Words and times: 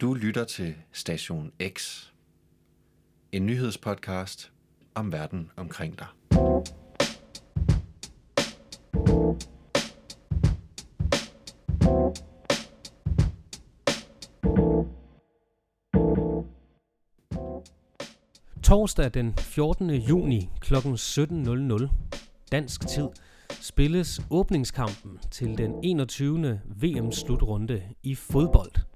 Du 0.00 0.14
lytter 0.14 0.44
til 0.44 0.74
Station 0.92 1.52
X. 1.68 2.06
En 3.32 3.46
nyhedspodcast 3.46 4.52
om 4.94 5.12
verden 5.12 5.50
omkring 5.56 5.98
dig. 5.98 6.06
Torsdag 18.62 19.14
den 19.14 19.34
14. 19.38 19.90
juni 19.90 20.48
kl. 20.60 20.74
17.00 20.74 21.88
dansk 22.52 22.86
tid 22.88 23.08
spilles 23.50 24.20
åbningskampen 24.30 25.18
til 25.30 25.58
den 25.58 25.84
21. 25.84 26.60
VM-slutrunde 26.66 27.82
i 28.02 28.14
fodbold. 28.14 28.93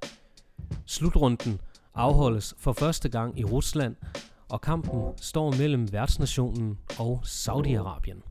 Slutrunden 0.98 1.60
afholdes 1.94 2.54
for 2.58 2.72
første 2.72 3.08
gang 3.08 3.38
i 3.38 3.44
Rusland, 3.44 3.96
og 4.48 4.60
kampen 4.60 5.02
står 5.16 5.50
mellem 5.50 5.92
værtsnationen 5.92 6.78
og 6.98 7.22
Saudi-Arabien. 7.24 8.22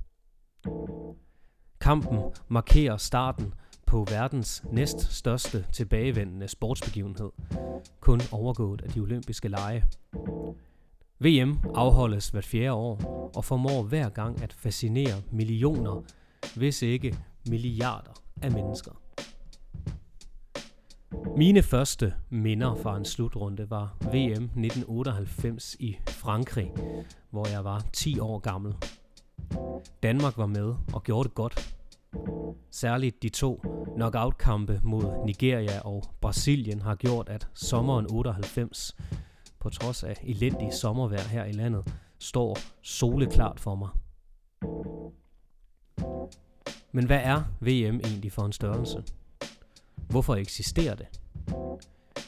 Kampen 1.81 2.19
markerer 2.47 2.97
starten 2.97 3.53
på 3.85 4.05
verdens 4.09 4.63
næststørste 4.71 5.65
tilbagevendende 5.73 6.47
sportsbegivenhed, 6.47 7.29
kun 7.99 8.21
overgået 8.31 8.81
af 8.81 8.89
de 8.89 8.99
olympiske 8.99 9.47
lege. 9.47 9.85
VM 11.19 11.59
afholdes 11.75 12.29
hvert 12.29 12.45
fjerde 12.45 12.73
år 12.73 13.31
og 13.35 13.45
formår 13.45 13.83
hver 13.83 14.09
gang 14.09 14.43
at 14.43 14.53
fascinere 14.53 15.21
millioner, 15.31 16.03
hvis 16.55 16.81
ikke 16.81 17.17
milliarder 17.49 18.13
af 18.41 18.51
mennesker. 18.51 19.06
Mine 21.37 21.63
første 21.63 22.13
minder 22.29 22.75
fra 22.75 22.97
en 22.97 23.05
slutrunde 23.05 23.69
var 23.69 23.97
VM 24.01 24.43
1998 24.43 25.75
i 25.79 25.97
Frankrig, 26.07 26.73
hvor 27.29 27.47
jeg 27.47 27.63
var 27.63 27.85
10 27.93 28.19
år 28.19 28.39
gammel. 28.39 28.73
Danmark 30.03 30.37
var 30.37 30.45
med 30.45 30.75
og 30.93 31.03
gjorde 31.03 31.29
det 31.29 31.35
godt. 31.35 31.75
Særligt 32.71 33.23
de 33.23 33.29
to 33.29 33.61
knockout-kampe 33.95 34.81
mod 34.83 35.25
Nigeria 35.25 35.79
og 35.79 36.03
Brasilien 36.21 36.81
har 36.81 36.95
gjort, 36.95 37.29
at 37.29 37.47
sommeren 37.53 38.07
98, 38.11 38.95
på 39.59 39.69
trods 39.69 40.03
af 40.03 40.15
elendig 40.23 40.73
sommervejr 40.73 41.27
her 41.27 41.45
i 41.45 41.51
landet, 41.51 41.93
står 42.19 42.57
soleklart 42.81 43.59
for 43.59 43.75
mig. 43.75 43.89
Men 46.91 47.05
hvad 47.05 47.19
er 47.23 47.43
VM 47.59 47.99
egentlig 48.03 48.31
for 48.31 48.45
en 48.45 48.53
størrelse? 48.53 49.03
Hvorfor 50.09 50.35
eksisterer 50.35 50.95
det? 50.95 51.07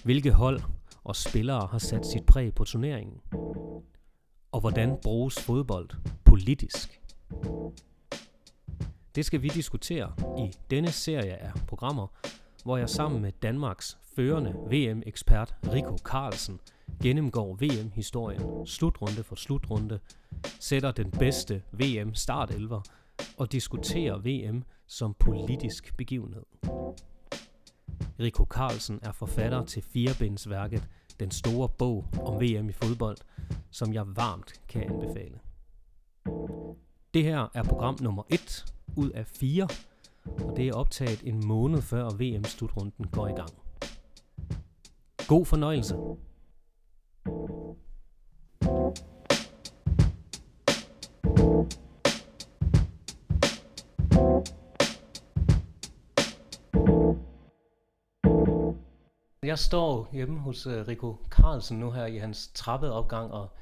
Hvilke 0.04 0.32
hold 0.32 0.62
og 1.04 1.16
spillere 1.16 1.68
har 1.72 1.78
sat 1.78 2.06
sit 2.06 2.26
præg 2.26 2.56
på 2.56 2.64
turneringen? 2.64 3.22
Og 4.52 4.60
hvordan 4.60 4.98
bruges 5.04 5.40
fodbold 5.40 5.90
politisk? 6.26 7.02
Det 9.16 9.26
skal 9.26 9.42
vi 9.42 9.48
diskutere 9.48 10.14
i 10.38 10.52
denne 10.70 10.92
serie 10.92 11.36
af 11.36 11.52
programmer, 11.68 12.08
hvor 12.64 12.78
jeg 12.78 12.90
sammen 12.90 13.22
med 13.22 13.32
Danmarks 13.32 13.98
førende 14.16 14.50
VM-ekspert 14.50 15.56
Rico 15.74 15.98
Carlsen 15.98 16.60
gennemgår 17.04 17.56
VM-historien 17.56 18.66
slutrunde 18.66 19.24
for 19.24 19.36
slutrunde, 19.36 20.00
sætter 20.60 20.92
den 20.92 21.12
bedste 21.12 21.62
VM-startelver 21.72 22.82
og 23.38 23.52
diskuterer 23.52 24.18
VM 24.18 24.64
som 24.88 25.16
politisk 25.20 25.98
begivenhed. 25.98 26.44
Rico 28.20 28.46
Carlsen 28.46 29.00
er 29.04 29.12
forfatter 29.12 29.66
til 29.66 29.82
firebindsværket 29.82 30.88
Den 31.20 31.32
Store 31.32 31.70
Bog 31.70 32.06
om 32.22 32.42
VM 32.42 32.70
i 32.70 32.74
fodbold, 32.74 33.18
som 33.72 33.94
jeg 33.94 34.04
varmt 34.08 34.54
kan 34.68 34.84
anbefale. 34.84 35.40
Det 37.14 37.24
her 37.24 37.48
er 37.54 37.64
program 37.64 37.98
nummer 38.02 38.24
1 38.30 38.66
ud 38.96 39.10
af 39.10 39.28
4, 39.28 39.68
og 40.26 40.54
det 40.58 40.68
er 40.68 40.74
optaget 40.74 41.22
en 41.24 41.48
måned 41.48 41.82
før 41.82 42.10
VM-slutrunden 42.10 43.06
går 43.12 43.28
i 43.28 43.34
gang. 43.34 43.54
God 45.28 45.46
fornøjelse. 45.46 45.96
Jeg 59.50 59.60
står 59.60 60.10
hjemme 60.14 60.40
hos 60.40 60.68
uh, 60.68 60.74
Rico 60.88 61.18
Carlsen 61.30 61.80
nu 61.80 61.92
her 61.92 62.06
i 62.06 62.18
hans 62.18 62.52
trappeopgang 62.54 63.32
og 63.32 63.56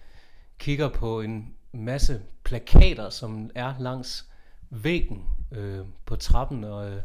kigger 0.59 0.89
på 0.89 1.21
en 1.21 1.53
masse 1.71 2.21
plakater, 2.43 3.09
som 3.09 3.49
er 3.55 3.73
langs 3.79 4.25
væggen 4.69 5.25
øh, 5.51 5.85
på 6.05 6.15
trappen. 6.15 6.63
Og 6.63 6.89
øh, 6.89 6.97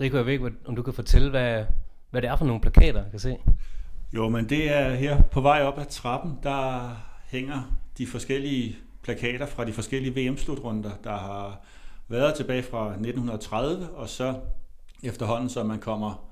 Rico, 0.00 0.16
jeg 0.16 0.26
ved 0.26 0.32
ikke, 0.32 0.52
om 0.64 0.76
du 0.76 0.82
kan 0.82 0.94
fortælle, 0.94 1.30
hvad, 1.30 1.64
hvad 2.10 2.22
det 2.22 2.30
er 2.30 2.36
for 2.36 2.44
nogle 2.44 2.60
plakater, 2.60 3.02
jeg 3.02 3.10
kan 3.10 3.20
se. 3.20 3.36
Jo, 4.12 4.28
men 4.28 4.48
det 4.48 4.72
er 4.72 4.94
her 4.94 5.22
på 5.22 5.40
vej 5.40 5.62
op 5.62 5.78
ad 5.78 5.86
trappen, 5.86 6.38
der 6.42 6.90
hænger 7.26 7.78
de 7.98 8.06
forskellige 8.06 8.76
plakater 9.02 9.46
fra 9.46 9.64
de 9.64 9.72
forskellige 9.72 10.30
VM-slutrunder, 10.30 10.90
der 11.04 11.16
har 11.16 11.60
været 12.08 12.34
tilbage 12.34 12.62
fra 12.62 12.86
1930, 12.86 13.90
og 13.90 14.08
så 14.08 14.40
efterhånden, 15.02 15.48
så 15.48 15.64
man 15.64 15.80
kommer 15.80 16.26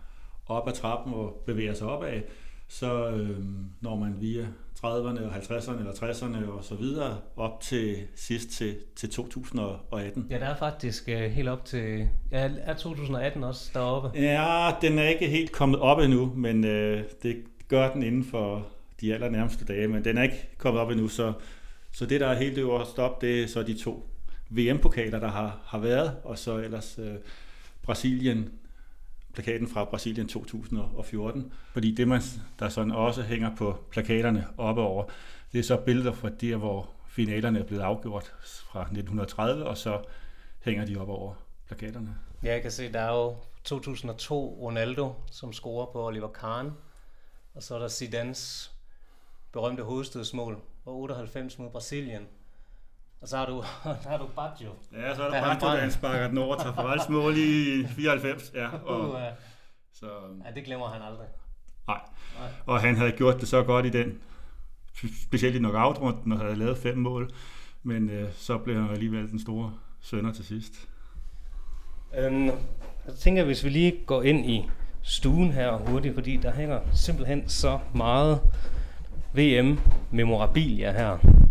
op 0.46 0.68
ad 0.68 0.72
trappen 0.72 1.14
og 1.14 1.42
bevæger 1.46 1.74
sig 1.74 1.86
opad, 1.86 2.22
så 2.68 3.08
øh, 3.08 3.38
når 3.80 3.96
man 3.96 4.16
via 4.20 4.46
30'erne 4.84 5.24
og 5.24 5.36
50'erne 5.36 5.78
eller 5.78 5.92
60'erne 5.92 6.50
og 6.50 6.64
så 6.64 6.74
videre 6.74 7.18
op 7.36 7.60
til 7.60 7.96
sidst 8.14 8.50
til, 8.50 8.76
til 8.96 9.10
2018. 9.10 10.26
Ja, 10.30 10.38
der 10.38 10.46
er 10.46 10.56
faktisk 10.56 11.08
øh, 11.08 11.30
helt 11.30 11.48
op 11.48 11.64
til... 11.64 12.08
Ja, 12.30 12.50
er 12.58 12.74
2018 12.74 13.44
også 13.44 13.70
deroppe? 13.74 14.10
Ja, 14.14 14.70
den 14.80 14.98
er 14.98 15.08
ikke 15.08 15.26
helt 15.26 15.52
kommet 15.52 15.80
op 15.80 15.98
endnu, 15.98 16.32
men 16.36 16.64
øh, 16.64 17.02
det 17.22 17.36
gør 17.68 17.92
den 17.92 18.02
inden 18.02 18.24
for 18.24 18.66
de 19.00 19.14
allernærmeste 19.14 19.64
dage, 19.64 19.88
men 19.88 20.04
den 20.04 20.18
er 20.18 20.22
ikke 20.22 20.48
kommet 20.58 20.82
op 20.82 20.90
endnu, 20.90 21.08
så, 21.08 21.32
så 21.92 22.06
det, 22.06 22.20
der 22.20 22.26
er 22.26 22.34
helt 22.34 22.58
øverst 22.58 22.98
op, 22.98 23.20
det 23.20 23.42
er 23.42 23.46
så 23.46 23.62
de 23.62 23.78
to 23.78 24.08
VM-pokaler, 24.50 25.18
der 25.18 25.28
har, 25.28 25.60
har 25.64 25.78
været, 25.78 26.16
og 26.24 26.38
så 26.38 26.58
ellers 26.58 26.98
øh, 26.98 27.14
Brasilien 27.82 28.50
plakaten 29.34 29.68
fra 29.68 29.84
Brasilien 29.84 30.28
2014. 30.28 31.52
Fordi 31.72 31.94
det, 31.94 32.08
man, 32.08 32.20
der 32.58 32.68
sådan 32.68 32.92
også 32.92 33.22
hænger 33.22 33.56
på 33.56 33.78
plakaterne 33.90 34.46
oppe 34.56 34.82
over, 34.82 35.04
det 35.52 35.58
er 35.58 35.62
så 35.62 35.76
billeder 35.76 36.12
fra 36.12 36.28
der, 36.28 36.56
hvor 36.56 36.90
finalerne 37.08 37.58
er 37.58 37.64
blevet 37.64 37.82
afgjort 37.82 38.34
fra 38.70 38.80
1930, 38.80 39.64
og 39.64 39.78
så 39.78 40.02
hænger 40.60 40.84
de 40.84 40.96
op 40.96 41.08
over 41.08 41.34
plakaterne. 41.66 42.14
Ja, 42.42 42.52
jeg 42.52 42.62
kan 42.62 42.70
se, 42.70 42.92
der 42.92 43.00
er 43.00 43.14
jo 43.14 43.36
2002 43.64 44.58
Ronaldo, 44.60 45.12
som 45.30 45.52
scorer 45.52 45.86
på 45.92 46.06
Oliver 46.06 46.28
Kahn, 46.28 46.72
og 47.54 47.62
så 47.62 47.74
er 47.74 47.78
der 47.78 47.88
Zidanes 47.88 48.72
berømte 49.52 49.82
hovedstødsmål, 49.82 50.60
og 50.84 50.96
98 50.96 51.58
mod 51.58 51.70
Brasilien, 51.70 52.26
og 53.20 53.28
så 53.28 53.36
har 53.36 53.46
du, 53.46 53.64
der 54.02 54.08
har 54.08 54.18
du 54.18 54.26
Baggio. 54.36 54.70
Ja, 54.92 55.14
så 55.14 55.22
er 55.22 55.30
der 55.30 55.40
Baggio, 55.40 55.68
der 55.68 55.88
sparker 55.88 56.28
den 56.28 56.38
over 56.38 56.56
Tafarels 56.56 57.08
mål 57.08 57.36
i 57.36 57.86
94. 57.86 58.52
Ja, 58.54 58.68
og, 58.92 59.10
uh, 59.10 59.20
så, 59.92 60.06
ja, 60.44 60.50
det 60.54 60.64
glemmer 60.64 60.88
han 60.88 61.02
aldrig. 61.02 61.26
Nej. 61.86 62.00
nej, 62.38 62.48
og 62.66 62.80
han 62.80 62.96
havde 62.96 63.12
gjort 63.12 63.40
det 63.40 63.48
så 63.48 63.62
godt 63.62 63.86
i 63.86 63.90
den, 63.90 64.18
specielt 65.22 65.56
i 65.56 65.58
knockout-runden, 65.58 66.32
og 66.32 66.38
havde 66.38 66.56
lavet 66.56 66.78
fem 66.78 66.98
mål, 66.98 67.30
men 67.82 68.10
øh, 68.10 68.32
så 68.32 68.58
blev 68.58 68.76
han 68.80 68.90
alligevel 68.90 69.30
den 69.30 69.40
store 69.40 69.74
sønder 70.00 70.32
til 70.32 70.44
sidst. 70.44 70.88
Øhm, 72.18 72.46
jeg 73.06 73.14
tænker, 73.18 73.44
hvis 73.44 73.64
vi 73.64 73.68
lige 73.68 74.04
går 74.06 74.22
ind 74.22 74.50
i 74.50 74.70
stuen 75.02 75.52
her 75.52 75.76
hurtigt, 75.76 76.14
fordi 76.14 76.36
der 76.36 76.52
hænger 76.52 76.80
simpelthen 76.92 77.48
så 77.48 77.78
meget 77.94 78.40
VM-memorabilia 79.34 80.92
her. 80.92 81.43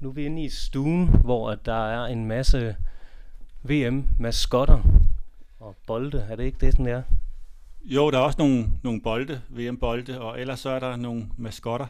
Nu 0.00 0.08
er 0.08 0.12
vi 0.12 0.24
inde 0.24 0.44
i 0.44 0.48
stuen, 0.48 1.08
hvor 1.08 1.54
der 1.54 1.86
er 1.86 2.06
en 2.06 2.26
masse 2.26 2.76
VM-maskotter 3.62 4.82
og 5.60 5.76
bolde. 5.86 6.26
Er 6.30 6.36
det 6.36 6.44
ikke 6.44 6.66
det, 6.66 6.76
den 6.76 6.86
er? 6.86 7.02
Jo, 7.84 8.10
der 8.10 8.18
er 8.18 8.22
også 8.22 8.38
nogle, 8.38 8.70
nogle 8.82 9.00
bolde, 9.00 9.42
VM-bolde, 9.48 10.20
og 10.20 10.40
ellers 10.40 10.60
så 10.60 10.70
er 10.70 10.78
der 10.78 10.96
nogle 10.96 11.30
maskotter. 11.36 11.86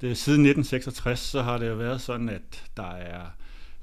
Det, 0.00 0.16
siden 0.16 0.40
1966 0.40 1.18
så 1.18 1.42
har 1.42 1.58
det 1.58 1.68
jo 1.68 1.74
været 1.74 2.00
sådan, 2.00 2.28
at 2.28 2.70
der 2.76 2.90
er, 2.90 3.22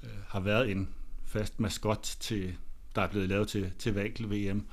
øh, 0.04 0.10
har 0.28 0.40
været 0.40 0.72
en 0.72 0.90
fast 1.26 1.60
maskot, 1.60 2.16
til, 2.20 2.56
der 2.96 3.02
er 3.02 3.08
blevet 3.08 3.30
lavet 3.30 3.48
til, 3.48 3.72
til 3.80 3.94
Vakel 3.94 4.30
VM. 4.30 4.66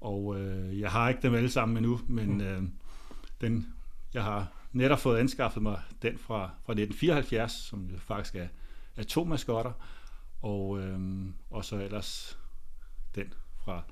Og 0.00 0.40
øh, 0.40 0.80
jeg 0.80 0.90
har 0.90 1.08
ikke 1.08 1.22
dem 1.22 1.34
alle 1.34 1.50
sammen 1.50 1.76
endnu, 1.76 2.00
men 2.08 2.34
mm. 2.34 2.40
øh, 2.40 2.62
den, 3.40 3.66
jeg 4.14 4.22
har 4.22 4.52
netop 4.74 4.98
fået 4.98 5.18
anskaffet 5.18 5.62
mig 5.62 5.80
den 6.02 6.18
fra, 6.18 6.38
fra 6.38 6.72
1974, 6.72 7.52
som 7.52 7.86
jo 7.86 7.98
faktisk 7.98 8.34
er, 8.34 8.48
er 8.96 9.02
to 9.02 9.24
maskotter, 9.24 9.72
og, 10.42 10.80
øhm, 10.80 11.34
og 11.50 11.64
så 11.64 11.76
ellers 11.76 12.38
den 13.14 13.34
fra 13.64 13.82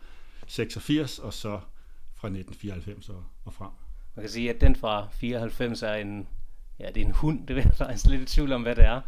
86, 0.46 1.19
og 1.19 1.32
så 1.32 1.61
fra 2.14 2.29
1994 2.29 3.08
og, 3.08 3.25
og 3.44 3.52
frem. 3.52 3.70
Man 4.14 4.23
kan 4.23 4.31
sige, 4.31 4.50
at 4.50 4.61
den 4.61 4.76
fra 4.76 5.08
94 5.12 5.82
er 5.82 5.94
en, 5.94 6.29
ja, 6.79 6.88
det 6.88 6.96
er 6.96 7.05
en 7.05 7.12
hund, 7.12 7.46
det 7.46 7.58
er 7.58 7.62
jeg 7.62 7.75
faktisk 7.76 8.06
lidt 8.06 8.23
i 8.23 8.34
tvivl 8.34 8.52
om, 8.52 8.62
hvad 8.62 8.76
det 8.76 8.84
er, 8.84 9.00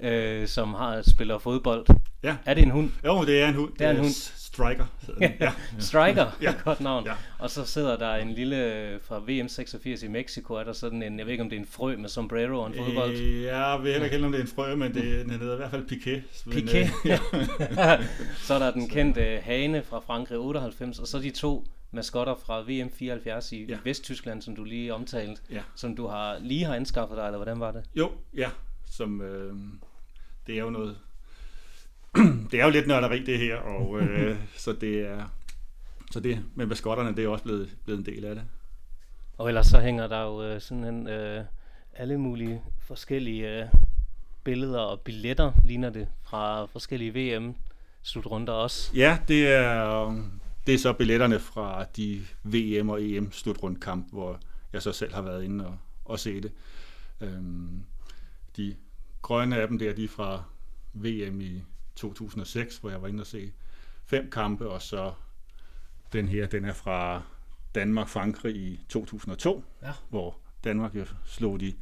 øh, 0.00 0.48
som 0.48 0.74
har 0.74 1.02
spiller 1.10 1.38
fodbold. 1.38 1.86
Ja. 2.22 2.36
Er 2.44 2.54
det 2.54 2.62
en 2.62 2.70
hund? 2.70 2.90
Jo, 3.04 3.24
det 3.24 3.42
er 3.42 3.48
en 3.48 3.54
hund. 3.54 3.72
Det 3.78 3.86
er 3.86 3.90
en 3.90 3.96
hund. 3.96 4.10
Striker. 4.36 4.86
Ja. 5.20 5.52
Striker, 5.78 6.26
Ja. 6.42 6.54
godt 6.64 6.80
navn. 6.80 7.04
Ja. 7.06 7.12
Og 7.38 7.50
så 7.50 7.64
sidder 7.64 7.96
der 7.96 8.14
en 8.14 8.32
lille, 8.32 9.00
fra 9.02 9.18
VM 9.18 9.48
86 9.48 10.02
i 10.02 10.08
Mexico, 10.08 10.54
er 10.54 10.64
der 10.64 10.72
sådan 10.72 11.02
en, 11.02 11.18
jeg 11.18 11.26
ved 11.26 11.32
ikke 11.32 11.42
om 11.44 11.50
det 11.50 11.56
er 11.56 11.60
en 11.60 11.66
frø 11.70 11.96
med 11.96 12.08
sombrero 12.08 12.60
og 12.60 12.66
en 12.66 12.74
fodbold. 12.74 13.12
Øh, 13.12 13.42
ja, 13.42 13.66
jeg 13.66 13.82
ved 13.82 13.90
heller 13.92 14.04
ikke 14.04 14.26
om 14.26 14.32
det 14.32 14.38
er 14.38 14.42
en 14.42 14.50
frø, 14.50 14.74
men 14.74 14.94
det, 14.94 15.24
den 15.26 15.30
hedder 15.30 15.54
i 15.54 15.56
hvert 15.56 15.70
fald 15.70 15.84
Piqué. 15.92 16.20
Piqué. 16.50 16.78
øh, 16.78 17.08
ja. 17.76 17.98
så 18.36 18.54
er 18.54 18.58
der 18.58 18.70
den 18.70 18.88
kendte 18.88 19.40
hane 19.42 19.82
fra 19.82 20.00
Frankrig 20.00 20.38
98, 20.38 20.98
og 20.98 21.06
så 21.06 21.18
de 21.18 21.30
to 21.30 21.64
maskotter 21.92 22.34
fra 22.46 22.60
VM 22.60 22.90
74 22.90 23.52
i 23.52 23.64
ja. 23.68 23.78
Vesttyskland, 23.84 24.42
som 24.42 24.56
du 24.56 24.64
lige 24.64 24.94
omtalte, 24.94 25.42
Ja. 25.50 25.60
som 25.76 25.96
du 25.96 26.06
har 26.06 26.38
lige 26.40 26.64
har 26.64 26.74
anskaffet 26.74 27.16
dig, 27.16 27.24
eller 27.26 27.38
hvordan 27.38 27.60
var 27.60 27.72
det? 27.72 27.82
Jo, 27.96 28.10
ja. 28.36 28.48
Som, 28.90 29.20
øh, 29.20 29.52
det 30.46 30.54
er 30.54 30.60
jo 30.60 30.70
noget... 30.70 30.98
det 32.50 32.60
er 32.60 32.64
jo 32.64 32.70
lidt 32.70 32.86
nørderi, 32.86 33.24
det 33.24 33.38
her, 33.38 33.56
og 33.56 33.98
øh, 34.00 34.36
så 34.56 34.72
det 34.72 35.00
er... 35.00 35.24
Så 36.10 36.20
det 36.20 36.44
med 36.54 36.66
maskotterne, 36.66 37.16
det 37.16 37.24
er 37.24 37.28
også 37.28 37.44
blevet, 37.44 37.76
blevet 37.84 37.98
en 37.98 38.06
del 38.06 38.24
af 38.24 38.34
det. 38.34 38.44
Og 39.38 39.48
ellers 39.48 39.66
så 39.66 39.80
hænger 39.80 40.06
der 40.06 40.22
jo 40.22 40.42
øh, 40.42 40.60
sådan 40.60 40.84
en, 40.84 41.08
øh, 41.08 41.44
alle 41.94 42.18
mulige 42.18 42.62
forskellige 42.80 43.62
øh, 43.62 43.68
billeder 44.44 44.80
og 44.80 45.00
billetter, 45.00 45.52
ligner 45.64 45.90
det, 45.90 46.08
fra 46.22 46.64
forskellige 46.64 47.14
VM-slutrunder 47.14 48.52
også. 48.52 48.96
Ja, 48.96 49.18
det 49.28 49.48
er, 49.48 50.04
det 50.66 50.74
er 50.74 50.78
så 50.78 50.92
billetterne 50.92 51.38
fra 51.38 51.84
de 51.96 52.22
VM 52.42 52.88
og 52.88 53.02
EM 53.02 53.32
slutrundkamp, 53.32 54.12
hvor 54.12 54.40
jeg 54.72 54.82
så 54.82 54.92
selv 54.92 55.14
har 55.14 55.22
været 55.22 55.44
inde 55.44 55.66
og, 55.66 55.78
og 56.04 56.18
se 56.18 56.40
det. 56.40 56.52
Øhm, 57.20 57.82
de 58.56 58.76
grønne 59.26 59.56
af 59.56 59.68
dem 59.68 59.78
der, 59.78 59.92
de 59.92 60.04
er 60.04 60.08
fra 60.08 60.42
VM 60.92 61.40
i 61.40 61.62
2006, 61.96 62.76
hvor 62.76 62.90
jeg 62.90 63.02
var 63.02 63.08
inde 63.08 63.20
og 63.20 63.26
se 63.26 63.52
fem 64.04 64.30
kampe, 64.30 64.68
og 64.68 64.82
så 64.82 65.12
den 66.12 66.28
her, 66.28 66.46
den 66.46 66.64
er 66.64 66.72
fra 66.72 67.22
Danmark-Frankrig 67.74 68.56
i 68.56 68.80
2002, 68.88 69.64
Ja. 69.82 69.92
hvor 70.08 70.38
Danmark 70.64 70.94
jo 70.94 71.04
slog 71.24 71.60
de 71.60 71.74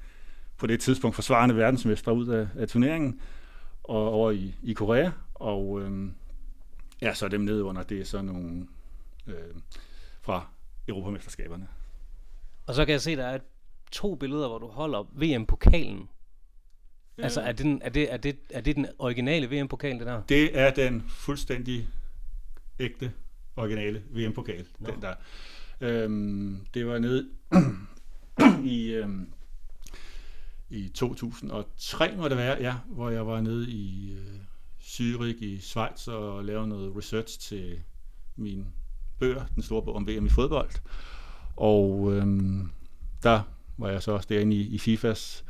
på 0.57 0.67
det 0.67 0.81
tidspunkt 0.81 1.15
forsvarende 1.15 1.57
verdensmestre 1.57 2.15
ud 2.15 2.27
af, 2.29 2.49
af 2.57 2.69
turneringen, 2.69 3.21
og 3.83 4.11
over 4.13 4.31
i, 4.31 4.55
i 4.63 4.73
Korea, 4.73 5.11
og 5.35 5.81
øhm, 5.83 6.15
ja, 7.03 7.15
så 7.15 7.29
dem 7.29 7.41
nede 7.41 7.65
under, 7.65 7.83
det 7.83 8.01
er 8.01 8.05
så 8.05 8.23
nogle 8.23 8.67
øh, 9.27 9.55
fra 10.23 10.47
Europamesterskaberne. 10.89 11.69
Og 12.67 12.75
så 12.75 12.85
kan 12.85 12.93
jeg 12.93 13.01
se, 13.01 13.17
der 13.17 13.27
er 13.27 13.39
to 13.93 14.15
billeder, 14.15 14.49
hvor 14.49 14.59
du 14.59 14.67
holder 14.67 15.03
VM-pokalen. 15.13 16.09
Altså, 17.19 17.41
er 17.41 17.53
det, 17.53 17.65
den, 17.65 17.81
er, 17.83 17.89
det, 17.89 18.13
er, 18.13 18.17
det, 18.17 18.37
er 18.51 18.61
det 18.61 18.77
den 18.77 18.87
originale 18.99 19.51
VM-pokal, 19.51 19.99
det 19.99 20.07
der? 20.07 20.23
Det 20.23 20.59
er 20.59 20.71
den 20.71 21.05
fuldstændig 21.09 21.89
ægte, 22.79 23.13
originale 23.57 24.03
VM-pokal. 24.11 24.67
Nå. 24.79 24.91
Den 24.91 25.03
der. 25.03 25.15
Øhm, 25.81 26.67
det 26.75 26.87
var 26.87 26.99
nede 26.99 27.29
i, 28.77 28.91
øhm, 28.91 29.29
i 30.71 30.89
2003, 30.89 32.17
må 32.17 32.29
det 32.29 32.37
være, 32.37 32.57
ja, 32.61 32.75
hvor 32.87 33.11
jeg 33.11 33.27
var 33.27 33.41
nede 33.41 33.71
i 33.71 34.13
øh, 34.13 34.41
Zürich 34.81 35.45
i 35.45 35.59
Schweiz 35.59 36.09
og 36.09 36.45
lavede 36.45 36.69
noget 36.69 36.97
research 36.97 37.41
til 37.41 37.81
min 38.37 38.67
bøger, 39.19 39.47
den 39.47 39.63
store 39.63 39.83
bog 39.83 39.95
om 39.95 40.09
VM 40.09 40.27
i 40.27 40.31
fodbold. 40.31 40.71
Og 41.57 42.13
øhm, 42.13 42.71
der 43.23 43.43
var 43.79 43.91
jeg 43.91 44.03
så 44.03 44.13
også 44.13 44.27
derinde 44.29 44.57
i, 44.57 44.61
i 44.61 44.79
FIFAs 44.79 45.45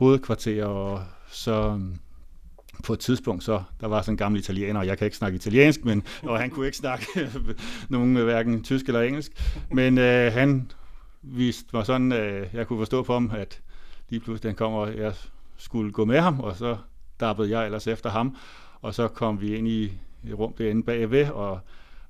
hovedkvarter, 0.00 0.64
og 0.64 1.02
så 1.30 1.52
øhm, 1.52 1.98
på 2.84 2.92
et 2.92 2.98
tidspunkt 2.98 3.44
så, 3.44 3.62
der 3.80 3.86
var 3.86 4.02
sådan 4.02 4.14
en 4.14 4.18
gammel 4.18 4.40
italiener, 4.40 4.80
og 4.80 4.86
jeg 4.86 4.98
kan 4.98 5.04
ikke 5.04 5.16
snakke 5.16 5.36
italiensk, 5.36 5.84
men, 5.84 6.02
og 6.22 6.38
han 6.38 6.50
kunne 6.50 6.66
ikke 6.66 6.78
snakke 6.78 7.06
nogen 7.88 8.16
øh, 8.16 8.24
hverken 8.24 8.62
tysk 8.62 8.86
eller 8.86 9.00
engelsk, 9.00 9.32
men 9.70 9.98
øh, 9.98 10.32
han 10.32 10.70
viste 11.22 11.68
mig 11.72 11.86
sådan, 11.86 12.12
øh, 12.12 12.46
jeg 12.52 12.66
kunne 12.66 12.78
forstå 12.78 13.02
på 13.02 13.12
ham, 13.12 13.30
at 13.34 13.60
lige 14.08 14.20
pludselig 14.20 14.50
han 14.50 14.56
kom, 14.56 14.72
og 14.72 14.96
jeg 14.96 15.14
skulle 15.56 15.92
gå 15.92 16.04
med 16.04 16.20
ham, 16.20 16.40
og 16.40 16.56
så 16.56 16.76
dappede 17.20 17.50
jeg 17.50 17.64
ellers 17.64 17.86
efter 17.86 18.10
ham, 18.10 18.36
og 18.80 18.94
så 18.94 19.08
kom 19.08 19.40
vi 19.40 19.56
ind 19.56 19.68
i 19.68 19.84
et 20.24 20.38
rum 20.38 20.52
derinde 20.52 20.82
bagved, 20.82 21.28
og 21.28 21.60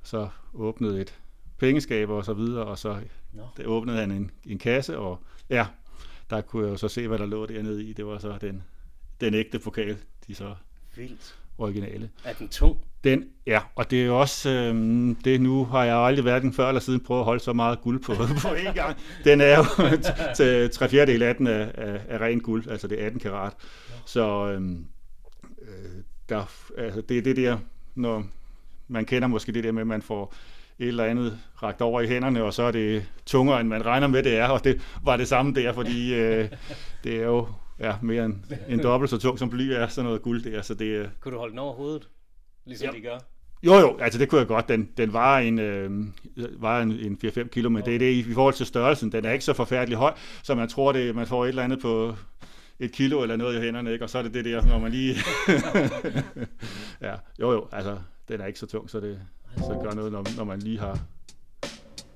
så 0.02 0.28
åbnede 0.54 1.00
et 1.00 1.14
pengeskab 1.58 2.10
og 2.10 2.25
så 2.25 2.34
videre, 2.34 2.64
og 2.64 2.78
så 2.78 2.96
Nå. 3.32 3.42
der 3.56 3.66
åbnede 3.66 3.98
han 3.98 4.10
en, 4.10 4.31
en 4.46 4.58
kasse, 4.58 4.98
og 4.98 5.19
ja, 5.48 5.66
der 6.30 6.40
kunne 6.40 6.64
jeg 6.64 6.72
jo 6.72 6.76
så 6.76 6.88
se, 6.88 7.08
hvad 7.08 7.18
der 7.18 7.26
lå 7.26 7.46
dernede 7.46 7.84
i. 7.84 7.92
Det 7.92 8.06
var 8.06 8.18
så 8.18 8.38
den, 8.40 8.62
den 9.20 9.34
ægte 9.34 9.58
pokal, 9.58 9.96
de 10.26 10.34
så 10.34 10.54
Vildt. 10.96 11.38
originale. 11.58 12.10
Er 12.24 12.32
den 12.32 12.48
tung? 12.48 12.78
Den, 13.04 13.24
ja, 13.46 13.60
og 13.74 13.90
det 13.90 14.02
er 14.02 14.06
jo 14.06 14.20
også, 14.20 14.50
øhm, 14.50 15.14
det 15.14 15.40
nu 15.40 15.64
har 15.64 15.84
jeg 15.84 15.96
aldrig 15.96 16.22
hverken 16.22 16.52
før 16.52 16.68
eller 16.68 16.80
siden 16.80 17.00
prøvet 17.00 17.20
at 17.20 17.24
holde 17.24 17.40
så 17.40 17.52
meget 17.52 17.80
guld 17.80 18.02
på, 18.02 18.14
på 18.42 18.48
én 18.48 18.72
gang. 18.72 18.96
Den 19.24 19.40
er 19.40 19.56
jo 19.56 19.64
til 20.36 20.70
tre 20.70 20.88
fjerdedel 20.88 21.22
af 21.22 21.36
den 21.36 21.46
af, 21.46 21.72
af, 21.74 22.00
af 22.08 22.18
ren 22.18 22.40
guld, 22.40 22.68
altså 22.68 22.88
det 22.88 23.02
er 23.02 23.06
18 23.06 23.20
karat. 23.20 23.52
Så 24.06 24.50
øhm, 24.50 24.86
øh, 25.62 26.02
der, 26.28 26.50
altså 26.78 27.00
det 27.00 27.18
er 27.18 27.22
det 27.22 27.36
der, 27.36 27.58
når 27.94 28.24
man 28.88 29.04
kender 29.04 29.28
måske 29.28 29.52
det 29.52 29.64
der 29.64 29.72
med, 29.72 29.80
at 29.80 29.86
man 29.86 30.02
får 30.02 30.34
et 30.80 30.88
eller 30.88 31.04
andet 31.04 31.38
ragt 31.62 31.80
over 31.80 32.00
i 32.00 32.06
hænderne, 32.06 32.42
og 32.44 32.54
så 32.54 32.62
er 32.62 32.70
det 32.70 33.06
tungere, 33.26 33.60
end 33.60 33.68
man 33.68 33.86
regner 33.86 34.06
med, 34.06 34.22
det 34.22 34.36
er, 34.36 34.48
og 34.48 34.64
det 34.64 34.80
var 35.04 35.16
det 35.16 35.28
samme 35.28 35.54
der, 35.54 35.72
fordi 35.72 36.14
øh, 36.14 36.48
det 37.04 37.16
er 37.16 37.24
jo 37.24 37.46
ja, 37.80 37.94
mere 38.02 38.24
end, 38.24 38.34
end 38.68 38.80
dobbelt 38.80 39.10
så 39.10 39.18
tung 39.18 39.38
som 39.38 39.50
bly 39.50 39.62
er, 39.70 39.86
sådan 39.88 40.04
noget 40.06 40.22
guld 40.22 40.42
der, 40.52 40.62
så 40.62 40.74
det 40.74 40.96
er, 40.96 41.06
Kunne 41.20 41.32
du 41.34 41.38
holde 41.38 41.50
den 41.50 41.58
over 41.58 41.74
hovedet? 41.74 42.08
Ligesom 42.66 42.88
Ja. 42.94 42.98
de 42.98 43.02
gør. 43.02 43.18
jo, 43.62 43.74
jo, 43.74 43.96
altså 44.00 44.18
det 44.18 44.28
kunne 44.28 44.38
jeg 44.38 44.46
godt. 44.48 44.68
Den, 44.68 44.88
den 44.96 45.12
var 45.12 45.38
en, 45.38 45.58
øh, 45.58 45.90
var 46.58 46.80
en, 46.82 46.90
en 46.92 47.18
4-5 47.24 47.48
kilo, 47.48 47.68
men 47.70 47.84
det 47.84 47.94
er 47.94 47.98
det 47.98 48.12
i, 48.12 48.18
i 48.30 48.34
forhold 48.34 48.54
til 48.54 48.66
størrelsen. 48.66 49.12
Den 49.12 49.24
er 49.24 49.32
ikke 49.32 49.44
så 49.44 49.52
forfærdelig 49.52 49.98
høj, 49.98 50.12
så 50.42 50.54
man 50.54 50.68
tror, 50.68 50.92
det, 50.92 51.14
man 51.14 51.26
får 51.26 51.44
et 51.44 51.48
eller 51.48 51.62
andet 51.62 51.80
på 51.80 52.14
et 52.78 52.92
kilo 52.92 53.22
eller 53.22 53.36
noget 53.36 53.58
i 53.58 53.60
hænderne, 53.60 53.92
ikke? 53.92 54.04
og 54.04 54.10
så 54.10 54.18
er 54.18 54.22
det 54.22 54.34
det 54.34 54.44
der, 54.44 54.64
når 54.66 54.78
man 54.78 54.90
lige... 54.92 55.14
ja, 57.06 57.14
jo 57.40 57.52
jo, 57.52 57.68
altså 57.72 57.98
den 58.28 58.40
er 58.40 58.46
ikke 58.46 58.58
så 58.58 58.66
tung, 58.66 58.90
så 58.90 59.00
det, 59.00 59.20
så 59.56 59.73
det 59.73 59.82
gør 59.82 59.94
noget, 59.94 60.12
når, 60.12 60.37
når 60.37 60.44
man 60.44 60.58
lige 60.58 60.79
har... 60.79 60.99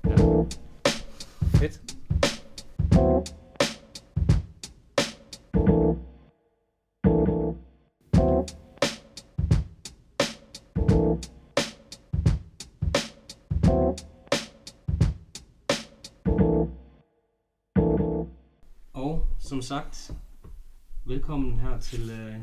Ja. 0.05 0.15
Fedt. 1.55 1.81
Og 18.93 19.27
som 19.39 19.61
sagt, 19.61 20.11
velkommen 21.05 21.59
her 21.59 21.79
til 21.79 22.09
øh, 22.09 22.35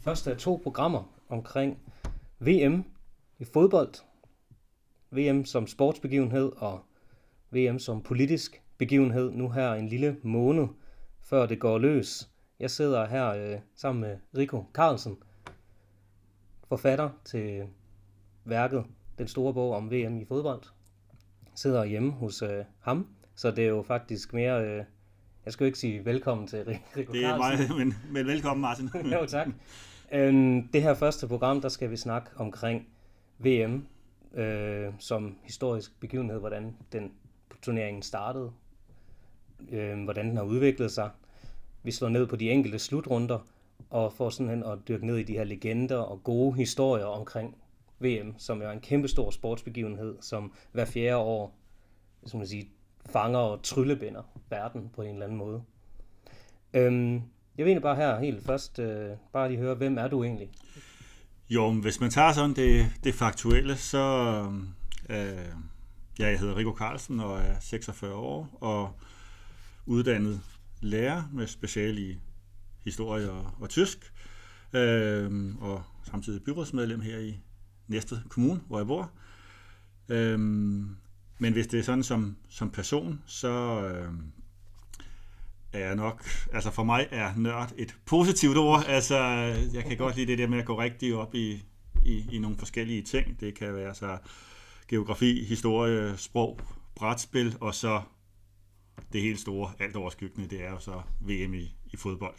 første 0.00 0.30
af 0.30 0.36
to 0.36 0.60
programmer 0.62 1.02
omkring 1.28 1.78
VM 2.40 2.84
i 3.38 3.44
fodbold. 3.44 3.94
VM 5.10 5.44
som 5.44 5.66
sportsbegivenhed 5.66 6.52
og 6.56 6.80
VM 7.50 7.78
som 7.78 8.02
politisk 8.02 8.62
begivenhed 8.78 9.30
nu 9.30 9.50
her 9.50 9.72
en 9.72 9.88
lille 9.88 10.16
måned 10.22 10.66
før 11.20 11.46
det 11.46 11.58
går 11.60 11.78
løs. 11.78 12.28
Jeg 12.60 12.70
sidder 12.70 13.06
her 13.06 13.28
øh, 13.28 13.58
sammen 13.76 14.00
med 14.00 14.18
Rico 14.36 14.64
Carlsen, 14.74 15.16
forfatter 16.68 17.10
til 17.24 17.62
værket 18.44 18.84
Den 19.18 19.28
store 19.28 19.54
bog 19.54 19.74
om 19.74 19.90
VM 19.90 20.20
i 20.20 20.24
fodbold. 20.24 20.62
Sidder 21.54 21.84
hjemme 21.84 22.12
hos 22.12 22.42
øh, 22.42 22.64
ham, 22.80 23.06
så 23.34 23.50
det 23.50 23.64
er 23.64 23.68
jo 23.68 23.82
faktisk 23.82 24.32
mere... 24.32 24.64
Øh, 24.64 24.84
jeg 25.44 25.52
skal 25.52 25.64
jo 25.64 25.66
ikke 25.66 25.78
sige 25.78 26.04
velkommen 26.04 26.46
til 26.46 26.62
Ri- 26.62 26.96
Rico 26.98 27.12
Det 27.12 27.24
er 27.24 27.38
Carlsen. 27.38 27.68
mig, 27.68 27.78
men, 27.86 27.94
men 28.12 28.26
velkommen 28.26 28.60
Martin. 28.60 28.90
jo, 29.20 29.26
tak. 29.26 29.48
Øhm, 30.12 30.68
det 30.68 30.82
her 30.82 30.94
første 30.94 31.28
program, 31.28 31.60
der 31.60 31.68
skal 31.68 31.90
vi 31.90 31.96
snakke 31.96 32.30
omkring 32.36 32.88
VM 33.38 33.86
øh, 34.34 34.92
som 34.98 35.36
historisk 35.42 36.00
begivenhed, 36.00 36.38
hvordan 36.38 36.76
den 36.92 37.12
turneringen 37.62 38.02
startede, 38.02 38.52
øh, 39.70 40.04
hvordan 40.04 40.28
den 40.28 40.36
har 40.36 40.44
udviklet 40.44 40.92
sig. 40.92 41.10
Vi 41.82 41.90
slår 41.90 42.08
ned 42.08 42.26
på 42.26 42.36
de 42.36 42.50
enkelte 42.50 42.78
slutrunder, 42.78 43.38
og 43.90 44.12
får 44.12 44.30
sådan 44.30 44.62
at 44.62 44.78
dykke 44.88 45.06
ned 45.06 45.16
i 45.16 45.22
de 45.22 45.32
her 45.32 45.44
legender 45.44 45.96
og 45.96 46.24
gode 46.24 46.56
historier 46.56 47.04
omkring 47.04 47.56
VM, 47.98 48.34
som 48.38 48.62
er 48.62 48.70
en 48.70 48.80
kæmpe 48.80 49.08
stor 49.08 49.30
sportsbegivenhed, 49.30 50.16
som 50.20 50.52
hver 50.72 50.84
fjerde 50.84 51.16
år 51.16 51.58
som 52.26 52.38
man 52.38 52.46
sige, 52.46 52.70
fanger 53.06 53.38
og 53.38 53.62
tryllebinder 53.62 54.22
verden 54.50 54.90
på 54.94 55.02
en 55.02 55.12
eller 55.12 55.24
anden 55.24 55.38
måde. 55.38 55.62
Øhm, 56.74 57.12
jeg 57.58 57.64
vil 57.64 57.66
egentlig 57.66 57.82
bare 57.82 57.96
her 57.96 58.18
helt 58.18 58.44
først 58.44 58.78
øh, 58.78 59.10
bare 59.32 59.48
lige 59.48 59.60
høre, 59.60 59.74
hvem 59.74 59.98
er 59.98 60.08
du 60.08 60.24
egentlig? 60.24 60.50
Jo, 61.50 61.70
men 61.70 61.82
hvis 61.82 62.00
man 62.00 62.10
tager 62.10 62.32
sådan 62.32 62.56
det, 62.56 62.92
det 63.04 63.14
faktuelle, 63.14 63.76
så 63.76 64.44
Øh, 65.10 65.54
ja, 66.18 66.28
jeg 66.28 66.38
hedder 66.38 66.56
Rico 66.56 66.74
Carlsen 66.78 67.20
og 67.20 67.38
er 67.40 67.60
46 67.60 68.14
år 68.14 68.58
og 68.60 69.00
uddannet 69.86 70.40
lærer 70.80 71.22
med 71.32 71.46
special 71.46 71.98
i 71.98 72.18
historie 72.84 73.30
og, 73.30 73.50
og 73.60 73.68
tysk. 73.68 74.12
Øh, 74.72 75.54
og 75.60 75.82
samtidig 76.04 76.42
byrådsmedlem 76.42 77.00
her 77.00 77.18
i 77.18 77.40
Næstved 77.86 78.18
Kommune, 78.28 78.60
hvor 78.66 78.78
jeg 78.78 78.86
bor. 78.86 79.10
Øh, 80.08 80.38
men 81.38 81.52
hvis 81.52 81.66
det 81.66 81.78
er 81.78 81.84
sådan 81.84 82.02
som, 82.04 82.36
som 82.48 82.70
person, 82.70 83.22
så 83.26 83.82
øh, 83.88 84.12
er 85.72 85.78
jeg 85.78 85.96
nok, 85.96 86.24
altså 86.52 86.70
for 86.70 86.84
mig 86.84 87.08
er 87.10 87.32
nørd 87.36 87.72
et 87.76 87.96
positivt 88.06 88.56
ord. 88.56 88.84
Altså, 88.86 89.18
jeg 89.72 89.84
kan 89.84 89.96
godt 89.96 90.16
lide 90.16 90.26
det 90.26 90.38
der 90.38 90.46
med 90.46 90.58
at 90.58 90.64
gå 90.64 90.80
rigtig 90.80 91.14
op 91.14 91.34
i, 91.34 91.64
i, 92.04 92.24
i 92.32 92.38
nogle 92.38 92.56
forskellige 92.56 93.02
ting. 93.02 93.40
Det 93.40 93.54
kan 93.54 93.74
være 93.74 93.94
så 93.94 94.18
geografi, 94.88 95.44
historie, 95.44 96.16
sprog, 96.16 96.60
brætspil, 96.94 97.56
og 97.60 97.74
så 97.74 98.02
det 99.12 99.22
helt 99.22 99.40
store, 99.40 99.72
alt 99.78 99.96
overskyggende, 99.96 100.48
det 100.48 100.64
er 100.64 100.70
jo 100.70 100.78
så 100.78 101.02
VM 101.20 101.54
i, 101.54 101.76
i 101.86 101.96
fodbold. 101.96 102.36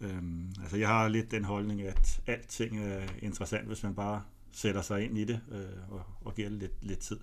Øhm, 0.00 0.52
altså 0.62 0.76
jeg 0.76 0.88
har 0.88 1.08
lidt 1.08 1.30
den 1.30 1.44
holdning, 1.44 1.82
at 1.82 2.20
alting 2.26 2.78
er 2.78 3.02
interessant, 3.22 3.66
hvis 3.66 3.82
man 3.82 3.94
bare 3.94 4.22
sætter 4.52 4.82
sig 4.82 5.04
ind 5.04 5.18
i 5.18 5.24
det 5.24 5.40
øh, 5.52 5.90
og, 5.92 6.02
og 6.20 6.34
giver 6.34 6.48
det 6.48 6.58
lidt, 6.58 6.72
lidt 6.80 6.98
tid. 6.98 7.20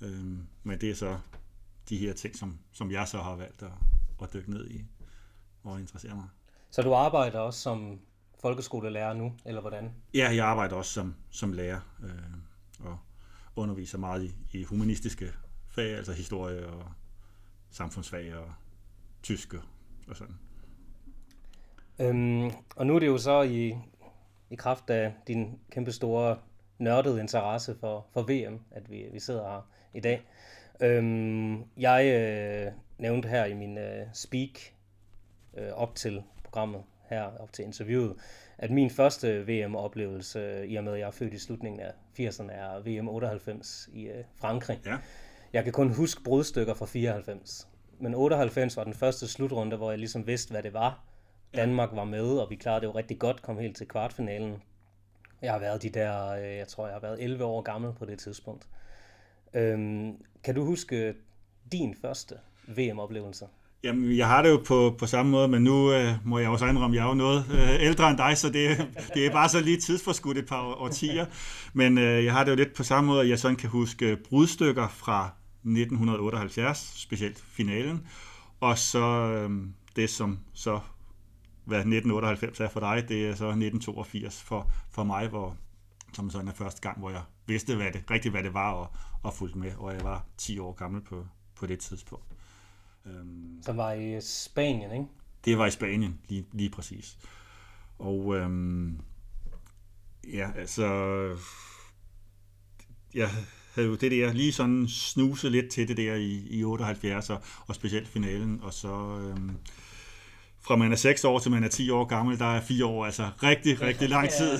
Øhm, 0.00 0.46
men 0.62 0.80
det 0.80 0.90
er 0.90 0.94
så 0.94 1.18
de 1.88 1.96
her 1.96 2.12
ting, 2.12 2.36
som, 2.36 2.58
som 2.72 2.90
jeg 2.90 3.08
så 3.08 3.18
har 3.18 3.36
valgt 3.36 3.62
at, 3.62 3.70
at 4.22 4.32
dykke 4.32 4.50
ned 4.50 4.70
i 4.70 4.84
og 5.62 5.80
interessere 5.80 6.14
mig. 6.14 6.28
Så 6.70 6.82
du 6.82 6.94
arbejder 6.94 7.38
også 7.38 7.60
som 7.60 8.00
folkeskolelærer 8.40 9.14
nu, 9.14 9.32
eller 9.44 9.60
hvordan? 9.60 9.92
Ja, 10.14 10.34
jeg 10.34 10.46
arbejder 10.46 10.76
også 10.76 10.92
som, 10.92 11.14
som 11.30 11.52
lærer 11.52 11.80
øh, 12.02 12.86
og 12.86 12.98
underviser 13.56 13.98
meget 13.98 14.22
i, 14.24 14.58
i 14.58 14.64
humanistiske 14.64 15.32
fag, 15.68 15.96
altså 15.96 16.12
historie 16.12 16.66
og 16.66 16.84
samfundsfag 17.70 18.34
og 18.34 18.52
tyske 19.22 19.60
og 20.08 20.16
sådan. 20.16 20.38
Øhm, 21.98 22.50
og 22.76 22.86
nu 22.86 22.94
er 22.94 22.98
det 22.98 23.06
jo 23.06 23.18
så 23.18 23.42
i, 23.42 23.74
i 24.50 24.54
kraft 24.54 24.90
af 24.90 25.14
din 25.26 25.58
kæmpe 25.70 25.92
store 25.92 26.38
nørdede 26.78 27.20
interesse 27.20 27.76
for, 27.80 28.06
for 28.12 28.22
VM, 28.22 28.60
at 28.70 28.90
vi, 28.90 29.04
vi 29.12 29.20
sidder 29.20 29.42
her 29.42 29.68
i 29.94 30.00
dag. 30.00 30.26
Øhm, 30.82 31.64
jeg 31.76 32.06
øh, 32.06 32.72
nævnte 33.02 33.28
her 33.28 33.44
i 33.44 33.54
min 33.54 33.78
øh, 33.78 34.06
speak 34.12 34.74
øh, 35.56 35.72
op 35.72 35.94
til 35.94 36.22
programmet, 36.44 36.82
her 37.08 37.22
op 37.22 37.52
til 37.52 37.64
interviewet, 37.64 38.16
at 38.58 38.70
min 38.70 38.90
første 38.90 39.46
VM-oplevelse, 39.46 40.38
øh, 40.38 40.64
i 40.64 40.76
og 40.76 40.84
med 40.84 40.92
at 40.92 40.98
jeg 40.98 41.06
er 41.06 41.10
født 41.10 41.34
i 41.34 41.38
slutningen 41.38 41.80
af 41.80 41.92
80'erne, 42.20 42.52
er 42.52 42.80
VM 42.80 43.08
98 43.08 43.88
i 43.92 44.02
øh, 44.06 44.24
Frankrig. 44.34 44.80
Ja. 44.86 44.96
Jeg 45.52 45.64
kan 45.64 45.72
kun 45.72 45.94
huske 45.94 46.22
brudstykker 46.22 46.74
fra 46.74 46.86
94. 46.86 47.68
Men 47.98 48.14
98 48.14 48.76
var 48.76 48.84
den 48.84 48.94
første 48.94 49.28
slutrunde, 49.28 49.76
hvor 49.76 49.90
jeg 49.90 49.98
ligesom 49.98 50.26
vidste, 50.26 50.50
hvad 50.50 50.62
det 50.62 50.72
var. 50.72 51.04
Danmark 51.54 51.90
var 51.92 52.04
med, 52.04 52.38
og 52.38 52.50
vi 52.50 52.56
klarede 52.56 52.80
det 52.80 52.86
jo 52.86 52.92
rigtig 52.92 53.18
godt, 53.18 53.42
kom 53.42 53.58
helt 53.58 53.76
til 53.76 53.88
kvartfinalen. 53.88 54.62
Jeg 55.42 55.52
har 55.52 55.58
været 55.58 55.82
de 55.82 55.90
der, 55.90 56.28
øh, 56.28 56.56
jeg 56.56 56.68
tror, 56.68 56.86
jeg 56.86 56.94
har 56.94 57.00
været 57.00 57.22
11 57.22 57.44
år 57.44 57.62
gammel 57.62 57.92
på 57.92 58.04
det 58.04 58.18
tidspunkt. 58.18 58.68
Øhm, 59.54 60.24
kan 60.44 60.54
du 60.54 60.64
huske 60.64 61.14
din 61.72 61.94
første 61.94 62.38
VM-oplevelser? 62.68 63.46
Jamen, 63.84 64.16
jeg 64.16 64.26
har 64.26 64.42
det 64.42 64.50
jo 64.50 64.62
på, 64.66 64.94
på 64.98 65.06
samme 65.06 65.30
måde, 65.30 65.48
men 65.48 65.64
nu 65.64 65.92
øh, 65.92 66.14
må 66.24 66.38
jeg 66.38 66.48
også 66.48 66.66
indrømme, 66.66 66.96
at 66.96 66.98
jeg 66.98 67.04
er 67.04 67.08
jo 67.08 67.14
noget 67.14 67.44
øh, 67.52 67.86
ældre 67.86 68.10
end 68.10 68.18
dig, 68.18 68.38
så 68.38 68.50
det, 68.50 68.88
det 69.14 69.26
er 69.26 69.30
bare 69.32 69.48
så 69.48 69.60
lige 69.60 69.76
tidsforskudt 69.76 70.38
et 70.38 70.46
par 70.46 70.62
årtier. 70.62 71.26
Men 71.72 71.98
øh, 71.98 72.24
jeg 72.24 72.32
har 72.32 72.44
det 72.44 72.50
jo 72.50 72.56
lidt 72.56 72.74
på 72.74 72.82
samme 72.82 73.08
måde, 73.08 73.20
at 73.20 73.28
jeg 73.28 73.38
sådan 73.38 73.56
kan 73.56 73.70
huske 73.70 74.16
brudstykker 74.28 74.88
fra 74.88 75.30
1978, 75.64 76.92
specielt 76.96 77.38
finalen, 77.38 78.06
og 78.60 78.78
så 78.78 79.04
øh, 79.04 79.50
det, 79.96 80.10
som 80.10 80.38
så 80.52 80.80
hvad 81.64 81.78
1998 81.78 82.60
er 82.60 82.68
for 82.68 82.80
dig, 82.80 83.08
det 83.08 83.26
er 83.26 83.34
så 83.34 83.44
1982 83.46 84.42
for, 84.42 84.70
for 84.90 85.04
mig, 85.04 85.28
hvor, 85.28 85.56
som 86.12 86.30
sådan 86.30 86.48
er 86.48 86.52
første 86.52 86.80
gang, 86.80 86.98
hvor 86.98 87.10
jeg 87.10 87.22
vidste 87.46 87.76
hvad 87.76 87.92
det, 87.92 88.10
rigtigt, 88.10 88.34
hvad 88.34 88.42
det 88.42 88.54
var, 88.54 88.72
og, 88.72 88.90
og 89.22 89.34
fulgte 89.34 89.58
med, 89.58 89.72
og 89.78 89.94
jeg 89.94 90.04
var 90.04 90.24
10 90.38 90.58
år 90.58 90.72
gammel 90.72 91.02
på, 91.02 91.26
på 91.56 91.66
det 91.66 91.78
tidspunkt. 91.78 92.24
Øhm, 93.06 93.62
så 93.62 93.72
var 93.72 93.92
i 93.92 94.20
Spanien, 94.20 94.92
ikke? 94.92 95.06
Det 95.44 95.58
var 95.58 95.66
i 95.66 95.70
Spanien, 95.70 96.20
lige, 96.28 96.46
lige 96.52 96.70
præcis. 96.70 97.18
Og 97.98 98.36
øhm, 98.36 99.00
ja, 100.32 100.50
altså, 100.56 100.86
jeg 103.14 103.30
havde 103.74 103.88
jo 103.88 103.94
det 103.94 104.10
der 104.10 104.32
lige 104.32 104.52
sådan 104.52 104.88
snuset 104.88 105.52
lidt 105.52 105.70
til 105.70 105.88
det 105.88 105.96
der 105.96 106.14
i, 106.14 106.46
i 106.50 106.64
78, 106.64 107.30
og, 107.30 107.42
og 107.66 107.74
specielt 107.74 108.08
finalen, 108.08 108.60
og 108.62 108.74
så 108.74 109.18
øhm, 109.18 109.56
fra 110.60 110.76
man 110.76 110.92
er 110.92 110.96
6 110.96 111.24
år 111.24 111.38
til 111.38 111.50
man 111.50 111.64
er 111.64 111.68
10 111.68 111.90
år 111.90 112.04
gammel, 112.04 112.38
der 112.38 112.56
er 112.56 112.60
4 112.60 112.86
år, 112.86 113.04
altså 113.04 113.30
rigtig, 113.42 113.80
rigtig 113.80 114.08
lang 114.08 114.30
tid. 114.38 114.58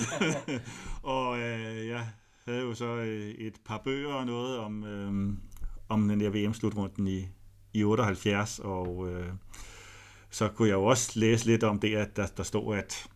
og 1.03 1.39
øh, 1.39 1.87
jeg 1.87 2.07
havde 2.45 2.59
jo 2.59 2.73
så 2.73 2.95
øh, 2.95 3.29
et 3.29 3.53
par 3.65 3.81
bøger 3.83 4.13
og 4.13 4.25
noget 4.25 4.57
om, 4.57 4.83
øh, 4.83 5.33
om 5.89 6.07
den 6.07 6.19
der 6.19 6.29
VM-slutrunden 6.29 7.07
i, 7.07 7.27
i 7.73 7.83
78, 7.83 8.59
og 8.59 9.09
øh, 9.09 9.27
så 10.29 10.47
kunne 10.47 10.67
jeg 10.67 10.75
jo 10.75 10.85
også 10.85 11.19
læse 11.19 11.45
lidt 11.45 11.63
om 11.63 11.79
det, 11.79 11.95
at 11.95 12.15
der, 12.15 12.27
der 12.37 12.43
stod, 12.43 12.77
at 12.77 13.07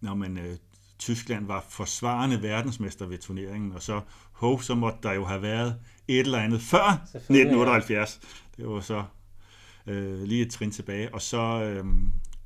når 0.00 0.14
man, 0.14 0.38
øh, 0.38 0.56
Tyskland 0.98 1.46
var 1.46 1.64
forsvarende 1.68 2.42
verdensmester 2.42 3.06
ved 3.06 3.18
turneringen, 3.18 3.72
og 3.72 3.82
så, 3.82 4.00
ho, 4.32 4.58
så 4.58 4.74
måtte 4.74 4.98
der 5.02 5.12
jo 5.12 5.24
have 5.24 5.42
været 5.42 5.76
et 6.08 6.20
eller 6.20 6.38
andet 6.38 6.60
før 6.60 7.02
1978. 7.14 8.20
Det 8.56 8.68
var 8.68 8.80
så 8.80 9.04
øh, 9.86 10.22
lige 10.22 10.42
et 10.42 10.50
trin 10.50 10.70
tilbage. 10.70 11.14
Og 11.14 11.22
så, 11.22 11.62
øh, 11.62 11.84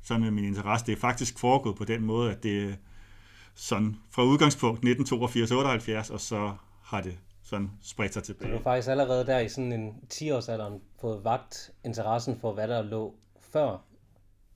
sådan 0.03 0.23
med 0.23 0.31
min 0.31 0.45
interesse, 0.45 0.85
det 0.85 0.91
er 0.91 0.99
faktisk 0.99 1.39
foregået 1.39 1.75
på 1.75 1.83
den 1.83 2.05
måde, 2.05 2.31
at 2.31 2.43
det 2.43 2.77
sådan 3.55 3.95
fra 4.11 4.23
udgangspunkt 4.23 4.85
1982-78, 4.85 6.13
og 6.13 6.21
så 6.21 6.53
har 6.83 7.01
det 7.01 7.17
sådan 7.45 7.71
spredt 7.81 8.13
sig 8.13 8.23
tilbage. 8.23 8.53
Du 8.53 8.59
faktisk 8.63 8.87
allerede 8.87 9.25
der 9.25 9.39
i 9.39 9.49
sådan 9.49 9.71
en 9.71 9.89
10-årsalderen 10.13 10.81
fået 11.01 11.23
vagt 11.23 11.71
interessen 11.85 12.39
for, 12.39 12.53
hvad 12.53 12.67
der 12.67 12.81
lå 12.81 13.15
før? 13.39 13.77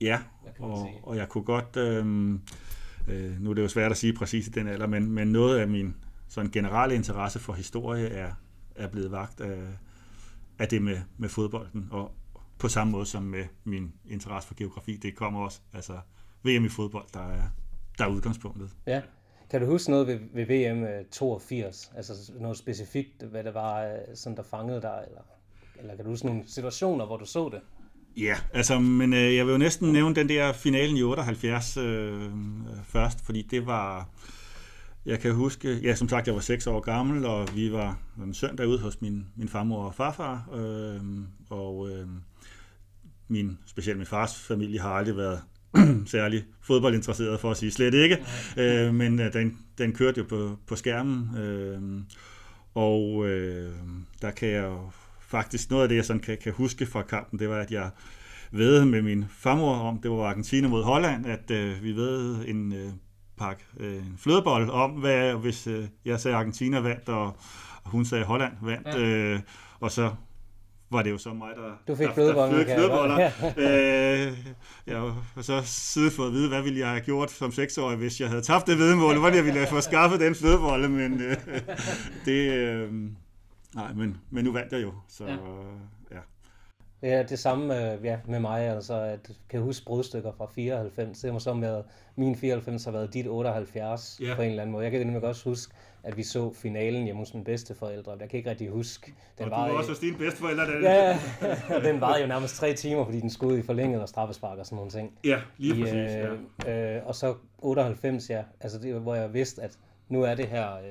Ja, 0.00 0.18
og, 0.58 0.88
og 1.02 1.16
jeg 1.16 1.28
kunne 1.28 1.44
godt, 1.44 1.76
øh, 1.76 2.06
øh, 3.08 3.40
nu 3.40 3.50
er 3.50 3.54
det 3.54 3.62
jo 3.62 3.68
svært 3.68 3.90
at 3.90 3.96
sige 3.96 4.12
præcis 4.12 4.46
i 4.46 4.50
den 4.50 4.68
alder, 4.68 4.86
men, 4.86 5.12
men 5.12 5.28
noget 5.28 5.58
af 5.58 5.68
min 5.68 5.96
sådan 6.28 6.50
generelle 6.50 6.94
interesse 6.94 7.38
for 7.38 7.52
historie 7.52 8.08
er, 8.08 8.32
er 8.76 8.88
blevet 8.88 9.10
vagt 9.10 9.40
af, 9.40 9.58
af 10.58 10.68
det 10.68 10.82
med, 10.82 10.98
med 11.16 11.28
fodbolden, 11.28 11.88
og, 11.90 12.12
på 12.60 12.68
samme 12.68 12.90
måde 12.90 13.06
som 13.06 13.22
med 13.22 13.44
min 13.64 13.92
interesse 14.04 14.48
for 14.48 14.54
geografi. 14.54 14.96
Det 14.96 15.16
kommer 15.16 15.40
også, 15.40 15.60
altså 15.72 16.00
VM 16.42 16.64
i 16.64 16.68
fodbold, 16.68 17.06
der 17.14 17.20
er, 17.20 17.42
der 17.98 18.04
er 18.04 18.08
udgangspunktet. 18.08 18.70
Ja. 18.86 19.02
Kan 19.50 19.60
du 19.60 19.66
huske 19.66 19.90
noget 19.90 20.06
ved, 20.06 20.18
ved 20.34 20.46
VM 20.46 21.04
82? 21.10 21.90
Øh, 21.92 21.96
altså 21.96 22.32
noget 22.40 22.56
specifikt, 22.56 23.22
hvad 23.22 23.44
det 23.44 23.54
var, 23.54 23.84
øh, 23.84 23.98
sådan 24.14 24.36
der 24.36 24.42
fangede 24.42 24.82
dig? 24.82 25.04
Eller, 25.08 25.22
eller 25.80 25.96
kan 25.96 26.04
du 26.04 26.10
huske 26.10 26.26
nogle 26.26 26.42
situationer, 26.46 27.06
hvor 27.06 27.16
du 27.16 27.24
så 27.24 27.48
det? 27.52 27.60
Ja, 28.16 28.36
altså, 28.52 28.78
men 28.78 29.12
øh, 29.12 29.36
jeg 29.36 29.46
vil 29.46 29.52
jo 29.52 29.58
næsten 29.58 29.92
nævne 29.92 30.14
den 30.14 30.28
der 30.28 30.52
finalen 30.52 30.96
i 30.96 31.02
78 31.02 31.76
øh, 31.76 32.24
øh, 32.24 32.30
først, 32.84 33.24
fordi 33.24 33.42
det 33.42 33.66
var, 33.66 34.08
jeg 35.06 35.20
kan 35.20 35.34
huske, 35.34 35.74
ja, 35.74 35.94
som 35.94 36.08
sagt, 36.08 36.26
jeg 36.26 36.34
var 36.34 36.40
6 36.40 36.66
år 36.66 36.80
gammel, 36.80 37.26
og 37.26 37.48
vi 37.54 37.72
var 37.72 37.98
en 38.22 38.34
søndag 38.34 38.68
ude 38.68 38.78
hos 38.78 39.00
min, 39.00 39.26
min 39.36 39.48
farmor 39.48 39.84
og 39.84 39.94
farfar, 39.94 40.48
øh, 40.54 41.00
og 41.50 41.90
øh, 41.90 42.08
min, 43.28 43.58
specielt 43.66 43.98
min 43.98 44.06
fars 44.06 44.38
familie 44.38 44.80
har 44.80 44.90
aldrig 44.90 45.16
været 45.16 45.40
særlig 46.06 46.44
fodboldinteresseret 46.62 47.40
for 47.40 47.50
at 47.50 47.56
sige 47.56 47.72
slet 47.72 47.94
ikke, 47.94 48.18
øh, 48.56 48.94
men 48.94 49.20
øh, 49.20 49.32
den, 49.32 49.58
den 49.78 49.92
kørte 49.92 50.18
jo 50.18 50.26
på, 50.28 50.56
på 50.66 50.76
skærmen, 50.76 51.38
øh, 51.38 51.80
og 52.74 53.26
øh, 53.28 53.72
der 54.22 54.30
kan 54.30 54.48
jeg 54.48 54.64
jo 54.64 54.90
faktisk, 55.20 55.70
noget 55.70 55.82
af 55.82 55.88
det 55.88 55.96
jeg 55.96 56.04
sådan 56.04 56.22
kan, 56.22 56.38
kan 56.42 56.52
huske 56.52 56.86
fra 56.86 57.02
kampen, 57.02 57.38
det 57.38 57.48
var, 57.48 57.58
at 57.58 57.70
jeg 57.70 57.90
ved 58.52 58.84
med 58.84 59.02
min 59.02 59.24
farmor 59.30 59.74
om, 59.74 59.98
det 59.98 60.10
var 60.10 60.24
Argentina 60.24 60.68
mod 60.68 60.82
Holland, 60.82 61.26
at 61.26 61.50
øh, 61.50 61.82
vi 61.82 61.92
ved 61.92 62.44
en 62.48 62.72
øh, 62.72 62.92
pakke 63.38 63.64
øh, 63.80 63.96
en 63.96 64.14
flødebold 64.18 64.70
om, 64.70 64.90
hvad, 64.90 65.34
hvis 65.34 65.66
øh, 65.66 65.84
jeg 66.04 66.20
sagde 66.20 66.36
Argentina 66.36 66.80
vandt, 66.80 67.08
og, 67.08 67.26
og 67.84 67.90
hun 67.90 68.04
sagde 68.04 68.24
Holland 68.24 68.52
vandt, 68.62 68.86
ja. 68.86 69.00
øh, 69.00 69.40
og 69.80 69.90
så 69.90 70.10
var 70.90 71.02
det 71.02 71.10
jo 71.10 71.18
så 71.18 71.32
mig, 71.32 71.50
der, 71.56 71.72
du 71.88 71.94
fik 71.94 72.06
der, 72.06 72.14
flødeboller. 72.14 72.64
Der 72.64 72.74
flødeboller. 72.74 73.30
øh, 74.28 74.38
ja, 74.86 75.02
og 75.36 75.44
så 75.44 75.62
siden 75.64 76.10
for 76.10 76.26
at 76.26 76.32
vide, 76.32 76.48
hvad 76.48 76.62
ville 76.62 76.78
jeg 76.78 76.88
have 76.88 77.00
gjort 77.00 77.30
som 77.30 77.52
seksårig, 77.52 77.96
hvis 77.96 78.20
jeg 78.20 78.28
havde 78.28 78.42
tabt 78.42 78.66
det 78.66 78.78
vedmål, 78.78 79.18
hvordan 79.18 79.36
jeg 79.36 79.44
ville 79.44 79.58
have 79.58 79.68
fået 79.68 79.84
skaffet 79.84 80.20
den 80.20 80.34
flødebolle, 80.34 80.88
men 80.88 81.20
øh, 81.20 81.36
det, 82.26 82.52
øh, 82.52 82.92
nej, 83.74 83.92
men, 83.92 84.16
men 84.30 84.44
nu 84.44 84.52
vandt 84.52 84.72
jeg 84.72 84.82
jo, 84.82 84.92
så 85.08 85.24
ja. 85.24 85.36
Ja. 87.02 87.22
Det 87.22 87.38
samme 87.38 87.92
øh, 87.92 88.04
ja, 88.04 88.18
med 88.28 88.40
mig, 88.40 88.60
altså 88.68 88.94
at 88.94 89.20
kan 89.24 89.34
jeg 89.58 89.60
huske 89.60 89.86
brudstykker 89.86 90.32
fra 90.32 90.46
94. 90.54 91.18
Det 91.20 91.32
må 91.32 91.38
så 91.38 91.54
med, 91.54 91.82
min 92.16 92.36
94 92.36 92.84
har 92.84 92.92
været 92.92 93.14
dit 93.14 93.26
78 93.26 94.20
Ja. 94.22 94.34
på 94.36 94.42
en 94.42 94.50
eller 94.50 94.62
anden 94.62 94.72
måde. 94.72 94.84
Jeg 94.84 94.90
kan 94.92 95.00
nemlig 95.06 95.24
også 95.24 95.48
huske, 95.48 95.74
at 96.02 96.16
vi 96.16 96.22
så 96.22 96.52
finalen 96.52 97.04
hjemme 97.04 97.18
hos 97.18 97.34
mine 97.34 97.44
bedsteforældre. 97.44 98.16
Jeg 98.20 98.28
kan 98.28 98.36
ikke 98.36 98.50
rigtig 98.50 98.68
huske. 98.70 99.14
Den 99.38 99.44
og 99.44 99.50
var, 99.50 99.66
du 99.66 99.72
var 99.72 99.78
også 99.78 99.90
hos 99.90 99.98
dine 99.98 100.18
bedsteforældre. 100.18 100.64
Der... 100.66 100.90
Ja, 100.90 101.18
den 101.92 102.00
varede 102.00 102.20
jo 102.22 102.26
nærmest 102.28 102.56
tre 102.56 102.72
timer, 102.74 103.04
fordi 103.04 103.20
den 103.20 103.30
skulle 103.30 103.54
ud 103.54 103.58
i 103.58 103.62
forlænget 103.62 104.02
og 104.02 104.08
straffespark 104.08 104.58
og 104.58 104.66
sådan 104.66 104.76
nogle 104.76 104.90
ting. 104.90 105.18
ja 105.24 105.38
lige 105.58 105.76
I, 105.78 105.82
præcis. 105.82 105.94
ja. 106.66 106.88
øh, 106.92 106.96
øh, 106.96 107.06
og 107.06 107.14
så 107.14 107.34
98, 107.58 108.30
ja. 108.30 108.42
Altså 108.60 108.78
det, 108.78 108.94
var, 108.94 109.00
hvor 109.00 109.14
jeg 109.14 109.34
vidste, 109.34 109.62
at 109.62 109.78
nu 110.08 110.22
er 110.22 110.34
det 110.34 110.46
her, 110.46 110.74
øh, 110.76 110.82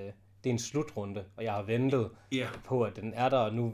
det 0.44 0.50
er 0.50 0.54
en 0.54 0.60
slutrunde, 0.60 1.24
og 1.38 1.44
jeg 1.44 1.54
har 1.54 1.62
ventet 1.64 2.10
Ja. 2.32 2.46
på, 2.66 2.82
at 2.84 2.96
den 2.96 3.14
er 3.16 3.30
der, 3.30 3.38
og 3.38 3.54
nu 3.54 3.72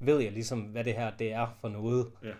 ved 0.00 0.20
jeg 0.20 0.32
ligesom, 0.32 0.60
hvad 0.60 0.84
det 0.84 0.94
her 0.94 1.10
det 1.18 1.32
er 1.32 1.56
for 1.60 1.68
noget. 1.68 2.06
Ja. 2.22 2.32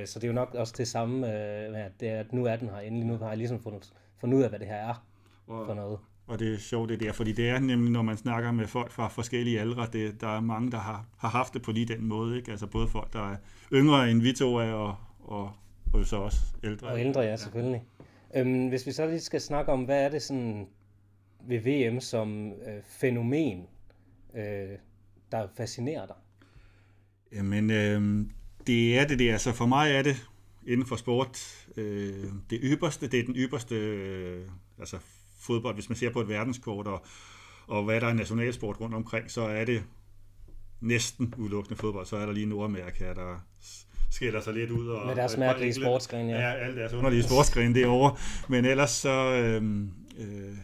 Øh, 0.00 0.06
så 0.06 0.18
det 0.18 0.24
er 0.24 0.28
jo 0.28 0.34
nok 0.34 0.54
også 0.54 0.74
det 0.76 0.88
samme, 0.88 1.16
øh, 1.16 1.72
med, 1.72 1.80
at, 1.80 1.92
det 2.00 2.08
er, 2.08 2.20
at 2.20 2.32
nu 2.32 2.44
er 2.44 2.56
den 2.56 2.68
her 2.68 2.78
endelig. 2.78 3.06
Nu 3.06 3.16
har 3.16 3.28
jeg 3.28 3.38
ligesom 3.38 3.62
fundet, 3.62 3.92
fundet 4.20 4.38
ud 4.38 4.42
af, 4.42 4.48
hvad 4.48 4.58
det 4.58 4.68
her 4.68 4.74
er 4.76 5.06
for 5.46 5.54
Og, 5.54 5.76
noget. 5.76 5.98
og 6.26 6.38
det 6.38 6.54
er 6.54 6.58
sjovt 6.58 6.88
det 6.88 7.00
der, 7.00 7.12
fordi 7.12 7.32
det 7.32 7.48
er 7.48 7.58
nemlig, 7.58 7.92
når 7.92 8.02
man 8.02 8.16
snakker 8.16 8.52
med 8.52 8.66
folk 8.66 8.90
fra 8.90 9.08
forskellige 9.08 9.60
aldre, 9.60 9.86
det, 9.92 10.20
der 10.20 10.36
er 10.36 10.40
mange, 10.40 10.70
der 10.70 10.78
har, 10.78 11.06
har 11.18 11.28
haft 11.28 11.54
det 11.54 11.62
på 11.62 11.72
lige 11.72 11.86
den 11.86 12.04
måde. 12.06 12.36
Ikke? 12.36 12.50
Altså 12.50 12.66
både 12.66 12.88
folk, 12.88 13.12
der 13.12 13.32
er 13.32 13.36
yngre 13.72 14.10
end 14.10 14.22
vi 14.22 14.32
to 14.32 14.56
er, 14.56 14.72
og, 14.72 14.96
og, 15.24 15.52
og 15.92 16.06
så 16.06 16.16
også 16.16 16.38
ældre. 16.64 16.86
Og 16.86 17.00
ældre, 17.00 17.20
ja, 17.20 17.36
selvfølgelig. 17.36 17.84
Øhm, 18.36 18.68
hvis 18.68 18.86
vi 18.86 18.92
så 18.92 19.06
lige 19.06 19.20
skal 19.20 19.40
snakke 19.40 19.72
om, 19.72 19.84
hvad 19.84 20.04
er 20.04 20.08
det 20.08 20.22
sådan 20.22 20.68
ved 21.40 21.58
VM 21.58 22.00
som 22.00 22.52
øh, 22.52 22.82
fænomen, 22.82 23.66
øh, 24.34 24.68
der 25.32 25.46
fascinerer 25.56 26.06
dig? 26.06 26.16
Jamen, 27.36 27.70
øh, 27.70 28.26
det 28.66 28.98
er 28.98 29.06
det 29.06 29.18
der. 29.18 29.32
Altså 29.32 29.52
for 29.52 29.66
mig 29.66 29.92
er 29.92 30.02
det 30.02 30.26
inden 30.66 30.86
for 30.86 30.96
sport 30.96 31.66
øh, 31.76 32.24
det 32.50 32.60
ypperste. 32.62 33.08
Det 33.08 33.20
er 33.20 33.24
den 33.24 33.34
ypperste 33.36 33.74
øh, 33.74 34.48
altså 34.78 34.98
fodbold. 35.40 35.74
Hvis 35.74 35.88
man 35.88 35.96
ser 35.96 36.10
på 36.10 36.20
et 36.20 36.28
verdenskort 36.28 36.86
og, 36.86 37.04
og 37.66 37.84
hvad 37.84 38.00
der 38.00 38.06
er 38.06 38.12
nationalsport 38.12 38.80
rundt 38.80 38.94
omkring, 38.94 39.30
så 39.30 39.40
er 39.42 39.64
det 39.64 39.82
næsten 40.80 41.34
udelukkende 41.36 41.76
fodbold. 41.76 42.06
Så 42.06 42.16
er 42.16 42.26
der 42.26 42.32
lige 42.32 42.46
Nordamerika, 42.46 43.04
der 43.14 43.46
skiller 44.10 44.40
sig 44.40 44.54
lidt 44.54 44.70
ud. 44.70 44.88
Og, 44.88 45.06
Med 45.06 45.16
deres 45.16 45.36
mærkelige 45.36 45.74
sportsgrene, 45.74 46.32
ja. 46.32 46.40
Ja, 46.40 46.52
alle 46.54 46.76
deres 46.76 46.92
underlige 46.92 47.22
sportsgrene 47.22 47.74
derovre. 47.74 48.16
Men 48.48 48.64
ellers 48.64 48.90
så, 48.90 49.32
øh, 49.34 49.62
øh, 50.18 50.56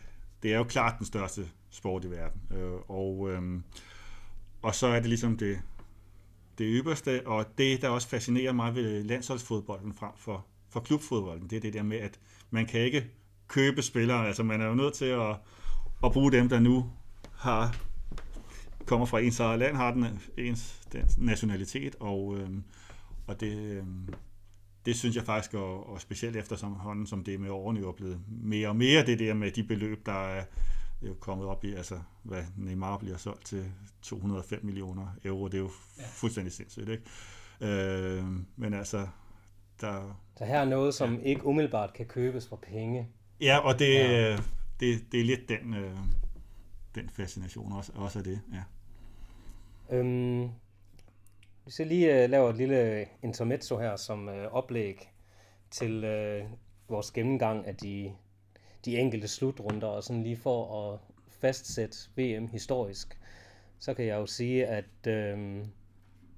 det 0.42 0.52
er 0.52 0.56
jo 0.56 0.64
klart 0.64 0.94
den 0.98 1.06
største 1.06 1.46
sport 1.70 2.04
i 2.04 2.10
verden. 2.10 2.40
Øh, 2.50 2.72
og, 2.88 3.30
øh, 3.30 3.42
og 4.62 4.74
så 4.74 4.86
er 4.86 5.00
det 5.00 5.08
ligesom 5.08 5.36
det, 5.36 5.58
det 6.58 6.66
ypperste, 6.70 7.26
og 7.26 7.46
det, 7.58 7.82
der 7.82 7.88
også 7.88 8.08
fascinerer 8.08 8.52
mig 8.52 8.74
ved 8.74 9.04
landsholdsfodbolden 9.04 9.94
frem 9.94 10.12
for, 10.16 10.46
for 10.70 10.80
klubfodbolden, 10.80 11.50
det 11.50 11.56
er 11.56 11.60
det 11.60 11.74
der 11.74 11.82
med, 11.82 11.96
at 11.96 12.20
man 12.50 12.66
kan 12.66 12.80
ikke 12.80 13.06
købe 13.48 13.82
spillere, 13.82 14.26
altså 14.26 14.42
man 14.42 14.60
er 14.60 14.66
jo 14.66 14.74
nødt 14.74 14.94
til 14.94 15.04
at, 15.04 15.36
at 16.04 16.12
bruge 16.12 16.32
dem, 16.32 16.48
der 16.48 16.60
nu 16.60 16.90
har 17.34 17.76
kommer 18.86 19.06
fra 19.06 19.20
ens 19.20 19.40
eget 19.40 19.58
land, 19.58 19.76
har 19.76 19.90
den 19.90 20.20
ens 20.38 20.80
den 20.92 21.04
nationalitet, 21.18 21.96
og, 22.00 22.38
øhm, 22.38 22.64
og 23.26 23.40
det, 23.40 23.56
øhm, 23.56 24.14
det 24.86 24.96
synes 24.96 25.16
jeg 25.16 25.24
faktisk, 25.24 25.54
og, 25.54 25.90
og 25.90 26.00
specielt 26.00 26.36
efter 26.36 26.56
som 26.56 26.72
hånden, 26.72 27.06
som 27.06 27.24
det 27.24 27.40
med 27.40 27.50
årene 27.50 27.80
jo 27.80 27.88
er 27.88 27.92
blevet 27.92 28.20
mere 28.28 28.68
og 28.68 28.76
mere 28.76 29.06
det 29.06 29.18
der 29.18 29.34
med 29.34 29.50
de 29.50 29.64
beløb, 29.64 30.06
der 30.06 30.24
er 30.24 30.44
jo 31.08 31.14
kommet 31.20 31.46
op 31.46 31.64
i, 31.64 31.74
altså 31.74 32.00
hvad 32.22 32.42
Neymar 32.56 32.98
bliver 32.98 33.16
solgt 33.16 33.46
til 33.46 33.72
205 34.02 34.64
millioner 34.64 35.06
euro, 35.24 35.46
det 35.48 35.54
er 35.54 35.58
jo 35.58 35.70
ja. 35.98 36.02
fuldstændig 36.06 36.52
sindssygt, 36.52 36.88
ikke? 36.88 37.04
Øh, 37.60 38.24
men 38.56 38.74
altså, 38.74 39.06
der, 39.80 40.20
Så 40.38 40.44
her 40.44 40.58
er 40.60 40.64
noget, 40.64 40.94
som 40.94 41.14
ja. 41.14 41.22
ikke 41.22 41.46
umiddelbart 41.46 41.92
kan 41.92 42.06
købes 42.06 42.48
for 42.48 42.56
penge. 42.56 43.08
ja, 43.40 43.58
og 43.58 43.78
det, 43.78 43.94
Ja. 43.94 44.30
ja. 44.30 44.36
det, 44.80 45.12
det 45.12 45.20
er 45.20 45.24
lidt 45.24 45.48
den, 45.48 45.74
øh, 45.74 45.96
den 46.94 47.08
fascination 47.10 47.72
også, 47.72 47.92
også 47.94 48.18
af 48.18 48.24
det, 48.24 48.40
ja. 48.52 48.62
Øhm, 49.96 50.48
hvis 51.64 51.78
jeg 51.78 51.86
lige 51.86 52.22
øh, 52.24 52.30
laver 52.30 52.50
et 52.50 52.56
lille 52.56 53.06
intermezzo 53.22 53.78
her 53.78 53.96
som 53.96 54.28
øh, 54.28 54.52
oplæg 54.52 55.12
til 55.70 56.04
øh, 56.04 56.44
vores 56.88 57.10
gennemgang 57.10 57.66
af 57.66 57.76
de, 57.76 58.12
de 58.84 58.98
enkelte 58.98 59.28
slutrunder, 59.28 59.86
og 59.86 60.04
sådan 60.04 60.22
lige 60.22 60.36
for 60.36 60.92
at 60.92 60.98
fastsætte 61.30 61.96
VM 62.16 62.48
historisk, 62.48 63.18
så 63.78 63.94
kan 63.94 64.04
jeg 64.04 64.14
jo 64.14 64.26
sige, 64.26 64.66
at 64.66 65.06
øh, 65.06 65.64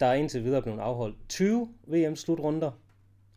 der 0.01 0.07
er 0.07 0.15
indtil 0.15 0.45
videre 0.45 0.63
blevet 0.63 0.79
afholdt 0.79 1.17
20 1.29 1.69
VM-slutrunder 1.87 2.71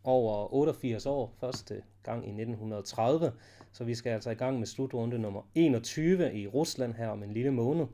over 0.04 0.54
88 0.54 1.06
år, 1.06 1.34
første 1.40 1.82
gang 2.02 2.24
i 2.24 2.28
1930, 2.28 3.32
så 3.72 3.84
vi 3.84 3.94
skal 3.94 4.10
altså 4.10 4.30
i 4.30 4.34
gang 4.34 4.58
med 4.58 4.66
slutrunde 4.66 5.18
nummer 5.18 5.42
21 5.54 6.34
i 6.34 6.46
Rusland 6.46 6.94
her 6.94 7.08
om 7.08 7.22
en 7.22 7.32
lille 7.32 7.50
måned. 7.50 7.86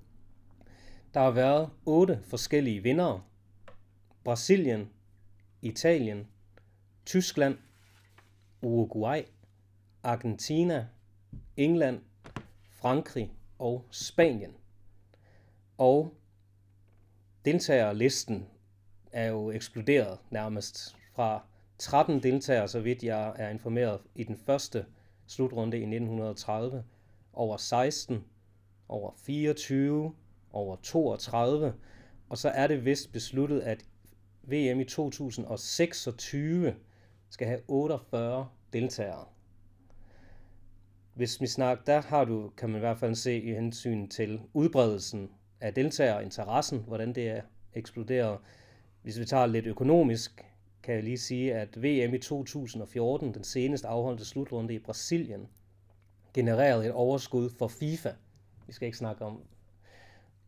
Der 1.15 1.21
har 1.21 1.31
været 1.31 1.71
otte 1.87 2.21
forskellige 2.23 2.83
vindere. 2.83 3.23
Brasilien, 4.25 4.91
Italien, 5.63 6.27
Tyskland, 7.07 7.59
Uruguay, 8.63 9.23
Argentina, 10.03 10.87
England, 11.57 12.01
Frankrig 12.71 13.33
og 13.59 13.85
Spanien. 13.91 14.53
Og 15.79 16.15
deltagerlisten 17.45 18.47
er 19.13 19.27
jo 19.27 19.51
eksploderet 19.51 20.19
nærmest 20.31 20.97
fra 21.13 21.43
13 21.79 22.23
deltagere, 22.23 22.69
så 22.69 22.81
vidt 22.81 23.03
jeg 23.03 23.33
er 23.37 23.49
informeret, 23.49 24.01
i 24.15 24.25
den 24.25 24.37
første 24.37 24.87
slutrunde 25.27 25.77
i 25.77 25.81
1930, 25.81 26.85
over 27.33 27.57
16, 27.57 28.25
over 28.89 29.13
24, 29.17 30.15
over 30.53 30.77
32, 30.77 31.75
og 32.29 32.39
så 32.39 32.49
er 32.49 32.67
det 32.67 32.85
vist 32.85 33.13
besluttet, 33.13 33.61
at 33.61 33.85
VM 34.43 34.81
i 34.81 34.85
2026 34.85 36.75
skal 37.31 37.47
have 37.47 37.61
48 37.69 38.49
deltagere. 38.73 39.25
Hvis 41.15 41.41
vi 41.41 41.47
snakker, 41.47 41.85
der 41.85 42.03
har 42.03 42.25
du, 42.25 42.51
kan 42.57 42.69
man 42.69 42.77
i 42.77 42.81
hvert 42.81 42.99
fald 42.99 43.15
se 43.15 43.41
i 43.43 43.55
hensyn 43.55 44.09
til 44.09 44.41
udbredelsen 44.53 45.31
af 45.61 45.75
deltagere 45.75 46.17
og 46.17 46.23
interessen, 46.23 46.85
hvordan 46.87 47.13
det 47.13 47.29
er 47.29 47.41
eksploderet. 47.75 48.39
Hvis 49.03 49.19
vi 49.19 49.25
tager 49.25 49.47
lidt 49.47 49.67
økonomisk, 49.67 50.45
kan 50.83 50.95
jeg 50.95 51.03
lige 51.03 51.19
sige, 51.19 51.55
at 51.55 51.83
VM 51.83 52.15
i 52.15 52.19
2014, 52.19 53.35
den 53.35 53.45
seneste 53.45 53.89
afholdte 53.89 54.25
slutrunde 54.25 54.75
i 54.75 54.79
Brasilien, 54.79 55.49
genererede 56.35 56.87
et 56.87 56.93
overskud 56.93 57.51
for 57.59 57.69
FIFA. 57.69 58.11
Vi 58.67 58.73
skal 58.73 58.87
ikke 58.87 58.99
snakke 58.99 59.25
om, 59.25 59.43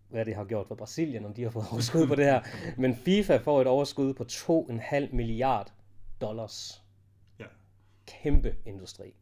hvad 0.09 0.24
det 0.24 0.35
har 0.35 0.44
gjort 0.44 0.66
for 0.66 0.74
Brasilien, 0.74 1.24
om 1.24 1.35
de 1.35 1.42
har 1.42 1.50
fået 1.50 1.66
overskud 1.72 2.07
på 2.07 2.14
det 2.14 2.24
her. 2.24 2.40
Men 2.83 2.96
FIFA 2.96 3.37
får 3.37 3.61
et 3.61 3.66
overskud 3.66 4.14
på 4.14 4.24
2,5 4.31 5.14
milliard 5.14 5.72
dollars. 6.20 6.83
Ja. 7.38 7.44
Kæmpe 8.07 8.55
industri. 8.64 9.14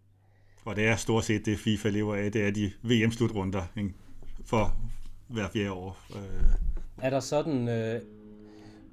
Og 0.65 0.77
det 0.77 0.87
er 0.87 0.97
stort 0.97 1.25
set 1.25 1.47
det, 1.47 1.59
FIFA 1.59 1.89
lever 1.89 2.15
af, 2.15 2.33
det 2.33 2.47
er 2.47 2.51
de 2.51 2.73
VM-slutrunder 2.83 3.63
ikke? 3.77 3.93
for 4.45 4.77
hver 5.29 5.49
fjerde 5.53 5.73
år. 5.73 5.99
Øh, 6.17 6.45
Er 7.03 7.11
der 7.11 7.21
sådan 7.21 7.69
øh, 7.69 8.01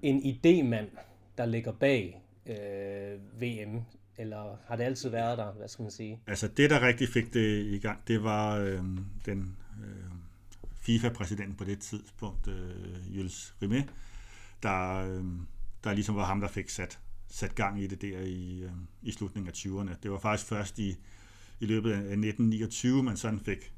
en 0.01 0.19
idémand, 0.19 0.97
der 1.38 1.45
ligger 1.45 1.71
bag 1.71 2.21
øh, 2.45 3.41
VM, 3.41 3.81
eller 4.17 4.57
har 4.67 4.75
det 4.75 4.84
altid 4.84 5.10
været 5.10 5.38
der, 5.38 5.51
hvad 5.51 5.67
skal 5.67 5.84
man 5.84 5.91
sige? 5.91 6.19
altså 6.27 6.47
det, 6.47 6.69
der 6.69 6.88
rigtig 6.88 7.07
fik 7.10 7.34
det 7.34 7.65
i 7.65 7.79
gang, 7.79 7.99
det 8.07 8.23
var 8.23 8.57
øh, 8.57 8.84
den 9.25 9.57
øh, 9.84 10.12
FIFA-præsident 10.81 11.57
på 11.57 11.63
det 11.63 11.79
tidspunkt, 11.79 12.47
øh, 12.47 13.17
Jules 13.17 13.55
Rimet, 13.62 13.93
der, 14.63 14.97
øh, 14.97 15.23
der 15.84 15.93
ligesom 15.93 16.15
var 16.15 16.25
ham, 16.25 16.41
der 16.41 16.47
fik 16.47 16.69
sat, 16.69 16.99
sat 17.27 17.55
gang 17.55 17.81
i 17.81 17.88
det 17.88 18.01
der 18.01 18.19
i, 18.19 18.60
øh, 18.63 18.71
i 19.01 19.12
slutningen 19.12 19.49
af 19.49 19.53
20'erne. 19.53 19.95
Det 20.03 20.12
var 20.12 20.19
faktisk 20.19 20.49
først 20.49 20.79
i, 20.79 20.97
i 21.62 21.65
løbet 21.65 21.91
af 21.91 21.97
1929, 21.97 23.04
man 23.04 23.17
sådan 23.17 23.39
fik, 23.39 23.74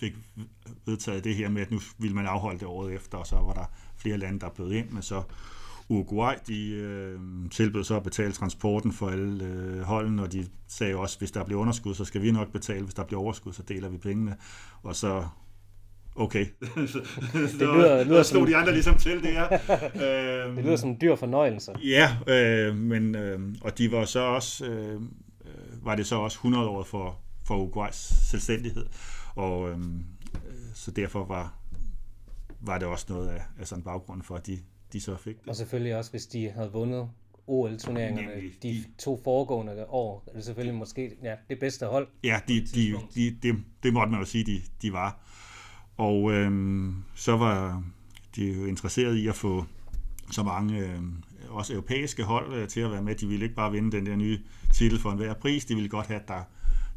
fik 0.00 0.12
vedtaget 0.86 1.24
det 1.24 1.34
her 1.34 1.48
med, 1.48 1.62
at 1.62 1.70
nu 1.70 1.80
ville 1.98 2.16
man 2.16 2.26
afholde 2.26 2.58
det 2.58 2.66
året 2.66 2.94
efter, 2.94 3.18
og 3.18 3.26
så 3.26 3.36
var 3.36 3.52
der 3.54 3.64
flere 3.96 4.18
lande, 4.18 4.40
der 4.40 4.48
bød 4.48 4.72
ind, 4.72 4.90
men 4.90 5.02
så 5.02 5.22
Uruguay, 5.88 6.34
de 6.46 6.70
øh, 6.70 7.18
tilbød 7.50 7.84
så 7.84 7.96
at 7.96 8.02
betale 8.02 8.32
transporten 8.32 8.92
for 8.92 9.08
alle 9.08 9.44
øh, 9.44 9.80
holdene, 9.80 10.22
og 10.22 10.32
de 10.32 10.46
sagde 10.68 10.96
også, 10.96 11.18
hvis 11.18 11.30
der 11.30 11.44
bliver 11.44 11.60
underskud, 11.60 11.94
så 11.94 12.04
skal 12.04 12.22
vi 12.22 12.30
nok 12.30 12.52
betale, 12.52 12.82
hvis 12.84 12.94
der 12.94 13.04
bliver 13.04 13.20
overskud, 13.20 13.52
så 13.52 13.62
deler 13.62 13.88
vi 13.88 13.96
pengene, 13.96 14.36
og 14.82 14.96
så 14.96 15.24
okay. 16.16 16.46
så, 16.92 17.00
det 17.36 17.52
lyder- 17.52 18.02
så 18.02 18.08
lyder 18.08 18.22
slog 18.22 18.40
som- 18.42 18.46
de 18.46 18.56
andre 18.56 18.72
ligesom 18.72 18.94
til 18.98 19.22
det 19.22 19.32
her. 19.32 19.48
øhm, 20.46 20.56
Det 20.56 20.64
lyder 20.64 20.76
som 20.76 20.90
en 20.90 20.98
dyr 21.00 21.16
fornøjelse. 21.16 21.72
Ja, 21.84 22.16
øh, 22.26 22.76
men, 22.76 23.14
øh, 23.14 23.40
og 23.60 23.78
de 23.78 23.92
var 23.92 24.04
så 24.04 24.20
også, 24.20 24.66
øh, 24.66 25.00
var 25.82 25.94
det 25.94 26.06
så 26.06 26.16
også 26.16 26.36
100 26.36 26.68
år 26.68 26.82
for, 26.82 27.18
for 27.44 27.56
Uruguays 27.56 27.96
selvstændighed, 28.30 28.86
og 29.34 29.70
øh, 29.70 29.78
øh, 29.78 30.52
så 30.74 30.90
derfor 30.90 31.24
var, 31.24 31.54
var 32.60 32.78
det 32.78 32.88
også 32.88 33.06
noget 33.08 33.28
af, 33.28 33.42
af 33.60 33.66
sådan 33.66 33.84
baggrunden 33.84 34.22
for, 34.22 34.36
at 34.36 34.46
de, 34.46 34.58
de 34.92 35.00
så 35.00 35.16
fik 35.16 35.40
det. 35.40 35.48
Og 35.48 35.56
selvfølgelig 35.56 35.96
også, 35.96 36.10
hvis 36.10 36.26
de 36.26 36.50
havde 36.50 36.72
vundet 36.72 37.08
OL-turneringerne 37.46 38.28
Nemlig, 38.28 38.62
de, 38.62 38.68
de- 38.68 38.84
to 38.98 39.20
foregående 39.24 39.86
år, 39.88 40.24
er 40.26 40.32
det 40.32 40.44
selvfølgelig 40.44 40.78
måske 40.78 41.16
ja, 41.22 41.34
det 41.48 41.58
bedste 41.58 41.86
hold. 41.86 42.08
Ja, 42.24 42.40
de, 42.48 42.60
de, 42.74 42.96
de, 43.14 43.36
det, 43.42 43.64
det 43.82 43.92
måtte 43.92 44.10
man 44.10 44.20
jo 44.20 44.26
sige, 44.26 44.44
de, 44.44 44.62
de 44.82 44.92
var. 44.92 45.18
Og 45.96 46.32
øhm, 46.32 46.94
så 47.14 47.36
var 47.36 47.84
de 48.36 48.44
jo 48.44 48.64
interesseret 48.66 49.16
i 49.16 49.26
at 49.28 49.34
få 49.34 49.64
så 50.30 50.42
mange 50.42 50.78
øhm, 50.78 51.22
også 51.50 51.72
europæiske 51.72 52.22
hold 52.22 52.54
øh, 52.54 52.68
til 52.68 52.80
at 52.80 52.90
være 52.90 53.02
med. 53.02 53.14
De 53.14 53.26
ville 53.26 53.44
ikke 53.44 53.54
bare 53.54 53.72
vinde 53.72 53.92
den 53.96 54.06
der 54.06 54.16
nye 54.16 54.38
titel 54.72 54.98
for 54.98 55.10
enhver 55.10 55.34
pris. 55.34 55.64
De 55.64 55.74
ville 55.74 55.88
godt 55.88 56.06
have, 56.06 56.20
at 56.20 56.28
der, 56.28 56.42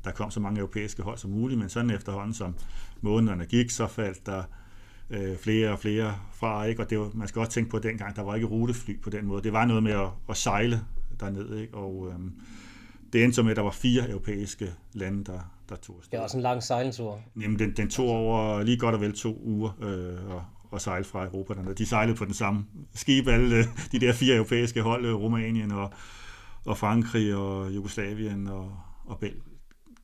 der 0.04 0.12
kom 0.12 0.32
så 0.32 0.40
mange 0.40 0.60
europæiske 0.60 1.04
hold 1.04 1.18
som 1.18 1.32
muligt. 1.32 1.60
Men 1.60 1.70
sådan 1.70 1.90
efterhånden, 1.90 2.34
som 2.34 2.56
månederne 3.02 3.46
gik, 3.46 3.70
så 3.70 3.88
faldt 3.88 4.26
der 4.26 4.44
øh, 5.10 5.38
flere 5.38 5.72
og 5.72 5.80
flere 5.80 6.16
fra. 6.34 6.64
Ikke? 6.64 6.82
Og 6.82 6.90
det 6.90 7.00
var, 7.00 7.12
man 7.14 7.28
skal 7.28 7.40
også 7.40 7.52
tænke 7.52 7.70
på, 7.70 7.78
at 7.78 7.84
dengang 7.84 8.16
der 8.16 8.22
var 8.22 8.36
ikke 8.36 8.48
rutefly 8.48 9.02
på 9.02 9.10
den 9.10 9.26
måde. 9.26 9.44
Det 9.44 9.54
var 9.54 9.66
noget 9.66 9.84
med 9.84 9.92
at, 9.92 10.10
at 10.30 10.38
sejle 10.38 10.82
derned. 11.20 11.58
Ikke? 11.58 11.74
Og 11.74 12.10
øhm, 12.12 12.34
det 13.14 13.24
endte 13.24 13.36
så 13.36 13.44
med, 13.44 13.52
at 13.52 13.58
der 13.58 13.64
var 13.64 13.72
fire 13.72 14.10
europæiske 14.10 14.72
lande, 14.94 15.24
der, 15.24 15.40
der 15.70 15.76
tog 15.76 15.96
afsted. 15.98 16.12
Det 16.12 16.18
er 16.18 16.24
også 16.24 16.38
en 16.38 16.44
lang 16.44 16.64
sejltur. 16.64 17.22
Jamen, 17.42 17.60
den, 17.60 17.74
den 17.78 17.90
tog 17.90 18.08
over 18.10 18.64
lige 18.64 18.78
godt 18.78 18.96
og 18.96 19.02
vel 19.02 19.14
to 19.14 19.42
uger 19.44 19.72
øh, 19.82 20.36
og, 20.36 20.44
og 20.74 20.82
sejle 20.82 21.04
fra 21.06 21.26
Europa. 21.26 21.54
Dernede. 21.54 21.76
De 21.76 21.86
sejlede 21.86 22.18
på 22.18 22.26
den 22.26 22.34
samme 22.34 22.66
skib, 22.94 23.28
alle 23.28 23.56
øh, 23.58 23.64
de 23.92 24.00
der 24.00 24.14
fire 24.14 24.36
europæiske 24.36 24.82
hold, 24.82 25.06
øh, 25.06 25.16
Rumænien 25.16 25.72
og, 25.72 25.94
og 26.66 26.78
Frankrig 26.78 27.36
og 27.36 27.76
Jugoslavien 27.76 28.48
og, 28.48 28.78
og 29.06 29.20
Bel, 29.20 29.34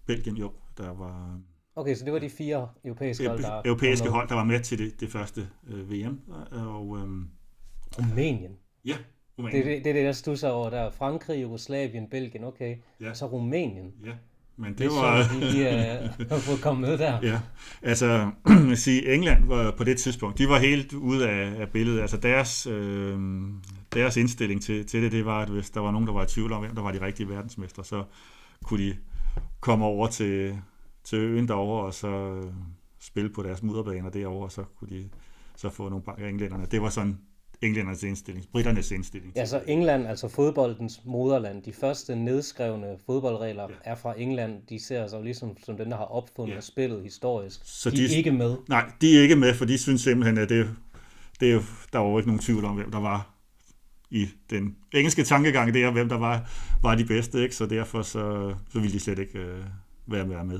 Belgien, 0.08 0.38
jo, 0.38 0.52
der 0.78 0.94
var 0.94 1.40
Okay, 1.76 1.96
så 1.96 2.06
det 2.06 2.14
var 2.14 2.20
de 2.20 2.30
fire 2.30 2.70
europæiske 2.86 3.28
hold, 3.28 3.42
der 3.42 3.62
europæiske 3.66 4.04
med. 4.06 4.12
hold, 4.12 4.30
der 4.30 4.36
var 4.36 4.44
med 4.44 4.60
til 4.60 4.78
det, 4.78 5.00
det 5.00 5.10
første 5.10 5.48
øh, 5.68 5.92
VM. 5.92 6.20
Og, 6.52 6.98
øh, 6.98 7.26
Rumænien. 7.98 8.52
ja, 8.86 8.92
Det, 8.92 8.98
Rumænien. 9.38 9.62
er 9.62 9.66
det, 9.76 9.84
det 9.84 9.90
er 9.90 9.94
det, 9.94 10.06
der 10.06 10.12
stusser 10.12 10.50
over 10.50 10.70
der. 10.70 10.92
Frankrig, 10.92 11.42
Jugoslavien, 11.42 12.10
Belgien, 12.10 12.44
okay. 12.44 12.78
Ja. 13.02 13.10
Og 13.10 13.18
så 13.18 13.26
Rumænien. 13.26 13.94
Ja, 14.06 14.12
men 14.60 14.72
Det 14.72 14.80
det 14.80 14.90
var... 14.90 15.14
at 15.14 15.30
de 15.42 16.10
uh, 16.20 16.30
har 16.30 16.38
fået 16.38 16.62
komme 16.62 16.82
med 16.82 16.98
der. 16.98 17.20
Ja, 17.24 17.40
altså 17.82 18.32
man 18.68 18.78
sige, 18.78 19.14
England 19.14 19.46
var 19.46 19.72
på 19.72 19.84
det 19.84 19.98
tidspunkt, 19.98 20.38
de 20.38 20.50
var 20.50 20.60
helt 20.60 20.94
ude 20.94 21.30
af, 21.30 21.62
af 21.62 21.70
billedet. 21.70 22.02
Altså 22.02 22.18
deres, 22.18 22.68
øh, 22.68 23.20
deres 23.94 24.18
indstilling 24.18 24.62
til, 24.62 24.86
til 24.86 25.04
det, 25.04 25.12
det 25.12 25.26
var, 25.26 25.42
at 25.42 25.50
hvis 25.50 25.70
der 25.70 25.80
var 25.80 25.92
nogen, 25.92 26.08
der 26.08 26.14
var 26.14 26.24
i 26.24 26.28
tvivl 26.28 26.52
om, 26.52 26.62
hvem 26.62 26.76
der 26.76 26.82
var 26.82 26.92
de 26.92 27.02
rigtige 27.02 27.30
verdensmestre, 27.30 27.84
så 27.84 28.04
kunne 28.64 28.84
de 28.84 28.98
komme 29.60 29.86
over 29.86 30.08
til, 30.08 30.58
til 31.04 31.18
øen 31.18 31.48
derovre 31.48 31.86
og 31.86 31.94
så 31.94 32.08
øh, 32.08 32.52
spille 33.00 33.30
på 33.30 33.44
deres 33.44 33.64
mudderbaner 33.64 34.10
derovre, 34.10 34.46
og 34.46 34.52
så 34.52 34.64
kunne 34.64 34.90
de 34.90 35.10
så 35.56 35.70
få 35.70 35.90
nogle 35.90 36.04
banker 36.04 36.28
englænderne. 36.28 36.66
Det 36.72 36.82
var 36.82 36.90
sådan 36.90 37.20
englændernes 37.62 38.04
indstilling, 38.04 38.46
britternes 38.52 38.92
indstilling. 38.92 39.34
Ja, 39.36 39.46
så 39.46 39.62
England, 39.68 40.08
altså 40.08 40.28
fodboldens 40.28 41.00
moderland. 41.06 41.64
De 41.64 41.74
første 41.74 42.16
nedskrevne 42.16 42.88
fodboldregler 43.06 43.64
Ja. 43.70 43.92
er 43.92 43.96
fra 43.96 44.14
England. 44.18 44.62
De 44.70 44.84
ser 44.86 45.08
sig 45.08 45.18
jo 45.18 45.24
ligesom 45.24 45.58
som 45.66 45.78
dem, 45.78 45.90
der 45.90 45.98
har 45.98 46.04
opfundet 46.06 46.56
Ja. 46.56 46.62
spillet 46.62 47.04
historisk. 47.04 47.60
Så 47.64 47.90
de, 47.90 47.98
de- 47.98 48.06
er 48.06 48.18
ikke 48.18 48.32
med. 48.32 48.56
Nej, 48.70 48.92
de 49.02 49.18
er 49.18 49.22
ikke 49.22 49.36
med, 49.36 49.54
for 49.54 49.66
de 49.66 49.78
synes 49.78 50.02
simpelthen, 50.02 50.38
at 50.38 50.50
det, 50.50 50.70
det 51.40 51.52
er 51.54 51.60
der 51.94 52.00
var 52.00 52.10
jo 52.10 52.18
ikke 52.18 52.30
nogen 52.30 52.42
tvivl 52.42 52.66
om, 52.66 52.76
hvem 52.76 52.92
der 52.92 53.00
var 53.00 53.36
i 54.12 54.28
den 54.50 54.76
engelske 54.94 55.24
tankegang, 55.24 55.74
det 55.74 55.84
er, 55.84 55.92
hvem 55.92 56.10
der 56.10 56.18
var, 56.18 56.50
var 56.82 56.96
de 56.96 57.06
bedste, 57.06 57.44
ikke? 57.44 57.56
så 57.56 57.66
derfor 57.66 58.02
så, 58.02 58.54
så 58.72 58.80
ville 58.80 58.94
de 58.94 59.00
slet 59.00 59.20
ikke 59.20 59.40
øh, 59.40 59.64
være, 60.08 60.30
være 60.30 60.46
med. 60.46 60.60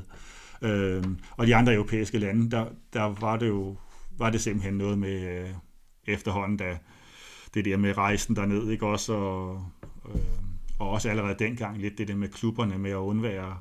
Øh, 0.62 1.04
og 1.38 1.48
de 1.48 1.56
andre 1.56 1.74
europæiske 1.74 2.18
lande, 2.20 2.52
der, 2.52 2.66
der 2.94 3.04
var 3.22 3.38
det 3.38 3.48
jo 3.48 3.78
var 4.18 4.30
det 4.30 4.42
simpelthen 4.42 4.74
noget 4.74 4.98
med 5.00 5.40
øh, 5.42 5.50
efterhånden, 6.10 6.58
da 6.58 6.78
det 7.54 7.66
der 7.66 7.78
med 7.78 7.98
rejsen 7.98 8.36
derned, 8.36 8.70
ikke 8.70 8.86
også, 8.86 9.14
og, 9.14 9.66
øh, 10.16 10.22
og 10.80 10.90
også 10.90 11.10
allerede 11.10 11.36
dengang 11.40 11.78
lidt 11.78 11.98
det 11.98 12.08
der 12.08 12.16
med 12.16 12.30
klubberne 12.30 12.78
med 12.78 12.92
at 12.92 12.96
undvære 12.96 13.58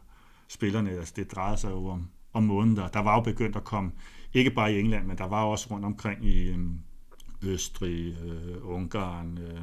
spillerne, 0.49 0.91
altså 0.91 1.13
det 1.17 1.33
drejede 1.33 1.57
sig 1.57 1.71
jo 1.71 1.87
om, 1.87 2.09
om 2.33 2.43
måneder. 2.43 2.89
Der 2.89 3.01
var 3.01 3.15
jo 3.15 3.21
begyndt 3.21 3.57
at 3.57 3.65
komme, 3.65 3.93
ikke 4.35 4.51
bare 4.51 4.73
i 4.73 4.81
England, 4.81 5.07
men 5.07 5.19
der 5.19 5.25
var 5.25 5.45
også 5.45 5.69
rundt 5.71 5.85
omkring 5.85 6.25
i 6.25 6.49
øh, 6.49 6.59
Østrig, 7.43 8.17
øh, 8.25 8.57
Ungarn, 8.63 9.39
øh, 9.39 9.63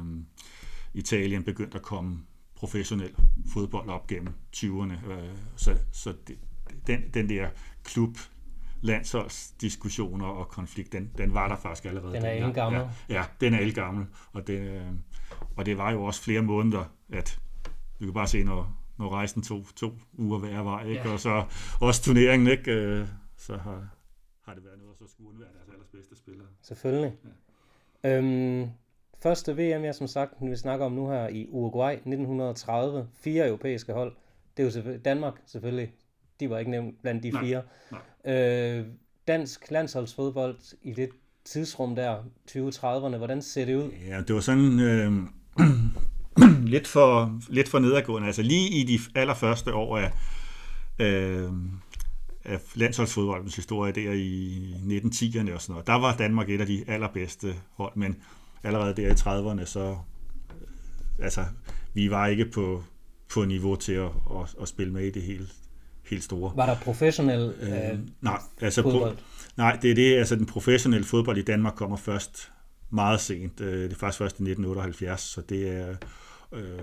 Italien 0.94 1.42
begyndt 1.42 1.74
at 1.74 1.82
komme 1.82 2.18
professionel 2.54 3.14
fodbold 3.52 3.88
op 3.88 4.06
gennem 4.06 4.34
20'erne. 4.56 5.10
Øh, 5.10 5.36
så 5.56 5.78
så 5.92 6.14
det, 6.28 6.38
den, 6.86 7.00
den 7.14 7.28
der 7.28 7.48
klub 7.84 8.18
landsholdsdiskussioner 8.86 10.26
og 10.26 10.48
konflikt, 10.48 10.92
den, 10.92 11.10
den 11.18 11.34
var 11.34 11.48
der 11.48 11.56
faktisk 11.56 11.84
allerede. 11.84 12.12
Den 12.12 12.24
er 12.24 12.30
dengang. 12.30 12.48
ældgammel. 12.48 12.80
Ja, 13.08 13.14
ja, 13.14 13.24
den 13.40 13.54
er 13.54 13.72
gammel, 13.72 14.06
og 14.32 14.46
det, 14.46 14.60
øh, 14.60 14.86
og 15.56 15.66
det 15.66 15.78
var 15.78 15.90
jo 15.90 16.04
også 16.04 16.22
flere 16.22 16.42
måneder, 16.42 16.84
at 17.12 17.40
vi 17.98 18.04
kan 18.06 18.14
bare 18.14 18.26
se, 18.26 18.44
når, 18.44 18.76
når 18.98 19.08
rejsen 19.08 19.42
tog 19.42 19.66
to 19.76 19.92
uger 20.12 20.38
hver 20.38 20.62
vej, 20.62 20.84
ikke? 20.86 21.08
Ja. 21.08 21.12
og 21.12 21.20
så 21.20 21.44
også 21.80 22.02
turneringen, 22.02 22.48
ikke? 22.48 22.72
Øh, 22.72 23.08
så 23.36 23.56
har, 23.56 23.88
har 24.42 24.54
det 24.54 24.64
været 24.64 24.78
noget, 24.78 24.96
så 24.98 25.04
skulle 25.08 25.30
undvære 25.30 25.48
deres 25.54 25.68
allerbedste 25.68 26.16
spillere. 26.16 26.46
Selvfølgelig. 26.62 27.12
Ja. 28.04 28.18
Øhm, 28.18 28.70
første 29.22 29.52
VM, 29.52 29.84
jeg 29.84 29.94
som 29.94 30.06
sagt, 30.06 30.34
vi 30.40 30.56
snakker 30.56 30.86
om 30.86 30.92
nu 30.92 31.10
her 31.10 31.28
i 31.28 31.46
Uruguay 31.50 31.92
1930. 31.92 33.08
Fire 33.14 33.48
europæiske 33.48 33.92
hold. 33.92 34.12
Det 34.56 34.62
er 34.62 34.64
jo 34.64 34.70
selvfølgelig 34.70 35.04
Danmark 35.04 35.42
selvfølgelig. 35.46 35.92
De 36.40 36.50
var 36.50 36.58
ikke 36.58 36.70
nævnt 36.70 37.02
blandt 37.02 37.22
de 37.22 37.30
Nej, 37.30 37.44
fire. 37.44 37.62
Øh, 38.24 38.84
dansk 39.28 39.70
landsholdsfodbold 39.70 40.56
i 40.82 40.92
det 40.92 41.08
tidsrum 41.44 41.94
der, 41.94 42.16
2030'erne, 42.50 43.16
hvordan 43.16 43.42
ser 43.42 43.64
det 43.64 43.74
ud? 43.74 43.90
Ja, 44.08 44.20
det 44.20 44.34
var 44.34 44.40
sådan 44.40 44.80
øh, 44.80 45.12
lidt, 46.74 46.86
for, 46.86 47.38
lidt 47.48 47.68
for 47.68 47.78
nedadgående. 47.78 48.26
Altså 48.26 48.42
lige 48.42 48.80
i 48.80 48.84
de 48.84 48.98
allerførste 49.14 49.74
år 49.74 49.98
af, 49.98 50.12
øh, 50.98 51.50
af 52.44 52.60
landsholdsfodboldens 52.74 53.56
historie 53.56 53.92
der 53.92 54.12
i 54.12 54.56
1910'erne 54.74 55.52
og 55.54 55.62
sådan 55.62 55.72
noget, 55.72 55.86
der 55.86 55.94
var 55.94 56.16
Danmark 56.16 56.50
et 56.50 56.60
af 56.60 56.66
de 56.66 56.84
allerbedste 56.86 57.54
hold, 57.72 57.92
men 57.96 58.16
allerede 58.64 58.96
der 58.96 59.08
i 59.08 59.12
30'erne, 59.12 59.64
så 59.64 59.96
øh, 60.50 61.24
altså, 61.24 61.44
vi 61.94 62.10
var 62.10 62.26
ikke 62.26 62.50
på, 62.54 62.82
på 63.34 63.44
niveau 63.44 63.76
til 63.76 63.92
at, 63.92 64.10
at, 64.30 64.54
at 64.62 64.68
spille 64.68 64.92
med 64.92 65.04
i 65.04 65.10
det 65.10 65.22
helt, 65.22 65.54
helt 66.10 66.24
store. 66.24 66.52
Var 66.56 66.66
der 66.66 66.76
professionel 66.76 67.54
øh, 67.60 67.92
Øh, 67.92 67.98
nej, 68.20 68.38
altså 68.60 68.82
fodbold? 68.82 69.16
Pro, 69.16 69.22
nej, 69.56 69.78
det 69.82 69.90
er 69.90 69.94
det, 69.94 70.16
altså 70.16 70.36
den 70.36 70.46
professionelle 70.46 71.06
fodbold 71.06 71.38
i 71.38 71.42
Danmark 71.42 71.74
kommer 71.74 71.96
først 71.96 72.52
meget 72.90 73.20
sent. 73.20 73.60
Øh, 73.60 73.82
Det 73.82 73.92
er 73.92 73.96
faktisk 73.96 74.18
først 74.18 74.38
i 74.38 74.42
1978, 74.42 75.20
så 75.20 75.40
det 75.40 75.68
er, 75.68 75.96
øh, 76.52 76.78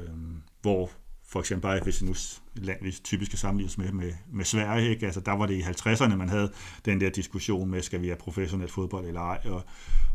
hvor 0.61 0.91
for 1.27 1.39
eksempel 1.39 1.61
bare, 1.61 1.79
hvis 1.83 2.01
vi 2.01 2.07
nu 2.07 2.15
land, 2.55 2.83
vi 2.83 2.91
typisk 2.91 3.29
skal 3.29 3.39
sammenlignes 3.39 3.77
med, 3.77 3.91
med, 3.91 4.13
med 4.31 4.45
Sverige, 4.45 4.89
ikke? 4.89 5.05
Altså, 5.05 5.19
der 5.19 5.31
var 5.31 5.45
det 5.45 5.53
i 5.53 5.61
50'erne, 5.61 6.15
man 6.15 6.29
havde 6.29 6.51
den 6.85 7.01
der 7.01 7.09
diskussion 7.09 7.69
med, 7.69 7.81
skal 7.81 8.01
vi 8.01 8.07
have 8.07 8.17
professionel 8.17 8.67
fodbold 8.67 9.05
eller 9.05 9.21
ej, 9.21 9.39
og, 9.45 9.63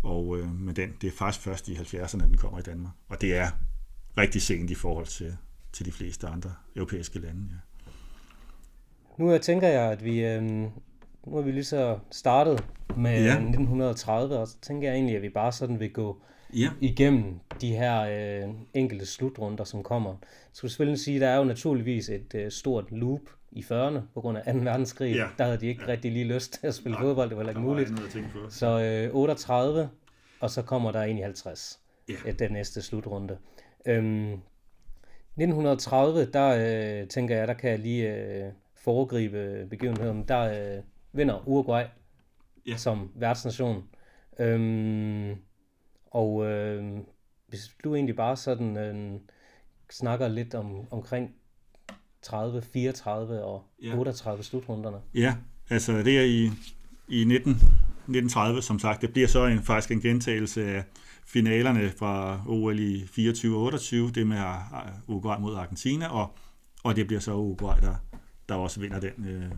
og 0.02 0.38
øh, 0.38 0.54
men 0.54 0.76
den, 0.76 0.92
det 1.00 1.06
er 1.08 1.12
faktisk 1.18 1.44
først 1.44 1.68
i 1.68 1.74
70'erne, 1.74 2.24
den 2.24 2.36
kommer 2.36 2.58
i 2.58 2.62
Danmark. 2.62 2.92
Og 3.08 3.20
det 3.20 3.36
er 3.36 3.50
rigtig 4.18 4.42
sent 4.42 4.70
i 4.70 4.74
forhold 4.74 5.06
til, 5.06 5.36
til 5.72 5.86
de 5.86 5.92
fleste 5.92 6.26
andre 6.26 6.54
europæiske 6.76 7.18
lande. 7.18 7.48
Ja. 7.50 7.56
Nu 9.18 9.32
øh, 9.34 9.40
tænker 9.40 9.68
jeg, 9.68 9.92
at 9.92 10.04
vi, 10.04 10.24
øh, 10.24 10.42
nu 10.42 10.70
har 11.34 11.40
vi 11.40 11.50
lige 11.52 11.64
så 11.64 11.98
startet 12.10 12.64
med 12.96 13.10
Ja. 13.10 13.24
ja. 13.26 13.32
1930, 13.32 14.38
og 14.38 14.48
så 14.48 14.56
tænker 14.62 14.88
jeg 14.88 14.94
egentlig, 14.94 15.16
at 15.16 15.22
vi 15.22 15.28
bare 15.28 15.52
sådan 15.52 15.80
vil 15.80 15.92
gå 15.92 16.16
ja. 16.54 16.68
igennem 16.80 17.24
de 17.60 17.76
her 17.76 18.00
øh, 18.00 18.54
enkelte 18.74 19.06
slutrunder, 19.06 19.64
som 19.64 19.82
kommer. 19.82 20.10
Jeg 20.10 20.26
skulle 20.52 20.70
selvfølgelig 20.70 21.00
sige, 21.00 21.14
at 21.14 21.20
der 21.20 21.28
er 21.28 21.36
jo 21.36 21.44
naturligvis 21.44 22.08
et 22.08 22.34
øh, 22.34 22.50
stort 22.50 22.84
loop 22.92 23.20
i 23.52 23.60
40'erne 23.60 23.98
på 24.14 24.20
grund 24.20 24.38
af 24.38 24.54
2. 24.54 24.58
verdenskrig. 24.60 25.14
Ja. 25.14 25.26
Der 25.38 25.44
havde 25.44 25.58
de 25.60 25.66
ikke 25.66 25.88
rigtig 25.88 26.12
lige 26.12 26.24
lyst 26.24 26.52
til 26.60 26.66
at 26.66 26.74
spille 26.74 26.98
fodbold, 27.00 27.28
det 27.28 27.36
var 27.38 27.48
ikke 27.48 27.60
muligt. 27.60 27.88
Så 28.50 28.80
øh, 29.08 29.14
38, 29.14 29.88
og 30.40 30.50
så 30.50 30.62
kommer 30.62 30.92
der 30.92 31.04
i 31.04 31.12
50, 31.20 31.80
Ja. 32.08 32.14
ja. 32.26 32.30
den 32.32 32.52
næste 32.52 32.82
slutrunde. 32.82 33.38
Øhm, 33.86 34.32
1930, 35.36 36.24
der 36.32 37.00
øh, 37.02 37.08
tænker 37.08 37.36
jeg, 37.36 37.48
der 37.48 37.54
kan 37.54 37.70
jeg 37.70 37.78
lige 37.78 38.14
øh, 38.14 38.52
foregribe 38.88 39.66
begivenheden. 39.70 40.24
Der 40.28 40.76
øh, 40.76 40.82
vinder 41.12 41.48
Uruguay 41.48 41.84
Ja. 42.66 42.76
som 42.76 43.10
værtsnation. 43.14 43.84
Øhm, 44.40 45.34
og 46.06 46.46
øh, 46.46 46.98
hvis 47.48 47.70
du 47.84 47.94
egentlig 47.94 48.16
bare 48.16 48.36
sådan 48.36 48.76
øh, 48.76 49.20
snakker 49.90 50.28
lidt 50.28 50.54
om, 50.54 50.86
omkring 50.90 51.30
30, 52.22 52.62
34 52.62 53.44
og 53.44 53.64
Ja. 53.82 53.98
38 53.98 54.42
slutrunderne. 54.42 54.96
Ja, 55.14 55.36
altså 55.70 55.92
det 55.92 56.18
er 56.18 56.24
i, 56.24 56.44
i 57.08 57.24
19, 57.24 57.52
1930, 57.52 58.62
som 58.62 58.78
sagt. 58.78 59.02
Det 59.02 59.12
bliver 59.12 59.28
så 59.28 59.46
en, 59.46 59.62
faktisk 59.62 59.90
en 59.90 60.00
gentagelse 60.00 60.64
af 60.64 60.84
finalerne 61.26 61.90
fra 61.90 62.42
OL 62.46 62.78
i 62.78 63.06
24 63.06 63.56
og 63.56 63.62
28, 63.62 64.10
det 64.10 64.26
med 64.26 64.36
uh, 64.36 65.08
Uruguay 65.14 65.40
mod 65.40 65.54
Argentina, 65.56 66.08
og, 66.08 66.30
og 66.84 66.96
det 66.96 67.06
bliver 67.06 67.20
så 67.20 67.34
Uruguay, 67.34 67.76
der, 67.80 67.94
der 68.48 68.54
også 68.54 68.80
vinder 68.80 69.00
den. 69.00 69.28
Øh. 69.28 69.50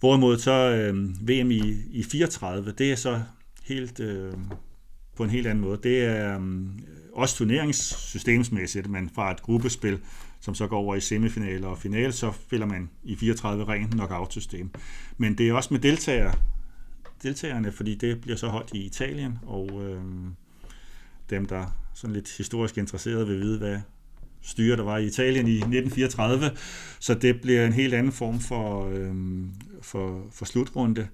Hvorimod 0.00 0.38
så 0.38 0.52
øh, 0.52 0.94
VM 1.28 1.50
i, 1.50 1.76
i 1.90 2.02
34, 2.02 2.72
det 2.72 2.92
er 2.92 2.96
så 2.96 3.22
helt, 3.64 4.00
øh, 4.00 4.32
på 5.16 5.24
en 5.24 5.30
helt 5.30 5.46
anden 5.46 5.64
måde. 5.64 5.78
Det 5.82 6.04
er 6.04 6.40
øh, 6.40 6.68
også 7.12 7.36
turneringssystemsmæssigt, 7.36 8.90
men 8.90 9.10
fra 9.14 9.30
et 9.30 9.42
gruppespil, 9.42 10.00
som 10.40 10.54
så 10.54 10.66
går 10.66 10.78
over 10.78 10.94
i 10.94 11.00
semifinaler 11.00 11.68
og 11.68 11.78
finale, 11.78 12.12
så 12.12 12.32
spiller 12.32 12.66
man 12.66 12.90
i 13.02 13.16
34 13.16 13.64
ren 13.64 13.88
knockout-system. 13.88 14.70
Men 15.16 15.38
det 15.38 15.48
er 15.48 15.52
også 15.52 15.74
med 15.74 15.80
deltagere, 15.80 16.34
deltagerne, 17.22 17.72
fordi 17.72 17.94
det 17.94 18.20
bliver 18.20 18.36
så 18.36 18.48
holdt 18.48 18.74
i 18.74 18.78
Italien, 18.78 19.38
og 19.46 19.82
øh, 19.82 20.02
dem, 21.30 21.46
der 21.46 21.66
sådan 21.94 22.14
lidt 22.14 22.36
historisk 22.36 22.78
interesserede, 22.78 23.26
vil 23.26 23.40
vide, 23.40 23.58
hvad 23.58 23.80
styre, 24.44 24.76
der 24.76 24.82
var 24.82 24.98
i 24.98 25.06
Italien 25.06 25.48
i 25.48 25.54
1934. 25.54 26.50
Så 27.00 27.14
det 27.14 27.40
bliver 27.40 27.66
en 27.66 27.72
helt 27.72 27.94
anden 27.94 28.12
form 28.12 28.40
for, 28.40 28.88
øh, 28.88 29.14
for, 29.82 30.26
for 30.32 30.44
slutrunde, 30.44 31.08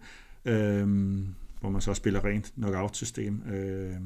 øh, 0.45 0.89
hvor 1.61 1.71
man 1.71 1.81
så 1.81 1.95
spiller 1.95 2.25
rent 2.25 2.53
knockout-system. 2.55 3.43
Øh, 3.53 3.97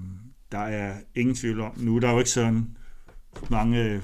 der 0.53 0.59
er 0.59 0.95
ingen 1.15 1.35
tvivl 1.35 1.61
om, 1.61 1.73
nu 1.77 1.97
er 1.97 2.01
der 2.01 2.13
jo 2.13 2.19
ikke 2.19 2.31
sådan 2.31 2.67
mange 3.51 4.03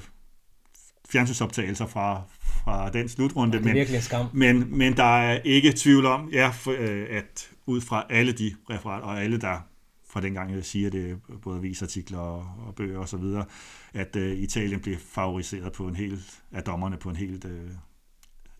fjernsynsoptagelser 1.09 1.87
fra, 1.87 2.21
fra 2.63 2.89
den 2.89 3.09
slutrunde. 3.09 3.57
Det 3.57 3.69
er 3.69 3.73
virkelig 3.73 3.97
en 3.97 4.03
skam. 4.03 4.25
Men, 4.33 4.77
men 4.77 4.97
der 4.97 5.19
er 5.19 5.39
ikke 5.43 5.73
tvivl 5.75 6.05
om, 6.05 6.29
ja, 6.33 6.49
for, 6.49 6.75
øh, 6.79 7.05
at 7.09 7.49
ud 7.65 7.81
fra 7.81 8.05
alle 8.09 8.31
de 8.31 8.55
referater, 8.69 9.05
og 9.05 9.23
alle 9.23 9.37
der 9.37 9.70
fra 10.11 10.21
dengang 10.21 10.53
jeg 10.53 10.65
siger 10.65 10.89
det, 10.89 11.19
både 11.41 11.57
avisartikler 11.57 12.19
og, 12.19 12.45
og 12.67 12.75
bøger 12.75 12.99
og 12.99 13.09
så 13.09 13.17
videre, 13.17 13.45
at 13.93 14.15
uh, 14.15 14.21
Italien 14.21 14.79
blev 14.79 14.97
favoriseret 14.97 15.73
på 15.73 15.87
en 15.87 15.95
helt, 15.95 16.41
af 16.51 16.63
dommerne 16.63 16.97
på 16.97 17.09
en 17.09 17.15
helt 17.15 17.45
uh, 17.45 17.51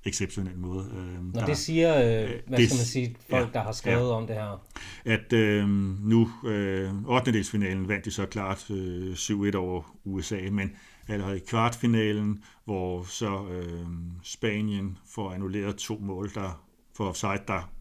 exceptionel 0.05 0.57
måde. 0.57 0.91
Uh, 0.91 1.25
Når 1.25 1.39
der, 1.39 1.45
det 1.45 1.57
siger, 1.57 1.93
uh, 1.93 2.29
hvad 2.47 2.57
det, 2.57 2.69
skal 2.69 2.77
man 2.77 2.85
sige, 2.85 3.15
folk, 3.29 3.47
ja, 3.47 3.51
der 3.53 3.63
har 3.63 3.71
skrevet 3.71 4.09
ja, 4.09 4.15
om 4.15 4.27
det 4.27 4.35
her? 4.35 4.63
At 5.05 5.33
uh, 5.33 5.69
nu, 6.09 6.31
uh, 6.43 7.15
8. 7.15 7.33
delsfinalen 7.33 7.87
vandt 7.87 8.05
de 8.05 8.11
så 8.11 8.25
klart 8.25 8.69
uh, 8.69 9.13
7-1 9.13 9.55
over 9.55 9.95
USA, 10.03 10.39
men 10.51 10.71
allerede 11.07 11.37
i 11.37 11.43
kvartfinalen, 11.47 12.43
hvor 12.65 13.03
så 13.03 13.39
uh, 13.39 13.87
Spanien 14.23 14.97
får 15.05 15.31
annulleret 15.31 15.75
to 15.75 15.97
mål, 16.01 16.31
der 16.33 16.63
for 16.97 17.09
offside, 17.09 17.41
der, 17.47 17.71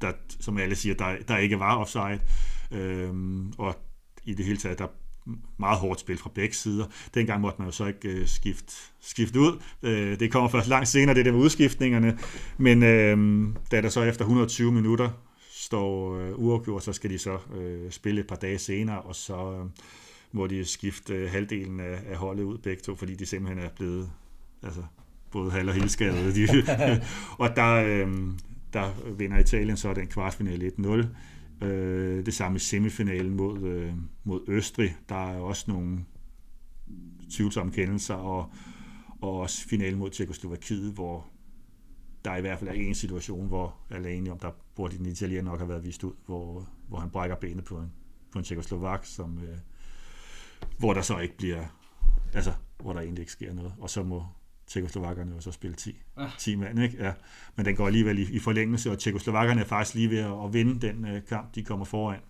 der 0.00 0.12
som 0.40 0.58
alle 0.58 0.74
siger, 0.74 0.94
der, 0.94 1.16
der 1.28 1.36
ikke 1.36 1.58
var 1.58 1.76
offside. 1.76 2.20
Øhm, 2.76 3.52
og 3.58 3.76
i 4.24 4.34
det 4.34 4.44
hele 4.44 4.58
taget, 4.58 4.78
der 4.78 4.86
meget 5.58 5.78
hårdt 5.78 6.00
spil 6.00 6.18
fra 6.18 6.30
begge 6.34 6.54
sider. 6.54 6.84
Dengang 7.14 7.40
måtte 7.40 7.58
man 7.58 7.68
jo 7.68 7.72
så 7.72 7.86
ikke 7.86 8.08
øh, 8.08 8.26
skifte, 8.26 8.72
skifte 9.00 9.40
ud. 9.40 9.62
Øh, 9.82 10.20
det 10.20 10.32
kommer 10.32 10.48
først 10.48 10.68
langt 10.68 10.88
senere, 10.88 11.14
det 11.16 11.24
der 11.24 11.32
med 11.32 11.40
udskiftningerne. 11.40 12.18
Men 12.58 12.82
øh, 12.82 13.48
da 13.70 13.80
der 13.80 13.88
så 13.88 14.02
efter 14.02 14.24
120 14.24 14.72
minutter 14.72 15.10
står 15.50 16.18
øh, 16.18 16.38
uafgjort, 16.38 16.84
så 16.84 16.92
skal 16.92 17.10
de 17.10 17.18
så 17.18 17.38
øh, 17.56 17.90
spille 17.90 18.20
et 18.20 18.26
par 18.26 18.36
dage 18.36 18.58
senere, 18.58 19.00
og 19.00 19.14
så 19.14 19.52
øh, 19.52 19.66
må 20.32 20.46
de 20.46 20.64
skifte 20.64 21.14
øh, 21.14 21.30
halvdelen 21.30 21.80
af, 21.80 21.98
af 22.10 22.16
holdet 22.16 22.42
ud 22.42 22.58
begge 22.58 22.82
to, 22.82 22.94
fordi 22.94 23.14
de 23.14 23.26
simpelthen 23.26 23.64
er 23.64 23.70
blevet 23.76 24.10
altså, 24.62 24.82
både 25.30 25.50
halv- 25.50 25.68
og 25.68 25.74
helskadede. 25.74 26.34
De, 26.34 26.62
og 27.42 27.56
der, 27.56 27.74
øh, 27.74 28.08
der 28.72 29.12
vinder 29.16 29.38
Italien 29.38 29.76
så 29.76 29.94
den 29.94 30.06
kvartfinale 30.06 30.72
1-0. 30.78 31.06
Øh, 31.62 32.26
det 32.26 32.34
samme 32.34 32.56
i 32.56 32.58
semifinalen 32.58 33.36
mod, 33.36 33.62
øh, 33.62 33.94
mod 34.24 34.40
Østrig. 34.48 34.96
Der 35.08 35.30
er 35.30 35.38
også 35.38 35.64
nogle 35.68 36.04
tvivlsomme 37.30 37.72
kendelser, 37.72 38.14
og, 38.14 38.52
og 39.20 39.40
også 39.40 39.68
finalen 39.68 39.98
mod 39.98 40.10
Tjekoslovakiet, 40.10 40.92
hvor 40.92 41.26
der 42.24 42.36
i 42.36 42.40
hvert 42.40 42.58
fald 42.58 42.70
er 42.70 42.74
en 42.74 42.94
situation, 42.94 43.46
hvor 43.46 43.76
alene 43.90 44.32
om, 44.32 44.38
der 44.38 44.50
burde 44.74 44.98
den 44.98 45.06
italiener 45.06 45.50
nok 45.50 45.58
have 45.58 45.68
været 45.68 45.84
vist 45.84 46.04
ud, 46.04 46.12
hvor, 46.26 46.68
hvor 46.88 46.98
han 46.98 47.10
brækker 47.10 47.36
benet 47.36 47.64
på 47.64 47.78
en, 47.78 47.92
på 48.32 48.38
en 48.38 48.44
tjekoslovak, 48.44 49.04
som, 49.04 49.38
øh, 49.38 49.58
hvor 50.78 50.94
der 50.94 51.02
så 51.02 51.18
ikke 51.18 51.36
bliver, 51.36 51.64
altså, 52.34 52.52
hvor 52.82 52.92
der 52.92 53.00
egentlig 53.00 53.22
ikke 53.22 53.32
sker 53.32 53.52
noget, 53.52 53.74
og 53.78 53.90
så 53.90 54.02
må 54.02 54.26
Tjekoslovakkerne 54.66 55.34
jo 55.34 55.40
så 55.40 55.52
spille 55.52 55.76
10, 55.76 56.02
ah. 56.16 56.30
10 56.38 56.54
mand, 56.56 56.82
ikke? 56.82 57.04
Ja. 57.04 57.12
Men 57.56 57.66
den 57.66 57.76
går 57.76 57.86
alligevel 57.86 58.18
i, 58.18 58.36
i 58.36 58.38
forlængelse, 58.38 58.90
og 58.90 58.98
Tjekoslovakkerne 58.98 59.60
er 59.60 59.64
faktisk 59.64 59.94
lige 59.94 60.10
ved 60.10 60.18
at, 60.18 60.44
at 60.44 60.52
vinde 60.52 60.86
den 60.86 61.04
uh, 61.04 61.24
kamp, 61.28 61.54
de 61.54 61.64
kommer 61.64 61.84
foran. 61.84 62.20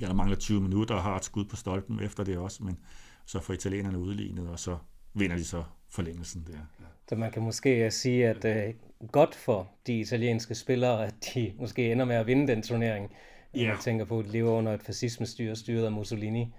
Ja, 0.00 0.06
der 0.06 0.14
mangler 0.14 0.36
20 0.36 0.60
minutter 0.60 0.94
og 0.94 1.02
har 1.02 1.16
et 1.16 1.24
skud 1.24 1.44
på 1.44 1.56
stolpen 1.56 2.00
efter 2.00 2.24
det 2.24 2.38
også, 2.38 2.64
men 2.64 2.78
så 3.24 3.40
får 3.40 3.54
italienerne 3.54 3.98
udlignet, 3.98 4.48
og 4.48 4.58
så 4.58 4.78
vinder 5.14 5.36
de 5.36 5.44
så 5.44 5.62
forlængelsen 5.90 6.44
der. 6.46 6.52
Ja. 6.52 6.86
Så 7.08 7.16
man 7.16 7.32
kan 7.32 7.42
måske 7.42 7.90
sige, 7.90 8.28
at 8.28 8.44
uh, 8.44 9.08
godt 9.10 9.34
for 9.34 9.70
de 9.86 10.00
italienske 10.00 10.54
spillere, 10.54 11.06
at 11.06 11.14
de 11.34 11.52
måske 11.58 11.92
ender 11.92 12.04
med 12.04 12.16
at 12.16 12.26
vinde 12.26 12.48
den 12.48 12.62
turnering, 12.62 13.10
Ja. 13.54 13.68
Jeg 13.68 13.76
tænker 13.80 14.04
på, 14.04 14.18
at 14.18 14.24
de 14.24 14.32
lever 14.32 14.50
under 14.50 14.74
et 14.74 14.82
fascismestyre 14.82 15.56
styret 15.56 15.84
af 15.84 15.92
Mussolini. 15.92 16.54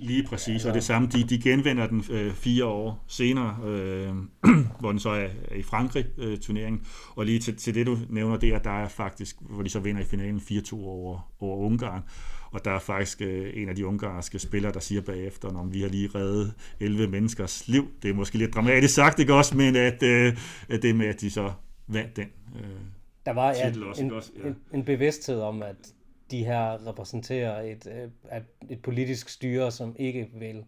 Lige 0.00 0.24
præcis, 0.24 0.48
altså. 0.48 0.68
og 0.68 0.74
det 0.74 0.84
samme, 0.84 1.08
de, 1.08 1.24
de 1.24 1.38
genvender 1.38 1.86
den 1.86 2.04
øh, 2.10 2.32
fire 2.32 2.64
år 2.64 3.04
senere, 3.08 3.58
øh, 3.64 4.14
hvor 4.80 4.90
den 4.90 4.98
så 4.98 5.10
er, 5.10 5.28
er 5.50 5.54
i 5.54 5.62
Frankrig, 5.62 6.06
øh, 6.18 6.38
turneringen. 6.38 6.86
Og 7.16 7.26
lige 7.26 7.38
til, 7.38 7.56
til 7.56 7.74
det, 7.74 7.86
du 7.86 7.98
nævner 8.08 8.36
der, 8.36 8.58
der 8.58 8.82
er 8.82 8.88
faktisk, 8.88 9.36
hvor 9.40 9.62
de 9.62 9.70
så 9.70 9.80
vinder 9.80 10.00
i 10.00 10.04
finalen 10.04 10.38
4-2 10.38 10.74
over, 10.74 11.32
over 11.40 11.56
Ungarn. 11.56 12.02
Og 12.50 12.64
der 12.64 12.70
er 12.70 12.78
faktisk 12.78 13.22
øh, 13.22 13.50
en 13.54 13.68
af 13.68 13.76
de 13.76 13.86
ungarske 13.86 14.38
spillere, 14.38 14.72
der 14.72 14.80
siger 14.80 15.00
bagefter, 15.00 15.48
om 15.48 15.74
vi 15.74 15.80
har 15.80 15.88
lige 15.88 16.10
reddet 16.14 16.54
11 16.80 17.08
menneskers 17.08 17.68
liv. 17.68 17.88
Det 18.02 18.10
er 18.10 18.14
måske 18.14 18.38
lidt 18.38 18.54
dramatisk 18.54 18.94
sagt, 18.94 19.18
ikke 19.18 19.34
også, 19.34 19.56
men 19.56 19.76
at, 19.76 20.02
øh, 20.02 20.36
at 20.68 20.82
det 20.82 20.96
med, 20.96 21.06
at 21.06 21.20
de 21.20 21.30
så 21.30 21.52
vandt 21.86 22.16
den 22.16 22.26
øh, 22.56 22.80
der 23.26 23.32
var 23.32 23.54
ja, 23.54 23.66
også, 23.88 24.02
en, 24.02 24.12
også, 24.12 24.30
ja. 24.42 24.48
en, 24.48 24.56
en 24.72 24.84
bevidsthed 24.84 25.40
om, 25.40 25.62
at 25.62 25.93
de 26.30 26.44
her 26.44 26.86
repræsenterer 26.86 27.62
et, 27.62 27.86
øh, 27.86 28.40
et 28.70 28.82
politisk 28.82 29.28
styre, 29.28 29.70
som 29.70 29.96
ikke 29.98 30.30
vil 30.38 30.64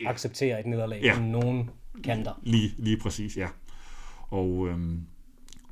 ja. 0.00 0.10
acceptere 0.10 0.60
et 0.60 0.66
nederlag 0.66 1.02
ja. 1.02 1.14
på 1.14 1.22
nogen 1.22 1.70
kanter. 2.04 2.40
Lige, 2.42 2.74
lige 2.78 2.96
præcis, 2.96 3.36
ja. 3.36 3.48
Og, 4.28 4.68
øhm, 4.68 5.06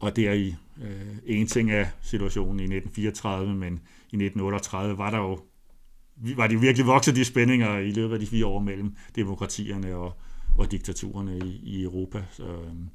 og 0.00 0.16
det 0.16 0.28
er 0.28 0.32
i 0.32 0.54
øh, 0.82 1.16
en 1.26 1.46
ting 1.46 1.70
af 1.70 1.90
situationen 2.00 2.60
i 2.60 2.76
1934, 2.76 3.54
men 3.54 3.72
i 4.12 4.16
1938 4.16 4.98
var 4.98 5.10
der 5.10 5.18
jo 5.18 5.38
var 6.36 6.46
de 6.46 6.60
virkelig 6.60 6.86
vokset 6.86 7.16
de 7.16 7.24
spændinger 7.24 7.78
i 7.78 7.90
løbet 7.90 8.14
af 8.14 8.20
de 8.20 8.26
fire 8.26 8.46
år 8.46 8.58
mellem 8.58 8.96
demokratierne 9.16 9.96
og, 9.96 10.12
og 10.58 10.70
diktaturerne 10.70 11.38
i, 11.38 11.60
i 11.62 11.82
Europa. 11.82 12.24
Så, 12.30 12.46
øhm, 12.46 12.88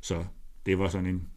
så 0.00 0.24
det 0.66 0.78
var 0.78 0.88
sådan 0.88 1.06
en, 1.06 1.28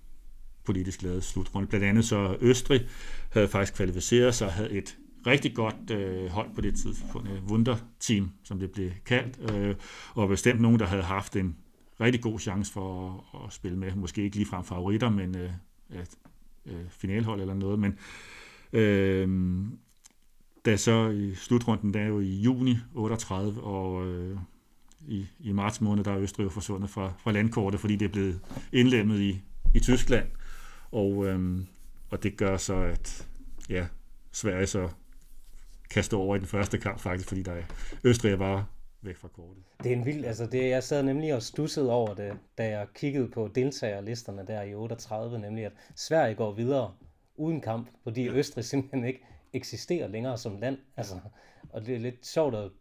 politisk 0.67 1.03
lavet 1.03 1.23
slutrunde. 1.23 1.67
Blandt 1.67 1.85
andet 1.85 2.05
så 2.05 2.37
Østrig 2.41 2.87
havde 3.31 3.47
faktisk 3.47 3.73
kvalificeret 3.73 4.35
sig 4.35 4.47
og 4.47 4.53
havde 4.53 4.71
et 4.71 4.97
rigtig 5.27 5.55
godt 5.55 5.91
øh, 5.91 6.29
hold 6.29 6.47
på 6.55 6.61
det 6.61 6.75
tidspunkt, 6.75 7.29
et 7.29 7.41
Wunder-team, 7.49 8.31
som 8.43 8.59
det 8.59 8.71
blev 8.71 8.91
kaldt, 9.05 9.51
øh, 9.51 9.75
og 10.13 10.27
bestemt 10.27 10.61
nogen, 10.61 10.79
der 10.79 10.85
havde 10.85 11.03
haft 11.03 11.35
en 11.35 11.55
rigtig 12.01 12.21
god 12.21 12.39
chance 12.39 12.73
for 12.73 13.13
at, 13.33 13.45
at 13.47 13.53
spille 13.53 13.77
med. 13.77 13.95
Måske 13.95 14.23
ikke 14.23 14.35
ligefrem 14.35 14.63
favoritter, 14.63 15.09
men 15.09 15.37
øh, 15.37 15.51
et 15.89 16.09
øh, 16.65 16.89
finalhold 16.89 17.41
eller 17.41 17.53
noget, 17.53 17.79
men 17.79 17.97
øh, 18.73 19.65
da 20.65 20.77
så 20.77 21.09
i 21.09 21.35
slutrunden, 21.35 21.93
der 21.93 21.99
er 21.99 22.07
jo 22.07 22.19
i 22.19 22.41
juni 22.41 22.77
38, 22.95 23.61
og 23.61 24.07
øh, 24.07 24.37
i, 25.07 25.25
i 25.39 25.51
marts 25.51 25.81
måned, 25.81 26.03
der 26.03 26.11
er 26.11 26.19
Østrig 26.19 26.43
jo 26.43 26.49
forsvundet 26.49 26.89
fra, 26.89 27.13
fra 27.19 27.31
landkortet, 27.31 27.79
fordi 27.79 27.95
det 27.95 28.05
er 28.05 28.11
blevet 28.11 28.39
indlemmet 28.73 29.19
i, 29.19 29.41
i 29.75 29.79
Tyskland. 29.79 30.27
Og, 30.91 31.25
øhm, 31.25 31.67
og 32.09 32.23
det 32.23 32.37
gør 32.37 32.57
så, 32.57 32.75
at 32.75 33.27
ja, 33.69 33.87
Sverige 34.31 34.67
så 34.67 34.89
kan 35.89 36.03
stå 36.03 36.21
over 36.21 36.35
i 36.35 36.39
den 36.39 36.47
første 36.47 36.77
kamp 36.77 36.99
faktisk, 36.99 37.27
fordi 37.27 37.43
der 37.43 37.51
er 37.51 37.63
Østrig 38.03 38.31
er 38.31 38.37
bare 38.37 38.65
væk 39.01 39.17
fra 39.17 39.27
kortet. 39.27 39.63
Det 39.83 39.91
er 39.91 39.95
en 39.95 40.05
vild, 40.05 40.25
altså 40.25 40.45
det, 40.45 40.69
jeg 40.69 40.83
sad 40.83 41.03
nemlig 41.03 41.35
og 41.35 41.43
stussede 41.43 41.91
over 41.91 42.13
det, 42.13 42.37
da 42.57 42.69
jeg 42.69 42.87
kiggede 42.95 43.27
på 43.27 43.49
deltagerlisterne 43.55 44.47
der 44.47 44.61
i 44.61 44.75
38, 44.75 45.39
nemlig 45.39 45.65
at 45.65 45.71
Sverige 45.95 46.35
går 46.35 46.51
videre 46.51 46.93
uden 47.35 47.61
kamp, 47.61 47.89
fordi 48.03 48.23
ja. 48.23 48.31
Østrig 48.31 48.65
simpelthen 48.65 49.05
ikke 49.05 49.23
eksisterer 49.53 50.07
længere 50.07 50.37
som 50.37 50.57
land. 50.57 50.77
Altså, 50.97 51.19
og 51.69 51.85
det 51.85 51.95
er 51.95 51.99
lidt 51.99 52.25
sjovt 52.25 52.55
at 52.55 52.71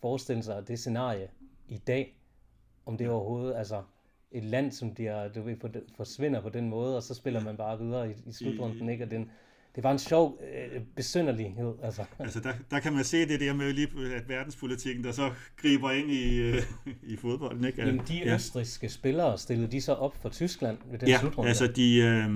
forestille 0.00 0.42
sig 0.42 0.68
det 0.68 0.78
scenarie 0.78 1.28
i 1.68 1.78
dag, 1.78 2.18
om 2.86 2.98
det 2.98 3.08
overhovedet, 3.08 3.56
altså 3.56 3.82
et 4.32 4.44
land, 4.44 4.72
som 4.72 4.94
de 4.94 5.30
du 5.34 5.42
ved, 5.42 5.56
forsvinder 5.96 6.40
på 6.40 6.48
den 6.48 6.68
måde, 6.68 6.96
og 6.96 7.02
så 7.02 7.14
spiller 7.14 7.40
man 7.40 7.56
bare 7.56 7.78
videre 7.78 8.10
i, 8.10 8.14
i 8.26 8.32
slutrunden, 8.32 8.88
ikke? 8.88 9.04
Og 9.04 9.10
den, 9.10 9.30
det 9.76 9.84
var 9.84 9.92
en 9.92 9.98
sjov 9.98 10.38
øh, 10.54 10.80
besynderlighed. 10.96 11.74
Altså. 11.82 12.04
altså 12.18 12.40
der, 12.40 12.52
der 12.70 12.80
kan 12.80 12.92
man 12.92 13.04
se 13.04 13.28
det 13.28 13.40
der 13.40 13.54
med 13.54 13.72
lige, 13.72 13.88
at 14.14 14.28
verdenspolitikken, 14.28 15.04
der 15.04 15.12
så 15.12 15.30
griber 15.56 15.90
ind 15.90 16.10
i, 16.10 16.36
øh, 16.38 16.62
i 17.02 17.16
fodbolden. 17.16 17.64
Ikke? 17.64 17.82
Jamen 17.82 18.02
de 18.08 18.14
ja. 18.14 18.34
østriske 18.34 18.88
spillere, 18.88 19.38
stillede 19.38 19.72
de 19.72 19.80
så 19.80 19.92
op 19.92 20.16
for 20.22 20.28
Tyskland 20.28 20.78
ved 20.90 20.98
den 20.98 21.08
ja, 21.08 21.18
slutrunde? 21.20 21.48
altså 21.48 21.66
de, 21.66 21.96
øh, 21.96 22.30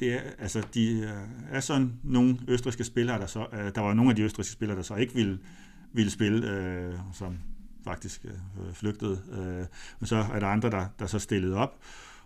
det 0.00 0.12
er, 0.12 0.20
altså 0.38 0.66
de 0.74 1.00
øh, 1.00 1.56
er 1.56 1.60
sådan 1.60 1.92
nogle 2.04 2.38
østriske 2.48 2.84
spillere, 2.84 3.18
der 3.18 3.26
så, 3.26 3.46
øh, 3.52 3.74
der 3.74 3.80
var 3.80 3.94
nogle 3.94 4.10
af 4.10 4.16
de 4.16 4.22
østriske 4.22 4.52
spillere, 4.52 4.76
der 4.76 4.82
så 4.82 4.94
ikke 4.94 5.14
ville, 5.14 5.38
ville 5.92 6.10
spille, 6.10 6.50
øh, 6.50 6.94
som 7.14 7.38
faktisk 7.84 8.24
øh, 8.24 8.74
flygtede. 8.74 9.20
Øh, 9.32 9.66
men 10.00 10.06
så 10.06 10.16
er 10.34 10.40
der 10.40 10.46
andre, 10.46 10.70
der, 10.70 10.86
der 10.98 11.06
så 11.06 11.18
stillede 11.18 11.56
op. 11.56 11.78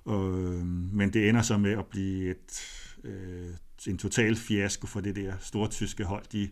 Øh, 0.09 0.67
men 0.93 1.13
det 1.13 1.29
ender 1.29 1.43
så 1.43 1.59
med 1.59 1.73
at 1.79 1.87
blive 1.87 2.31
et, 2.31 2.63
øh, 3.05 3.51
en 3.89 3.99
total 3.99 4.37
fiasko 4.37 4.87
for 4.87 5.01
det 5.01 5.17
der 5.17 5.33
store 5.41 5.69
tyske 5.69 6.05
hold. 6.05 6.25
De 6.33 6.49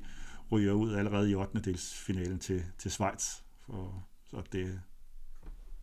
ryger 0.52 0.72
ud 0.72 0.94
allerede 0.94 1.30
i 1.30 1.34
8. 1.34 1.60
delsfinalen 1.60 2.38
til, 2.38 2.62
til 2.78 2.90
Schweiz. 2.90 3.34
For, 3.66 4.08
så 4.30 4.42
det 4.52 4.60
er 4.62 4.78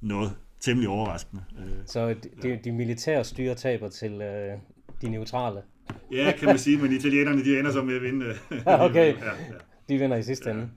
noget 0.02 0.36
temmelig 0.60 0.90
overraskende. 0.90 1.44
Øh, 1.60 1.72
Så 1.86 2.10
de, 2.10 2.30
de, 2.42 2.60
de 2.64 2.72
militære 2.72 3.24
styre 3.24 3.56
taber 3.56 3.90
til 3.90 4.12
øh, 4.22 4.58
de 5.02 5.10
neutrale. 5.10 5.62
Ja, 6.12 6.34
kan 6.40 6.48
man 6.48 6.60
sige, 6.60 6.78
men 6.78 6.92
italienerne 6.94 7.44
de 7.44 7.60
ender 7.60 7.72
så 7.72 7.82
med 7.84 7.96
at 7.96 8.02
vinde. 8.02 8.26
Okay. 8.66 9.14
ja, 9.20 9.26
ja. 9.26 9.34
De 9.90 9.98
vinder 9.98 10.18
i 10.18 10.24
sidste 10.24 10.52
ende. 10.52 10.70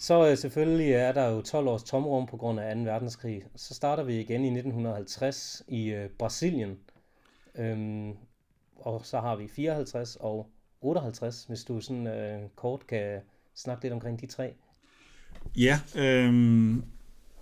Så 0.00 0.30
øh, 0.30 0.38
selvfølgelig 0.38 0.92
er 0.92 1.12
der 1.12 1.28
jo 1.28 1.40
12 1.42 1.68
års 1.68 1.82
tomrum 1.82 2.26
på 2.26 2.36
grund 2.36 2.60
af 2.60 2.76
2. 2.76 2.82
verdenskrig. 2.82 3.42
Så 3.56 3.74
starter 3.74 4.02
vi 4.02 4.20
igen 4.20 4.44
i 4.44 4.48
1950 4.48 5.62
i 5.68 5.88
øh, 5.88 6.10
Brasilien. 6.18 6.78
Øhm, 7.58 8.12
og 8.76 9.00
så 9.04 9.20
har 9.20 9.36
vi 9.36 9.48
54 9.48 10.16
og 10.20 10.50
58, 10.80 11.44
hvis 11.44 11.64
du 11.64 11.80
sådan 11.80 12.06
øh, 12.06 12.48
kort 12.56 12.86
kan 12.86 13.20
snakke 13.54 13.84
lidt 13.84 13.92
omkring 13.92 14.20
de 14.20 14.26
tre. 14.26 14.54
Ja, 15.56 15.80
øh, 15.96 16.74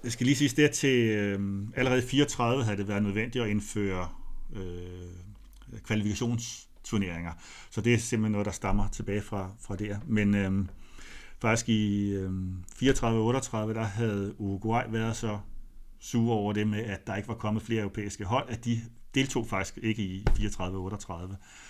jeg 0.04 0.12
skal 0.12 0.26
lige 0.26 0.36
sige 0.36 0.62
det 0.62 0.70
til 0.70 1.10
øh, 1.10 1.68
allerede 1.76 2.02
34 2.02 2.64
havde 2.64 2.76
det 2.76 2.88
været 2.88 3.02
nødvendigt 3.02 3.44
at 3.44 3.50
indføre 3.50 4.08
øh, 4.54 5.80
kvalifikationsturneringer. 5.84 7.32
Så 7.70 7.80
det 7.80 7.94
er 7.94 7.98
simpelthen 7.98 8.32
noget, 8.32 8.46
der 8.46 8.52
stammer 8.52 8.88
tilbage 8.88 9.22
fra, 9.22 9.50
fra 9.60 9.76
der. 9.76 9.96
Men 10.06 10.34
øh, 10.34 10.66
faktisk 11.40 11.68
i 11.68 12.10
øh, 12.10 12.30
34 12.76 13.20
38, 13.20 13.74
der 13.74 13.82
havde 13.82 14.40
Uruguay 14.40 14.82
været 14.88 15.16
så 15.16 15.38
sure 15.98 16.36
over 16.36 16.52
det 16.52 16.68
med, 16.68 16.84
at 16.84 17.06
der 17.06 17.16
ikke 17.16 17.28
var 17.28 17.34
kommet 17.34 17.62
flere 17.62 17.80
europæiske 17.80 18.24
hold, 18.24 18.48
at 18.48 18.64
de 18.64 18.80
deltog 19.14 19.46
faktisk 19.46 19.78
ikke 19.82 20.02
i 20.02 20.24
34-38. 20.30 21.12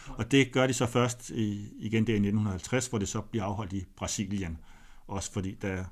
Og 0.09 0.31
det 0.31 0.53
gør 0.53 0.67
de 0.67 0.73
så 0.73 0.87
først 0.87 1.31
i, 1.31 1.73
igen 1.79 2.07
der 2.07 2.13
i 2.13 2.17
1950, 2.17 2.87
hvor 2.87 2.99
det 2.99 3.09
så 3.09 3.21
bliver 3.21 3.45
afholdt 3.45 3.73
i 3.73 3.85
Brasilien. 3.97 4.59
Også 5.07 5.33
fordi 5.33 5.55
der 5.63 5.85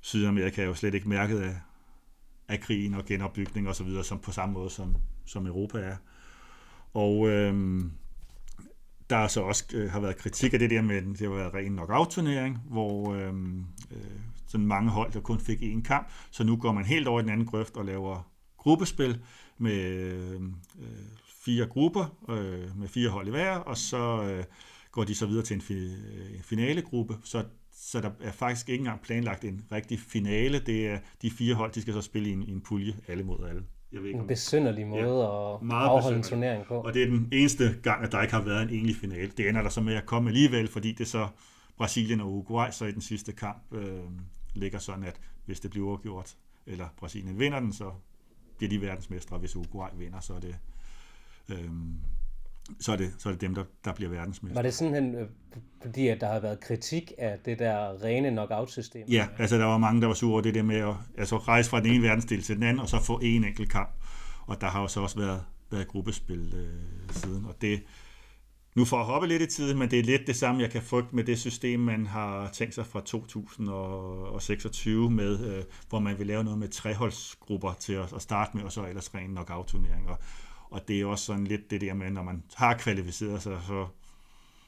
Sydamerika 0.00 0.62
er 0.62 0.66
jo 0.66 0.74
slet 0.74 0.94
ikke 0.94 1.08
mærket 1.08 1.40
af, 1.40 1.56
af 2.48 2.60
krigen 2.60 2.94
og 2.94 3.04
genopbygning 3.04 3.68
og 3.68 3.76
så 3.76 3.84
videre, 3.84 4.04
som 4.04 4.18
på 4.18 4.32
samme 4.32 4.52
måde 4.52 4.70
som, 4.70 4.96
som 5.26 5.46
Europa 5.46 5.78
er. 5.78 5.96
Og 6.94 7.28
øhm, 7.28 7.92
der 9.10 9.16
er 9.16 9.28
så 9.28 9.40
også 9.40 9.64
øh, 9.74 9.90
har 9.90 10.00
været 10.00 10.16
kritik 10.16 10.52
af 10.52 10.58
det 10.58 10.70
der 10.70 10.82
med, 10.82 10.96
at 10.96 11.04
det 11.04 11.20
har 11.20 11.34
været 11.34 11.54
ren 11.54 11.72
knockout-turnering, 11.72 12.58
hvor 12.70 13.14
øh, 13.14 13.34
øh, 13.90 14.20
sådan 14.46 14.66
mange 14.66 14.90
hold, 14.90 15.12
der 15.12 15.20
kun 15.20 15.40
fik 15.40 15.62
én 15.62 15.82
kamp, 15.82 16.08
så 16.30 16.44
nu 16.44 16.56
går 16.56 16.72
man 16.72 16.84
helt 16.84 17.08
over 17.08 17.20
i 17.20 17.22
den 17.22 17.30
anden 17.30 17.46
grøft 17.46 17.76
og 17.76 17.84
laver 17.84 18.30
gruppespil 18.56 19.20
med 19.58 19.84
øhm, 19.84 20.54
øh, 20.80 20.88
fire 21.44 21.66
grupper 21.66 22.16
øh, 22.28 22.78
med 22.78 22.88
fire 22.88 23.08
hold 23.08 23.26
i 23.26 23.30
hver, 23.30 23.56
og 23.56 23.76
så 23.76 24.22
øh, 24.22 24.44
går 24.92 25.04
de 25.04 25.14
så 25.14 25.26
videre 25.26 25.44
til 25.44 25.54
en, 25.54 25.60
fi- 25.60 25.74
øh, 25.74 26.36
en 26.36 26.42
finalegruppe, 26.42 27.16
så 27.24 27.44
så 27.72 28.00
der 28.00 28.10
er 28.20 28.32
faktisk 28.32 28.68
ikke 28.68 28.80
engang 28.80 29.00
planlagt 29.00 29.44
en 29.44 29.64
rigtig 29.72 30.00
finale. 30.00 30.58
Det 30.58 30.88
er 30.88 30.98
de 31.22 31.30
fire 31.30 31.54
hold, 31.54 31.72
de 31.72 31.82
skal 31.82 31.94
så 31.94 32.00
spille 32.00 32.28
i 32.28 32.32
en, 32.32 32.42
i 32.42 32.50
en 32.50 32.60
pulje, 32.60 32.96
alle 33.08 33.24
mod 33.24 33.48
alle. 33.48 33.62
Jeg 33.92 34.00
ved 34.00 34.08
ikke, 34.08 34.20
En 34.20 34.26
besynderlig 34.26 34.86
måde 34.86 35.00
Ja, 35.00 35.54
at 35.62 35.72
afholde 35.72 36.16
en 36.16 36.22
turnering 36.22 36.64
på. 36.66 36.74
og 36.80 36.94
det 36.94 37.02
er 37.02 37.06
den 37.06 37.28
eneste 37.32 37.76
gang, 37.82 38.04
at 38.04 38.12
der 38.12 38.22
ikke 38.22 38.34
har 38.34 38.42
været 38.42 38.62
en 38.62 38.68
egentlig 38.68 38.96
finale. 38.96 39.32
Det 39.36 39.48
ender 39.48 39.62
der 39.62 39.68
så 39.68 39.80
med 39.80 39.94
at 39.94 40.06
komme 40.06 40.30
alligevel, 40.30 40.68
fordi 40.68 40.92
det 40.92 41.00
er 41.00 41.04
så 41.08 41.28
Brasilien 41.76 42.20
og 42.20 42.32
Uruguay, 42.32 42.70
så 42.70 42.84
i 42.84 42.92
den 42.92 43.00
sidste 43.00 43.32
kamp 43.32 43.62
øh, 43.72 44.00
ligger 44.54 44.78
sådan, 44.78 45.04
at 45.04 45.20
hvis 45.46 45.60
det 45.60 45.70
bliver 45.70 45.86
uafgjort, 45.86 46.36
eller 46.66 46.88
Brasilien 46.96 47.38
vinder 47.38 47.60
den, 47.60 47.72
så 47.72 47.90
bliver 48.58 48.70
de 48.70 48.80
verdensmestre, 48.80 49.36
og 49.36 49.40
hvis 49.40 49.56
Uruguay 49.56 49.88
vinder, 49.98 50.20
så 50.20 50.34
er 50.34 50.40
det, 50.40 50.56
øh, 51.48 51.70
så 52.80 52.92
er 52.92 52.96
det, 52.96 53.12
så 53.18 53.28
er 53.28 53.32
det 53.32 53.40
dem, 53.40 53.54
der, 53.54 53.64
der 53.84 53.92
bliver 53.92 54.10
verdensmestre. 54.10 54.54
Var 54.54 54.62
det 54.62 54.74
sådan, 54.74 55.14
øh, 55.14 55.28
fordi 55.82 56.08
at 56.08 56.20
der 56.20 56.32
har 56.32 56.40
været 56.40 56.60
kritik 56.60 57.12
af 57.18 57.38
det 57.44 57.58
der 57.58 58.04
rene 58.04 58.30
knockout-system? 58.30 59.08
Ja, 59.08 59.28
altså 59.38 59.58
der 59.58 59.64
var 59.64 59.78
mange, 59.78 60.00
der 60.00 60.06
var 60.06 60.14
sure 60.14 60.32
over 60.32 60.40
det 60.40 60.54
der 60.54 60.62
med 60.62 60.76
at 60.76 60.94
altså, 61.18 61.36
rejse 61.36 61.70
fra 61.70 61.80
den 61.80 61.92
ene 61.92 62.02
verdensdel 62.02 62.42
til 62.42 62.56
den 62.56 62.62
anden, 62.62 62.80
og 62.80 62.88
så 62.88 63.02
få 63.02 63.20
en 63.22 63.44
enkelt 63.44 63.70
kamp. 63.70 63.90
Og 64.46 64.60
der 64.60 64.66
har 64.66 64.80
jo 64.80 64.88
så 64.88 65.00
også 65.00 65.18
været, 65.18 65.42
været 65.70 65.88
gruppespil 65.88 66.54
øh, 66.56 67.14
siden, 67.14 67.44
og 67.44 67.54
det, 67.60 67.82
nu 68.74 68.84
for 68.84 68.96
at 68.96 69.06
hoppe 69.06 69.28
lidt 69.28 69.42
i 69.42 69.46
tiden, 69.46 69.78
men 69.78 69.90
det 69.90 69.98
er 69.98 70.02
lidt 70.02 70.26
det 70.26 70.36
samme, 70.36 70.62
jeg 70.62 70.70
kan 70.70 70.82
frygte 70.82 71.16
med 71.16 71.24
det 71.24 71.38
system, 71.38 71.80
man 71.80 72.06
har 72.06 72.50
tænkt 72.52 72.74
sig 72.74 72.86
fra 72.86 73.00
2026 73.00 75.10
med, 75.10 75.46
øh, 75.46 75.64
hvor 75.88 75.98
man 75.98 76.18
vil 76.18 76.26
lave 76.26 76.44
noget 76.44 76.58
med 76.58 76.68
treholdsgrupper 76.68 77.72
til 77.80 77.92
at, 77.92 78.12
at 78.12 78.22
starte 78.22 78.56
med, 78.56 78.64
og 78.64 78.72
så 78.72 78.86
ellers 78.86 79.14
ren 79.14 79.30
knockout-turneringer. 79.30 80.16
Og 80.70 80.88
det 80.88 81.00
er 81.00 81.06
også 81.06 81.24
sådan 81.24 81.46
lidt 81.46 81.70
det 81.70 81.80
der 81.80 81.94
med, 81.94 82.10
når 82.10 82.22
man 82.22 82.42
har 82.54 82.74
kvalificeret 82.74 83.42
sig, 83.42 83.60
så 83.66 83.86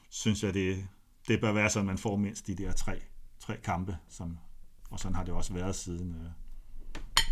synes 0.09 0.43
jeg, 0.43 0.53
det, 0.53 0.87
det 1.27 1.41
bør 1.41 1.51
være 1.51 1.69
sådan, 1.69 1.83
at 1.83 1.93
man 1.93 1.97
får 1.97 2.15
mindst 2.15 2.47
de 2.47 2.55
der 2.55 2.71
tre, 2.71 3.01
tre 3.39 3.57
kampe, 3.63 3.97
som, 4.09 4.37
og 4.89 4.99
sådan 4.99 5.15
har 5.15 5.23
det 5.23 5.33
også 5.33 5.53
været 5.53 5.75
siden, 5.75 6.15
øh, 6.15 6.29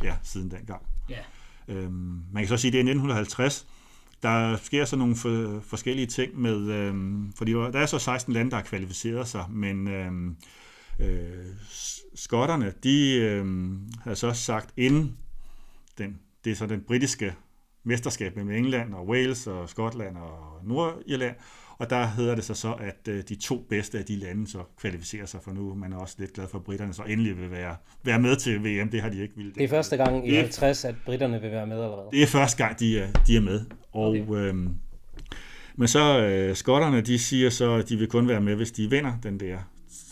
ja, 0.04 0.18
siden 0.24 0.52
dengang. 0.52 0.82
Ja. 1.10 1.22
Øhm, 1.68 2.24
man 2.32 2.44
kan 2.44 2.48
så 2.48 2.58
sige, 2.58 2.70
at 2.70 2.74
det 2.74 2.80
er 2.80 2.84
1950. 2.84 3.68
Der 4.24 4.58
sker 4.58 4.86
så 4.86 4.96
nogle 4.96 5.16
for, 5.16 5.60
forskellige 5.60 6.08
ting 6.08 6.40
med, 6.40 6.72
øhm, 6.72 7.34
fordi 7.34 7.52
der 7.52 7.80
er 7.80 7.86
så 7.86 8.00
16 8.00 8.34
lande, 8.34 8.52
der 8.52 8.58
har 8.58 8.64
kvalificeret 8.64 9.28
sig, 9.28 9.46
men 9.50 9.88
øhm, 9.88 10.38
øh, 11.00 11.46
skotterne, 12.16 12.74
de 12.84 13.16
øhm, 13.16 13.92
har 14.04 14.14
så 14.14 14.34
sagt 14.34 14.74
inden 14.78 15.18
den, 15.98 16.20
det 16.44 16.52
er 16.52 16.56
så 16.56 16.66
den 16.66 16.82
britiske 16.82 17.36
mesterskab 17.84 18.36
mellem 18.36 18.52
England 18.52 18.94
og 18.94 19.08
Wales 19.08 19.48
og 19.48 19.70
Skotland 19.70 20.18
og 20.18 20.60
Nordirland, 20.64 21.36
og 21.78 21.90
der 21.90 22.06
hedder 22.08 22.36
det 22.36 22.44
så 22.44 22.54
så, 22.54 22.74
at 22.74 23.08
øh, 23.08 23.24
de 23.30 23.36
to 23.36 23.66
bedste 23.70 23.98
af 24.00 24.06
de 24.06 24.16
lande 24.16 24.48
så 24.48 24.58
kvalificerer 24.82 25.26
sig 25.26 25.40
for 25.44 25.52
nu. 25.52 25.76
Man 25.76 25.94
er 25.94 25.98
også 25.98 26.16
lidt 26.20 26.34
glad 26.34 26.48
for, 26.48 26.58
at 26.58 26.64
britterne 26.64 26.94
så 26.94 27.04
endelig 27.04 27.38
vil 27.38 27.52
være, 27.52 27.76
være 28.04 28.20
med 28.20 28.36
til 28.36 28.60
VM. 28.64 28.90
Det 28.90 29.02
har 29.02 29.10
de 29.10 29.22
ikke 29.22 29.36
ville. 29.36 29.52
Det 29.56 29.64
er 29.64 29.68
første 29.68 29.98
gang 29.98 30.28
i 30.28 30.32
Det 30.32 30.38
er- 30.38 30.42
50, 30.42 30.86
at 30.86 30.96
britterne 31.06 31.42
vil 31.42 31.52
være 31.52 31.68
med 31.68 31.76
allerede. 31.76 32.08
Det 32.12 32.24
er 32.24 32.28
første 32.28 32.64
gang, 32.66 32.80
de 32.80 33.00
er, 33.00 33.12
de 33.28 33.36
er 33.36 33.42
med. 33.42 33.66
Og, 33.92 34.10
okay. 34.10 34.32
øhm, 34.36 34.76
men 35.76 35.88
så 35.88 36.20
øh, 36.26 36.56
skotterne, 36.56 37.02
de 37.02 37.20
siger 37.20 37.50
så, 37.50 37.74
at 37.74 37.90
de 37.90 37.98
vil 37.98 38.08
kun 38.08 38.28
være 38.28 38.42
med, 38.42 38.56
hvis 38.56 38.72
de 38.72 38.90
vinder 38.90 39.14
den 39.24 39.40
der 39.40 39.58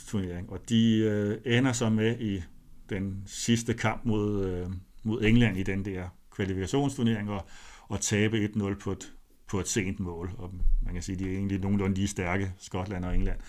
turnering. 0.07 0.49
Og 0.49 0.59
de 0.69 0.97
øh, 0.97 1.57
ender 1.57 1.71
så 1.71 1.89
med 1.89 2.19
i 2.19 2.41
den 2.89 3.23
sidste 3.25 3.73
kamp 3.73 4.05
mod, 4.05 4.45
øh, 4.45 4.67
mod 5.03 5.23
England 5.23 5.57
i 5.57 5.63
den 5.63 5.85
der 5.85 6.03
kvalifikationsturnering 6.39 7.29
og, 7.29 7.45
og 7.87 8.01
tabe 8.01 8.49
1-0 8.55 8.73
på 8.83 8.91
et, 8.91 9.13
på 9.47 9.59
et 9.59 9.67
sent 9.67 9.99
mål. 9.99 10.31
Og 10.37 10.53
man 10.81 10.93
kan 10.93 11.03
sige, 11.03 11.13
at 11.13 11.19
de 11.19 11.25
er 11.25 11.33
egentlig 11.33 11.59
nogenlunde 11.59 11.95
lige 11.95 12.07
stærke, 12.07 12.53
Skotland 12.57 13.05
og 13.05 13.15
England. 13.15 13.39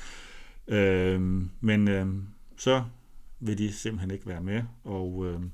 Øhm, 0.69 1.51
men 1.61 1.89
øhm, 1.89 2.27
så 2.57 2.85
vil 3.41 3.59
de 3.59 3.73
simpelthen 3.73 4.11
ikke 4.11 4.27
være 4.27 4.43
med. 4.43 4.63
Og 4.85 5.27
øhm, 5.27 5.51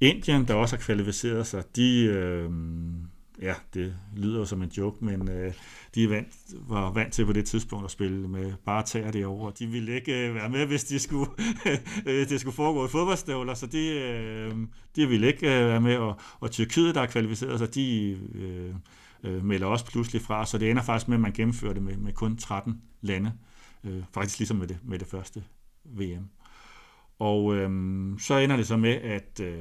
Indien, 0.00 0.48
der 0.48 0.54
også 0.54 0.76
har 0.76 0.82
kvalificeret 0.82 1.46
sig, 1.46 1.64
de, 1.76 2.04
øh, 2.04 2.50
ja, 3.42 3.54
det 3.74 3.96
lyder 4.16 4.38
jo 4.38 4.44
som 4.44 4.62
en 4.62 4.68
joke, 4.68 5.04
men 5.04 5.30
øh, 5.30 5.54
de 5.94 6.10
vant, 6.10 6.28
var 6.68 6.92
vant 6.92 7.12
til 7.12 7.26
på 7.26 7.32
det 7.32 7.46
tidspunkt 7.46 7.84
at 7.84 7.90
spille 7.90 8.28
med 8.28 8.52
bare 8.64 8.82
tager 8.82 9.10
derovre. 9.10 9.52
De 9.58 9.66
ville 9.66 9.94
ikke 9.94 10.28
øh, 10.28 10.34
være 10.34 10.48
med, 10.48 10.66
hvis 10.66 10.84
de 10.84 10.98
skulle, 10.98 11.30
øh, 12.06 12.28
det 12.28 12.40
skulle 12.40 12.56
foregå 12.56 12.86
i 12.86 12.88
fodboldstøvler, 12.88 13.54
så 13.54 13.66
de, 13.66 13.88
øh, 13.88 14.56
de 14.96 15.08
ville 15.08 15.26
ikke 15.26 15.46
øh, 15.46 15.66
være 15.68 15.80
med. 15.80 15.96
Og, 15.96 16.20
og 16.40 16.50
Tyrkiet, 16.50 16.94
der 16.94 17.00
er 17.00 17.06
kvalificeret 17.06 17.58
sig, 17.58 17.74
de 17.74 18.18
øh, 18.34 18.74
øh, 19.22 19.44
melder 19.44 19.66
også 19.66 19.86
pludselig 19.86 20.22
fra, 20.22 20.46
så 20.46 20.58
det 20.58 20.70
ender 20.70 20.82
faktisk 20.82 21.08
med, 21.08 21.16
at 21.16 21.20
man 21.20 21.32
gennemfører 21.32 21.72
det 21.72 21.82
med, 21.82 21.96
med 21.96 22.12
kun 22.12 22.36
13 22.36 22.82
lande. 23.00 23.32
Øh, 23.84 24.02
faktisk 24.12 24.38
ligesom 24.38 24.56
med 24.56 24.66
det, 24.66 24.78
med 24.84 24.98
det 24.98 25.08
første 25.08 25.44
VM. 25.84 26.28
Og 27.18 27.54
øh, 27.56 27.70
så 28.18 28.38
ender 28.38 28.56
det 28.56 28.66
så 28.66 28.76
med, 28.76 28.94
at 28.94 29.40
øh, 29.40 29.60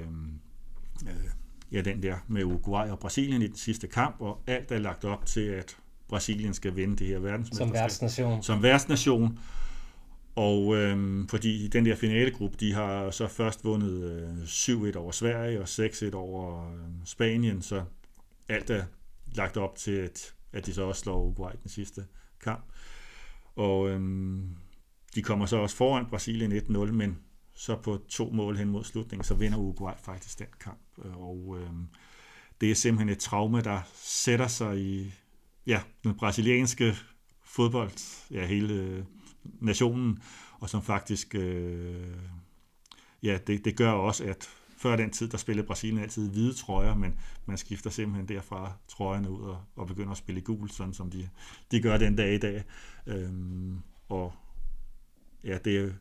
øh, 1.07 1.44
ja, 1.75 1.81
den 1.81 2.03
der 2.03 2.15
med 2.27 2.43
Uruguay 2.43 2.89
og 2.89 2.99
Brasilien 2.99 3.41
i 3.41 3.47
den 3.47 3.55
sidste 3.55 3.87
kamp, 3.87 4.15
og 4.19 4.41
alt 4.47 4.71
er 4.71 4.77
lagt 4.77 5.05
op 5.05 5.25
til, 5.25 5.41
at 5.41 5.77
Brasilien 6.07 6.53
skal 6.53 6.75
vinde 6.75 6.95
det 6.95 7.07
her 7.07 7.15
Som 7.15 7.23
verdensmesterskab. 7.23 7.73
værtsnation. 7.73 8.43
Som 8.43 8.63
værtsnation. 8.63 9.39
Og 10.35 10.75
øhm, 10.75 11.27
fordi 11.27 11.67
den 11.67 11.85
der 11.85 11.95
finalegruppe, 11.95 12.57
de 12.59 12.73
har 12.73 13.11
så 13.11 13.27
først 13.27 13.63
vundet 13.65 14.03
øh, 14.03 14.43
7-1 14.93 14.97
over 14.97 15.11
Sverige 15.11 15.61
og 15.61 15.67
6-1 15.69 16.15
over 16.15 16.71
øh, 16.73 16.79
Spanien, 17.05 17.61
så 17.61 17.83
alt 18.49 18.69
er 18.69 18.83
lagt 19.33 19.57
op 19.57 19.75
til, 19.75 19.91
at, 19.91 20.33
at 20.53 20.65
de 20.65 20.73
så 20.73 20.83
også 20.83 21.01
slår 21.01 21.17
Uruguay 21.21 21.51
den 21.63 21.69
sidste 21.69 22.05
kamp. 22.43 22.65
Og 23.55 23.89
øhm, 23.89 24.49
de 25.15 25.21
kommer 25.21 25.45
så 25.45 25.57
også 25.57 25.75
foran 25.75 26.05
Brasilien 26.05 26.51
1-0, 26.51 26.77
men 26.91 27.17
så 27.55 27.75
på 27.75 27.99
to 28.09 28.29
mål 28.29 28.57
hen 28.57 28.69
mod 28.69 28.83
slutningen, 28.83 29.23
så 29.23 29.33
vinder 29.33 29.57
Uruguay 29.57 29.93
faktisk 30.03 30.39
den 30.39 30.47
kamp. 30.59 30.79
Øh, 31.05 31.17
og 31.17 31.57
øh, 31.59 31.69
det 32.61 32.71
er 32.71 32.75
simpelthen 32.75 33.09
et 33.09 33.19
traume, 33.19 33.61
der 33.61 33.81
sætter 33.95 34.47
sig 34.47 34.79
i 34.79 35.13
ja, 35.67 35.81
den 36.03 36.15
brasilianske 36.15 36.95
fodbold, 37.43 38.25
ja, 38.31 38.45
hele 38.45 38.73
øh, 38.73 39.03
nationen, 39.43 40.19
og 40.59 40.69
som 40.69 40.81
faktisk, 40.81 41.35
øh, 41.35 42.17
ja, 43.23 43.37
det, 43.47 43.65
det 43.65 43.77
gør 43.77 43.91
også, 43.91 44.23
at 44.23 44.49
før 44.77 44.95
den 44.95 45.09
tid, 45.09 45.27
der 45.27 45.37
spillede 45.37 45.67
Brasilien 45.67 45.99
altid 45.99 46.29
hvide 46.29 46.53
trøjer, 46.53 46.95
men 46.95 47.19
man 47.45 47.57
skifter 47.57 47.89
simpelthen 47.89 48.27
derfra 48.27 48.73
trøjerne 48.87 49.29
ud 49.29 49.41
og, 49.41 49.61
og 49.75 49.87
begynder 49.87 50.11
at 50.11 50.17
spille 50.17 50.41
gul, 50.41 50.69
sådan 50.69 50.93
som 50.93 51.11
de, 51.11 51.29
de 51.71 51.81
gør 51.81 51.97
den 51.97 52.15
dag 52.15 52.33
i 52.33 52.37
dag. 52.37 52.63
Øhm, 53.07 53.79
og 54.09 54.33
ja, 55.43 55.57
det 55.57 55.77
er 55.77 55.91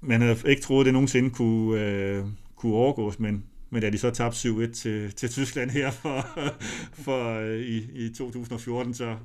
man 0.00 0.20
havde 0.20 0.36
ikke 0.46 0.62
troet, 0.62 0.80
at 0.80 0.84
det 0.84 0.92
nogensinde 0.92 1.30
kunne, 1.30 1.80
øh, 1.80 2.24
kunne 2.56 2.74
overgås, 2.74 3.18
men, 3.18 3.44
men 3.70 3.82
da 3.82 3.90
de 3.90 3.98
så 3.98 4.10
tabte 4.10 4.48
7-1 4.48 4.72
til, 4.72 5.12
til 5.12 5.30
Tyskland 5.30 5.70
her 5.70 5.90
for, 5.90 6.26
for 7.04 7.38
øh, 7.38 7.58
i, 7.58 8.06
i 8.06 8.14
2014, 8.14 8.94
så 8.94 9.16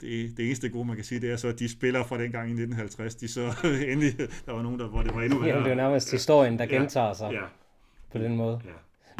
det, 0.00 0.36
det 0.36 0.46
eneste 0.46 0.68
gode, 0.68 0.84
man 0.84 0.96
kan 0.96 1.04
sige, 1.04 1.20
det 1.20 1.30
er 1.30 1.36
så, 1.36 1.48
at 1.48 1.58
de 1.58 1.68
spiller 1.68 2.04
fra 2.04 2.18
den 2.18 2.32
gang 2.32 2.48
i 2.48 2.52
1950, 2.52 3.14
de 3.14 3.28
så 3.28 3.54
endelig, 3.92 4.18
der 4.46 4.52
var 4.52 4.62
nogen, 4.62 4.78
der, 4.78 4.88
hvor 4.88 5.02
det 5.02 5.14
var 5.14 5.22
endnu 5.22 5.38
værre. 5.38 5.56
Ja, 5.56 5.62
det 5.62 5.70
er 5.70 5.74
nærmest 5.74 6.10
historien, 6.10 6.58
der 6.58 6.64
ja, 6.64 6.76
gentager 6.76 7.12
sig 7.12 7.32
ja. 7.32 7.44
på 8.12 8.18
den 8.18 8.36
måde. 8.36 8.60
Ja. 8.64 8.70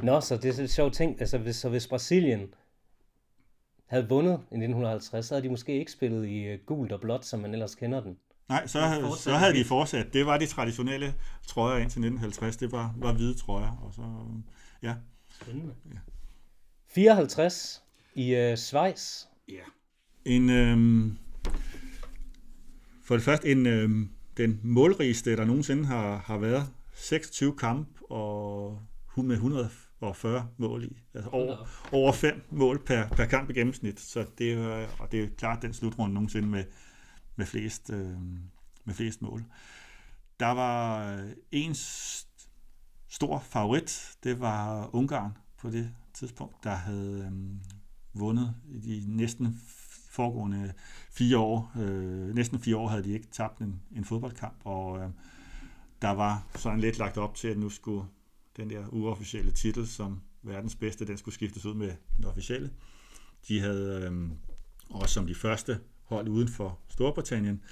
Nå, 0.02 0.20
så 0.20 0.36
det 0.36 0.58
er 0.58 0.62
et 0.62 0.70
sjovt 0.70 0.94
ting. 0.94 1.20
Altså, 1.20 1.38
hvis, 1.38 1.56
så 1.56 1.68
hvis 1.68 1.86
Brasilien 1.86 2.54
havde 3.86 4.08
vundet 4.08 4.32
i 4.32 4.54
1950, 4.54 5.26
så 5.26 5.34
havde 5.34 5.44
de 5.44 5.50
måske 5.50 5.78
ikke 5.78 5.92
spillet 5.92 6.26
i 6.26 6.54
uh, 6.54 6.60
gult 6.66 6.92
og 6.92 7.00
blåt, 7.00 7.24
som 7.24 7.40
man 7.40 7.52
ellers 7.52 7.74
kender 7.74 8.00
den. 8.00 8.18
Nej, 8.48 8.66
så, 8.66 8.80
havde, 8.80 9.06
så 9.18 9.32
havde 9.32 9.54
de 9.54 9.64
fortsat. 9.64 10.12
Det 10.12 10.26
var 10.26 10.38
de 10.38 10.46
traditionelle 10.46 11.14
trøjer 11.46 11.74
indtil 11.74 12.00
1950. 12.00 12.56
Det 12.56 12.72
var, 12.72 12.94
var 12.96 13.12
hvide 13.12 13.34
trøjer. 13.34 13.70
Og 13.82 13.94
så, 13.94 14.02
ja. 14.82 14.94
Spændende. 15.42 15.74
Ja. 15.92 15.98
54 16.94 17.82
i 18.14 18.50
uh, 18.50 18.58
Schweiz. 18.58 19.24
Ja. 19.48 19.64
En, 20.24 20.50
øhm, 20.50 21.18
for 23.04 23.14
det 23.14 23.24
første, 23.24 23.48
en, 23.52 23.66
øhm, 23.66 24.10
den 24.36 24.60
målrigeste, 24.62 25.36
der 25.36 25.44
nogensinde 25.44 25.86
har, 25.86 26.16
har 26.16 26.38
været. 26.38 26.66
26 26.94 27.56
kamp 27.56 27.88
og 28.10 28.82
med 29.16 29.34
140 29.34 30.48
mål 30.56 30.84
i. 30.84 30.96
Altså 31.14 31.30
over, 31.30 31.56
over 31.92 32.12
fem 32.12 32.42
mål 32.50 32.84
per, 32.86 33.08
per 33.08 33.24
kamp 33.24 33.50
i 33.50 33.52
gennemsnit. 33.52 34.00
Så 34.00 34.24
det, 34.38 34.52
er, 34.52 34.86
og 34.98 35.12
det 35.12 35.22
er 35.22 35.28
klart 35.36 35.62
den 35.62 35.72
slutrunde 35.72 36.14
nogensinde 36.14 36.48
med, 36.48 36.64
med 37.38 37.46
flest, 37.46 37.90
øh, 37.90 38.16
med 38.84 38.94
flest 38.94 39.22
mål. 39.22 39.44
Der 40.40 40.46
var 40.46 41.08
øh, 41.12 41.30
en 41.52 41.74
stor 43.08 43.38
favorit, 43.38 44.16
det 44.24 44.40
var 44.40 44.90
Ungarn 44.94 45.32
på 45.58 45.70
det 45.70 45.94
tidspunkt, 46.14 46.64
der 46.64 46.74
havde 46.74 47.30
øh, 47.32 47.32
vundet 48.20 48.54
i 48.68 48.78
de 48.78 49.16
næsten 49.16 49.60
foregående 50.10 50.72
fire 51.10 51.38
år. 51.38 51.72
Øh, 51.76 52.34
næsten 52.34 52.58
fire 52.58 52.76
år 52.76 52.88
havde 52.88 53.04
de 53.04 53.12
ikke 53.12 53.26
tabt 53.26 53.58
en, 53.58 53.82
en 53.96 54.04
fodboldkamp, 54.04 54.56
og 54.64 54.98
øh, 54.98 55.10
der 56.02 56.10
var 56.10 56.46
sådan 56.54 56.80
lidt 56.80 56.98
lagt 56.98 57.16
op 57.16 57.34
til, 57.34 57.48
at 57.48 57.58
nu 57.58 57.70
skulle 57.70 58.08
den 58.56 58.70
der 58.70 58.88
uofficielle 58.88 59.52
titel 59.52 59.86
som 59.86 60.20
verdens 60.42 60.74
bedste, 60.74 61.06
den 61.06 61.18
skulle 61.18 61.34
skiftes 61.34 61.66
ud 61.66 61.74
med 61.74 61.92
den 62.16 62.24
officielle. 62.24 62.70
De 63.48 63.60
havde 63.60 64.10
øh, 64.10 64.30
også 64.90 65.14
som 65.14 65.26
de 65.26 65.34
første 65.34 65.80
hold 66.08 66.28
uden 66.28 66.48
for 66.48 66.78
Storbritannien, 66.88 67.62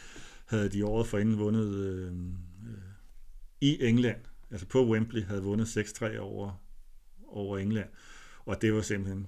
havde 0.46 0.68
de 0.68 0.86
året 0.86 1.06
forinden 1.06 1.38
vundet 1.38 1.74
øh, 1.74 2.12
øh, 2.12 2.78
i 3.60 3.84
England, 3.84 4.20
altså 4.50 4.66
på 4.66 4.86
Wembley, 4.86 5.22
havde 5.24 5.42
vundet 5.42 5.76
6-3 5.76 6.18
over, 6.18 6.62
over 7.26 7.58
England. 7.58 7.88
Og 8.44 8.62
det 8.62 8.74
var 8.74 8.80
simpelthen 8.80 9.26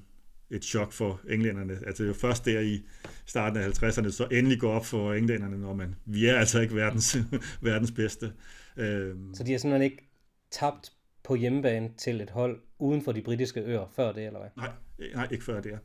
et 0.50 0.64
chok 0.64 0.92
for 0.92 1.20
englænderne. 1.28 1.78
Altså 1.86 2.02
det 2.02 2.08
var 2.08 2.14
først 2.14 2.44
der 2.44 2.60
i 2.60 2.82
starten 3.26 3.58
af 3.58 3.82
50'erne, 3.82 4.10
så 4.10 4.28
endelig 4.32 4.60
går 4.60 4.72
op 4.72 4.86
for 4.86 5.14
englænderne, 5.14 5.58
når 5.58 5.74
man, 5.74 5.94
vi 6.04 6.26
er 6.26 6.38
altså 6.38 6.60
ikke 6.60 6.74
verdens, 6.74 7.16
verdens 7.60 7.92
bedste. 7.92 8.32
Øh, 8.76 9.16
så 9.34 9.44
de 9.44 9.52
har 9.52 9.58
simpelthen 9.58 9.82
ikke 9.82 10.08
tabt 10.50 10.92
på 11.22 11.34
hjemmebane 11.34 11.90
til 11.98 12.20
et 12.20 12.30
hold 12.30 12.60
uden 12.78 13.02
for 13.02 13.12
de 13.12 13.22
britiske 13.22 13.60
øer 13.60 13.92
før 13.96 14.12
det, 14.12 14.26
eller 14.26 14.40
hvad? 14.40 14.50
Nej, 14.56 14.70
nej 15.14 15.28
ikke 15.30 15.44
før 15.44 15.60
det. 15.60 15.78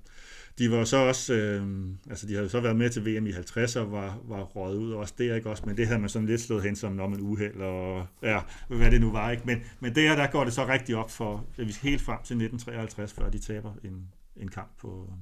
De 0.57 0.71
var 0.71 0.83
så 0.83 0.97
også, 0.97 1.33
øh, 1.33 1.87
altså 2.09 2.27
de 2.27 2.35
havde 2.35 2.49
så 2.49 2.59
været 2.59 2.75
med 2.75 2.89
til 2.89 3.05
VM 3.05 3.27
i 3.27 3.31
50 3.31 3.75
og 3.75 3.91
var, 3.91 4.19
var 4.23 4.43
røget 4.43 4.77
ud 4.77 4.91
også 4.91 5.13
der, 5.17 5.35
ikke 5.35 5.49
også, 5.49 5.63
men 5.65 5.77
det 5.77 5.87
havde 5.87 5.99
man 5.99 6.09
sådan 6.09 6.27
lidt 6.27 6.41
slået 6.41 6.63
hen 6.63 6.75
som 6.75 6.99
om 6.99 7.13
en 7.13 7.21
uheld, 7.21 7.61
og 7.61 8.07
ja, 8.21 8.41
hvad 8.67 8.91
det 8.91 9.01
nu 9.01 9.11
var, 9.11 9.31
ikke, 9.31 9.43
men, 9.45 9.63
men 9.79 9.95
der, 9.95 10.15
der 10.15 10.27
går 10.27 10.43
det 10.43 10.53
så 10.53 10.67
rigtig 10.67 10.95
op 10.95 11.11
for, 11.11 11.45
vi 11.57 11.75
helt 11.81 12.01
frem 12.01 12.17
til 12.23 12.33
1953, 12.33 13.13
før 13.13 13.29
de 13.29 13.39
taber 13.39 13.73
en, 13.83 14.07
en 14.35 14.47
kamp 14.47 14.71
på, 14.77 15.13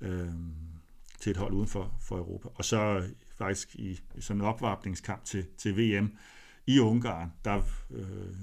øh, 0.00 0.28
til 1.20 1.30
et 1.30 1.36
hold 1.36 1.52
uden 1.52 1.68
for, 1.68 1.94
for 2.00 2.16
Europa, 2.16 2.48
og 2.54 2.64
så 2.64 3.02
faktisk 3.38 3.74
i 3.74 4.00
sådan 4.20 4.40
en 4.40 4.46
opvarmningskamp 4.46 5.24
til, 5.24 5.46
til 5.58 5.76
VM 5.76 6.12
i 6.66 6.78
Ungarn, 6.78 7.32
der 7.44 7.62
øh, 7.90 8.34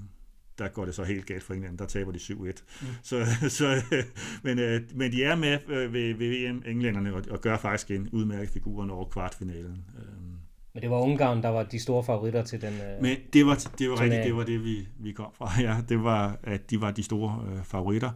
der 0.60 0.68
går 0.68 0.86
det 0.86 0.96
så 0.96 1.04
helt 1.04 1.26
galt 1.26 1.44
for 1.44 1.54
England. 1.54 1.78
Der 1.78 1.86
taber 1.86 2.12
de 2.12 2.20
7-1. 2.20 2.34
Mm. 2.34 2.88
Så, 3.04 3.26
så, 3.58 3.82
men, 4.44 4.60
øh, 4.60 4.82
men 4.96 5.12
de 5.12 5.24
er 5.24 5.36
med 5.36 5.60
øh, 5.68 5.94
ved, 5.94 6.14
ved 6.14 6.50
VM, 6.50 6.64
englænderne, 6.66 7.14
og, 7.14 7.24
og 7.30 7.42
gør 7.42 7.58
faktisk 7.58 7.92
en 7.92 8.10
udmærket 8.12 8.50
figur 8.50 8.92
over 8.92 9.06
kvartfinalen. 9.06 9.86
Øhm. 9.98 10.38
Men 10.74 10.82
det 10.82 10.90
var 10.90 10.98
Ungarn, 10.98 11.44
der 11.44 11.50
var 11.50 11.64
de 11.64 11.80
store 11.80 12.04
favoritter 12.04 12.44
til 12.44 12.62
den 12.62 12.74
øh, 12.74 13.02
Men 13.02 13.18
det 13.34 13.46
var, 13.46 13.68
det 13.80 13.90
var 13.90 14.02
rigtigt, 14.02 14.24
det 14.24 14.36
var 14.36 14.44
det, 14.44 14.64
vi, 14.64 14.88
vi 15.00 15.12
kom 15.12 15.32
fra. 15.34 15.52
Ja, 15.62 15.78
det 15.90 16.04
var, 16.04 16.40
at 16.44 16.70
de 16.70 16.82
var 16.82 16.92
de 16.92 17.04
store 17.04 17.46
øh, 17.52 17.64
favoritter. 17.64 18.12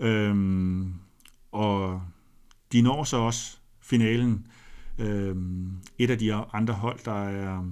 Øhm, 0.00 0.94
og 1.52 2.02
de 2.72 2.82
når 2.82 3.04
så 3.04 3.16
også 3.16 3.58
finalen. 3.82 4.46
Øhm, 4.98 5.70
et 5.98 6.10
af 6.10 6.18
de 6.18 6.34
andre 6.34 6.74
hold, 6.74 6.98
der 7.04 7.28
er 7.28 7.64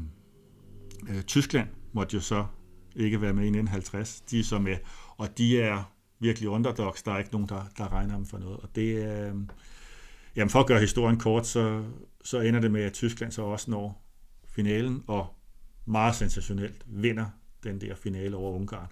øh, 1.09 1.23
Tyskland, 1.23 1.69
måtte 1.93 2.15
jo 2.15 2.21
så 2.21 2.45
ikke 2.97 3.21
være 3.21 3.33
med 3.33 3.43
i 3.43 3.47
1950. 3.47 4.21
De 4.21 4.41
er 4.41 4.45
så 4.45 4.59
med, 4.59 4.77
og 5.17 5.39
de 5.39 5.61
er 5.61 5.93
virkelig 6.19 6.49
underdogs. 6.49 7.03
Der 7.03 7.13
er 7.13 7.19
ikke 7.19 7.33
nogen, 7.33 7.49
der, 7.49 7.63
der 7.79 7.93
regner 7.93 8.17
dem 8.17 8.27
for 8.27 8.39
noget. 8.39 8.57
Og 8.57 8.69
det 8.75 9.05
er, 9.05 9.35
øh, 9.35 9.35
jamen 10.37 10.51
for 10.51 10.61
at 10.61 10.67
gøre 10.67 10.81
historien 10.81 11.19
kort, 11.19 11.47
så, 11.47 11.85
så 12.25 12.41
ender 12.41 12.61
det 12.61 12.71
med, 12.71 12.83
at 12.83 12.93
Tyskland 12.93 13.33
så 13.33 13.43
også 13.43 13.71
når 13.71 14.05
finalen, 14.49 15.05
og 15.07 15.35
meget 15.85 16.15
sensationelt 16.15 16.83
vinder 16.87 17.27
den 17.65 17.81
der 17.81 17.95
finale 17.95 18.37
over 18.37 18.53
Ungarn. 18.53 18.89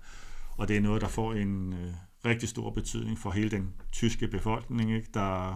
Og 0.57 0.69
det 0.69 0.77
er 0.77 0.81
noget, 0.81 1.03
der 1.03 1.09
får 1.09 1.33
en 1.33 1.73
øh, 1.73 1.95
rigtig 2.25 2.49
stor 2.49 2.71
betydning 2.71 3.19
for 3.19 3.31
hele 3.31 3.51
den 3.51 3.75
tyske 3.93 4.29
befolkning, 4.29 4.95
ikke? 4.95 5.09
der 5.15 5.51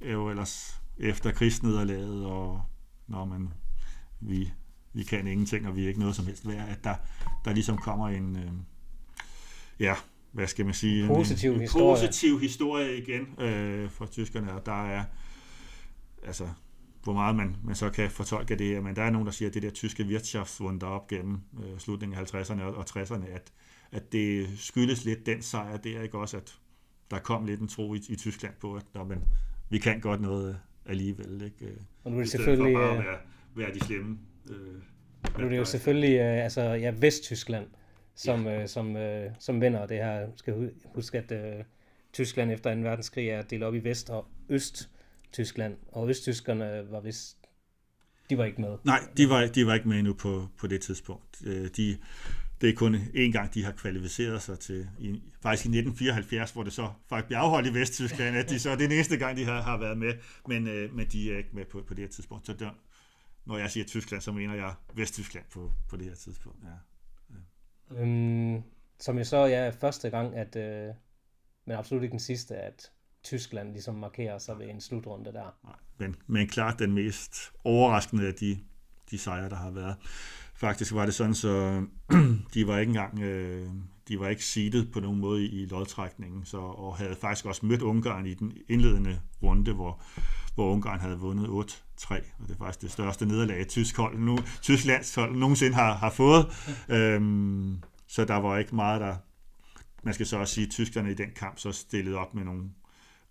er 0.00 0.12
jo 0.12 0.30
ellers 0.30 0.80
efter 0.98 1.32
krigsnederlaget, 1.32 2.26
og 2.26 2.62
når 3.06 3.24
man 3.24 3.52
vi 4.20 4.52
vi 4.92 5.02
kan 5.02 5.26
ingenting, 5.26 5.66
og 5.66 5.76
vi 5.76 5.84
er 5.84 5.88
ikke 5.88 6.00
noget 6.00 6.16
som 6.16 6.26
helst 6.26 6.48
værd, 6.48 6.68
at 6.68 6.84
der, 6.84 6.94
der 7.44 7.52
ligesom 7.52 7.78
kommer 7.78 8.08
en, 8.08 8.36
øh, 8.36 8.50
ja, 9.80 9.94
hvad 10.32 10.46
skal 10.46 10.64
man 10.64 10.74
sige, 10.74 11.06
positiv 11.06 11.50
en, 11.50 11.54
en 11.54 11.60
historie. 11.60 11.96
positiv 11.96 12.40
historie 12.40 12.98
igen 12.98 13.40
øh, 13.40 13.90
for 13.90 14.06
tyskerne, 14.06 14.52
og 14.52 14.66
der 14.66 14.86
er, 14.86 15.04
altså, 16.22 16.48
hvor 17.02 17.12
meget 17.12 17.36
man, 17.36 17.56
man 17.64 17.74
så 17.74 17.90
kan 17.90 18.10
fortolke 18.10 18.56
det, 18.56 18.82
men 18.82 18.96
der 18.96 19.02
er 19.02 19.10
nogen, 19.10 19.26
der 19.26 19.32
siger, 19.32 19.48
at 19.48 19.54
det 19.54 19.62
der 19.62 19.70
tyske 19.70 20.04
Wirtschaftswunder 20.04 20.86
op 20.86 21.08
gennem 21.08 21.40
øh, 21.64 21.78
slutningen 21.78 22.18
af 22.18 22.34
50'erne 22.34 22.62
og, 22.62 22.74
og 22.74 22.84
60'erne, 22.90 23.26
at, 23.28 23.52
at 23.92 24.12
det 24.12 24.48
skyldes 24.56 25.04
lidt 25.04 25.26
den 25.26 25.42
sejr 25.42 25.76
der, 25.76 26.02
ikke 26.02 26.18
også, 26.18 26.36
at 26.36 26.58
der 27.10 27.18
kom 27.18 27.44
lidt 27.44 27.60
en 27.60 27.68
tro 27.68 27.94
i, 27.94 28.00
i 28.08 28.16
Tyskland 28.16 28.54
på, 28.60 28.74
at 28.74 29.06
man, 29.08 29.24
vi 29.70 29.78
kan 29.78 30.00
godt 30.00 30.20
noget 30.20 30.58
alligevel, 30.86 31.42
ikke? 31.44 31.78
Og 32.04 32.10
nu 32.10 32.18
er 32.18 32.22
det 32.22 32.30
selvfølgelig... 32.30 32.74
For 32.74 32.80
bare 32.80 32.98
at 32.98 33.04
være, 33.04 33.18
være 33.54 33.74
de 33.74 33.80
slemme 33.80 34.18
Øh, 34.50 34.82
nu 35.38 35.44
er 35.44 35.48
det 35.48 35.56
jo 35.56 35.64
selvfølgelig 35.64 36.18
øh, 36.18 36.44
altså, 36.44 36.62
ja, 36.62 36.92
Vesttyskland, 36.98 37.66
som, 38.14 38.46
ja. 38.46 38.62
øh, 38.62 38.68
som, 38.68 38.96
øh, 38.96 39.30
som 39.38 39.60
vinder 39.60 39.86
det 39.86 39.96
her. 39.96 40.26
skal 40.36 40.70
huske, 40.94 41.18
at 41.18 41.32
øh, 41.32 41.64
Tyskland 42.12 42.52
efter 42.52 42.74
2. 42.74 42.80
verdenskrig 42.80 43.28
er 43.28 43.42
delt 43.42 43.62
op 43.62 43.74
i 43.74 43.84
Vest- 43.84 44.10
og 44.10 44.26
Øst-Tyskland, 44.48 45.76
og 45.92 46.08
Østtyskerne 46.08 46.82
var 46.90 47.00
vist 47.00 47.38
de 48.30 48.38
var 48.38 48.44
ikke 48.44 48.60
med. 48.60 48.78
Nej, 48.84 49.00
de 49.16 49.28
var, 49.28 49.46
de 49.46 49.66
var 49.66 49.74
ikke 49.74 49.88
med 49.88 49.98
endnu 49.98 50.14
på, 50.14 50.48
på 50.58 50.66
det 50.66 50.80
tidspunkt. 50.80 51.42
Øh, 51.46 51.68
de, 51.76 51.98
det 52.60 52.68
er 52.68 52.74
kun 52.74 52.94
én 52.94 53.32
gang, 53.32 53.54
de 53.54 53.64
har 53.64 53.72
kvalificeret 53.72 54.42
sig 54.42 54.58
til, 54.58 54.88
i, 54.98 55.22
faktisk 55.42 55.66
i 55.66 55.68
1974, 55.68 56.50
hvor 56.50 56.62
det 56.62 56.72
så 56.72 56.88
faktisk 57.08 57.26
bliver 57.26 57.38
afholdt 57.38 57.68
i 57.68 57.74
Vesttyskland, 57.74 58.36
at 58.36 58.50
de 58.50 58.58
så, 58.58 58.76
det 58.76 58.84
er 58.84 58.94
eneste 58.94 59.16
gang, 59.16 59.36
de 59.36 59.44
har, 59.44 59.62
har 59.62 59.78
været 59.78 59.98
med, 59.98 60.14
men, 60.48 60.68
øh, 60.68 60.94
men 60.94 61.06
de 61.12 61.32
er 61.32 61.38
ikke 61.38 61.50
med 61.52 61.64
på, 61.64 61.82
på 61.88 61.94
det 61.94 62.04
her 62.04 62.08
tidspunkt. 62.08 62.46
Så 62.46 62.52
der, 62.52 62.70
når 63.44 63.58
jeg 63.58 63.70
siger 63.70 63.84
Tyskland, 63.84 64.22
så 64.22 64.32
mener 64.32 64.54
jeg 64.54 64.74
Vesttyskland 64.94 65.44
på, 65.52 65.72
på 65.88 65.96
det 65.96 66.06
her 66.06 66.14
tidspunkt. 66.14 66.58
Ja. 66.64 66.68
ja. 67.94 68.02
Øhm, 68.02 68.62
som 68.98 69.18
jeg 69.18 69.26
så 69.26 69.36
ja, 69.36 69.70
første 69.70 70.10
gang, 70.10 70.36
at, 70.36 70.56
øh, 70.56 70.94
men 71.64 71.76
absolut 71.76 72.02
ikke 72.02 72.12
den 72.12 72.20
sidste, 72.20 72.56
at 72.56 72.92
Tyskland 73.22 73.72
ligesom 73.72 73.94
markerer 73.94 74.38
sig 74.38 74.58
ved 74.58 74.68
en 74.68 74.80
slutrunde 74.80 75.32
der. 75.32 75.58
Nej, 75.64 75.76
men, 75.98 76.16
men 76.26 76.48
klart 76.48 76.78
den 76.78 76.92
mest 76.92 77.52
overraskende 77.64 78.26
af 78.26 78.34
de, 78.34 78.58
de 79.10 79.18
sejre, 79.18 79.48
der 79.48 79.56
har 79.56 79.70
været. 79.70 79.96
Faktisk 80.62 80.94
var 80.94 81.04
det 81.04 81.14
sådan, 81.14 81.34
så 81.34 81.82
de 82.54 82.66
var 82.66 82.78
ikke 82.78 82.90
engang, 82.90 83.20
øh, 83.20 83.68
de 84.08 84.20
var 84.20 84.28
ikke 84.28 84.44
seedet 84.44 84.92
på 84.92 85.00
nogen 85.00 85.20
måde 85.20 85.46
i, 85.46 85.66
lodtrækningen, 85.66 86.44
så, 86.44 86.58
og 86.58 86.96
havde 86.96 87.16
faktisk 87.20 87.46
også 87.46 87.66
mødt 87.66 87.82
Ungarn 87.82 88.26
i 88.26 88.34
den 88.34 88.52
indledende 88.68 89.20
runde, 89.42 89.72
hvor, 89.72 90.02
hvor 90.54 90.72
Ungarn 90.72 91.00
havde 91.00 91.18
vundet 91.18 91.46
8-3, 91.46 91.50
og 91.50 92.48
det 92.48 92.54
er 92.54 92.58
faktisk 92.58 92.80
det 92.82 92.90
største 92.90 93.26
nederlag, 93.26 93.68
tysk, 93.68 93.96
hold, 93.96 94.18
nu, 94.18 94.38
tysk 94.62 94.84
landshold 94.84 95.36
nogensinde 95.36 95.74
har, 95.74 95.94
har 95.94 96.10
fået. 96.10 96.46
øhm, 96.88 97.78
så 98.06 98.24
der 98.24 98.36
var 98.36 98.58
ikke 98.58 98.74
meget, 98.74 99.00
der... 99.00 99.16
Man 100.02 100.14
skal 100.14 100.26
så 100.26 100.38
også 100.38 100.54
sige, 100.54 100.66
at 100.66 100.70
tyskerne 100.72 101.10
i 101.10 101.14
den 101.14 101.30
kamp 101.36 101.58
så 101.58 101.72
stillede 101.72 102.16
op 102.16 102.34
med 102.34 102.44
nogle 102.44 102.62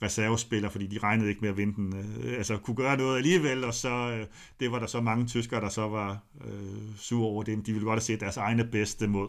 reservespiller, 0.02 0.70
fordi 0.70 0.88
de 0.88 1.00
regnede 1.00 1.30
ikke 1.30 1.42
med 1.42 1.50
at 1.50 1.58
vinde 1.58 1.76
den, 1.76 1.96
øh, 1.98 2.38
altså 2.38 2.58
kunne 2.58 2.76
gøre 2.76 2.98
noget 2.98 3.18
alligevel, 3.18 3.64
og 3.64 3.74
så 3.74 3.90
øh, 3.90 4.26
det 4.60 4.72
var 4.72 4.80
der 4.80 4.88
så 4.88 5.02
mange 5.02 5.26
tyskere, 5.26 5.62
der 5.62 5.70
så 5.70 5.88
var 5.88 6.24
øh, 6.46 6.96
sure 6.98 7.28
over 7.28 7.44
det. 7.44 7.66
De 7.66 7.72
ville 7.72 7.86
godt 7.86 7.96
have 7.96 8.02
set 8.02 8.20
deres 8.20 8.38
egne 8.38 8.64
bedste 8.64 9.08
mod 9.08 9.28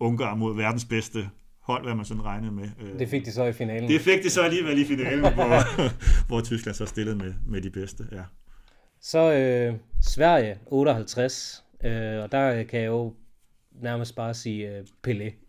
Ungarn, 0.00 0.38
mod 0.38 0.56
verdens 0.56 0.84
bedste 0.84 1.28
hold, 1.60 1.84
hvad 1.84 1.94
man 1.94 2.04
sådan 2.04 2.24
regnede 2.24 2.52
med. 2.52 2.68
Øh, 2.80 2.98
det 2.98 3.08
fik 3.08 3.24
de 3.24 3.32
så 3.32 3.44
i 3.44 3.52
finalen. 3.52 3.88
Det 3.88 4.00
fik 4.00 4.22
de 4.22 4.30
så 4.30 4.42
alligevel 4.42 4.78
i 4.78 4.84
finalen, 4.84 5.20
hvor, 5.20 5.86
hvor 6.28 6.40
Tyskland 6.40 6.74
så 6.74 6.86
stillede 6.86 7.16
med, 7.16 7.34
med 7.46 7.60
de 7.60 7.70
bedste, 7.70 8.04
ja. 8.12 8.22
Så 9.00 9.32
øh, 9.32 9.74
Sverige 10.02 10.58
58, 10.66 11.64
øh, 11.84 12.22
og 12.22 12.32
der 12.32 12.62
kan 12.62 12.80
jeg 12.80 12.86
jo 12.86 13.14
nærmest 13.82 14.16
bare 14.16 14.34
sige 14.34 14.68
øh, 14.68 14.84
Pelé. 15.08 15.39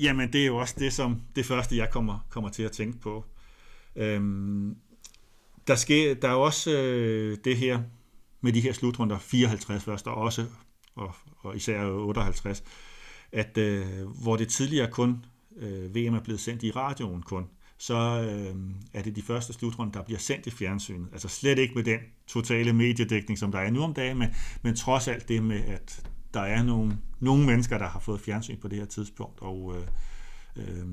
Jamen, 0.00 0.32
det 0.32 0.42
er 0.42 0.46
jo 0.46 0.56
også 0.56 0.74
det, 0.78 0.92
som 0.92 1.22
det 1.36 1.46
første, 1.46 1.76
jeg 1.76 1.90
kommer, 1.90 2.26
kommer 2.28 2.50
til 2.50 2.62
at 2.62 2.72
tænke 2.72 2.98
på. 2.98 3.24
Øhm, 3.96 4.76
der, 5.66 5.74
sker, 5.74 6.14
der 6.14 6.28
er 6.28 6.34
også 6.34 6.70
øh, 6.70 7.38
det 7.44 7.56
her 7.56 7.82
med 8.40 8.52
de 8.52 8.60
her 8.60 8.72
slutrunder, 8.72 9.18
54 9.18 9.84
først, 9.84 10.06
og 10.06 10.14
også, 10.14 10.46
og, 10.94 11.14
og 11.38 11.56
især 11.56 11.84
58, 11.84 12.64
at 13.32 13.58
øh, 13.58 14.06
hvor 14.22 14.36
det 14.36 14.48
tidligere 14.48 14.90
kun, 14.90 15.24
øh, 15.56 15.94
VM 15.94 16.14
er 16.14 16.20
blevet 16.20 16.40
sendt 16.40 16.62
i 16.62 16.70
radioen 16.70 17.22
kun, 17.22 17.46
så 17.78 17.94
øh, 17.94 18.56
er 18.92 19.02
det 19.02 19.16
de 19.16 19.22
første 19.22 19.52
slutrunder, 19.52 19.92
der 19.92 20.02
bliver 20.04 20.18
sendt 20.18 20.46
i 20.46 20.50
fjernsynet. 20.50 21.08
Altså 21.12 21.28
slet 21.28 21.58
ikke 21.58 21.74
med 21.74 21.84
den 21.84 22.00
totale 22.26 22.72
mediedækning, 22.72 23.38
som 23.38 23.52
der 23.52 23.58
er 23.58 23.70
nu 23.70 23.82
om 23.82 23.94
dagen, 23.94 24.18
men, 24.18 24.28
men 24.62 24.76
trods 24.76 25.08
alt 25.08 25.28
det 25.28 25.42
med, 25.42 25.60
at 25.64 26.06
der 26.34 26.40
er 26.40 26.62
nogle, 26.62 26.98
nogle 27.20 27.46
mennesker, 27.46 27.78
der 27.78 27.86
har 27.86 28.00
fået 28.00 28.20
fjernsyn 28.20 28.60
på 28.60 28.68
det 28.68 28.78
her 28.78 28.86
tidspunkt, 28.86 29.40
og 29.40 29.74
øh, 29.76 29.86
øh, 30.56 30.86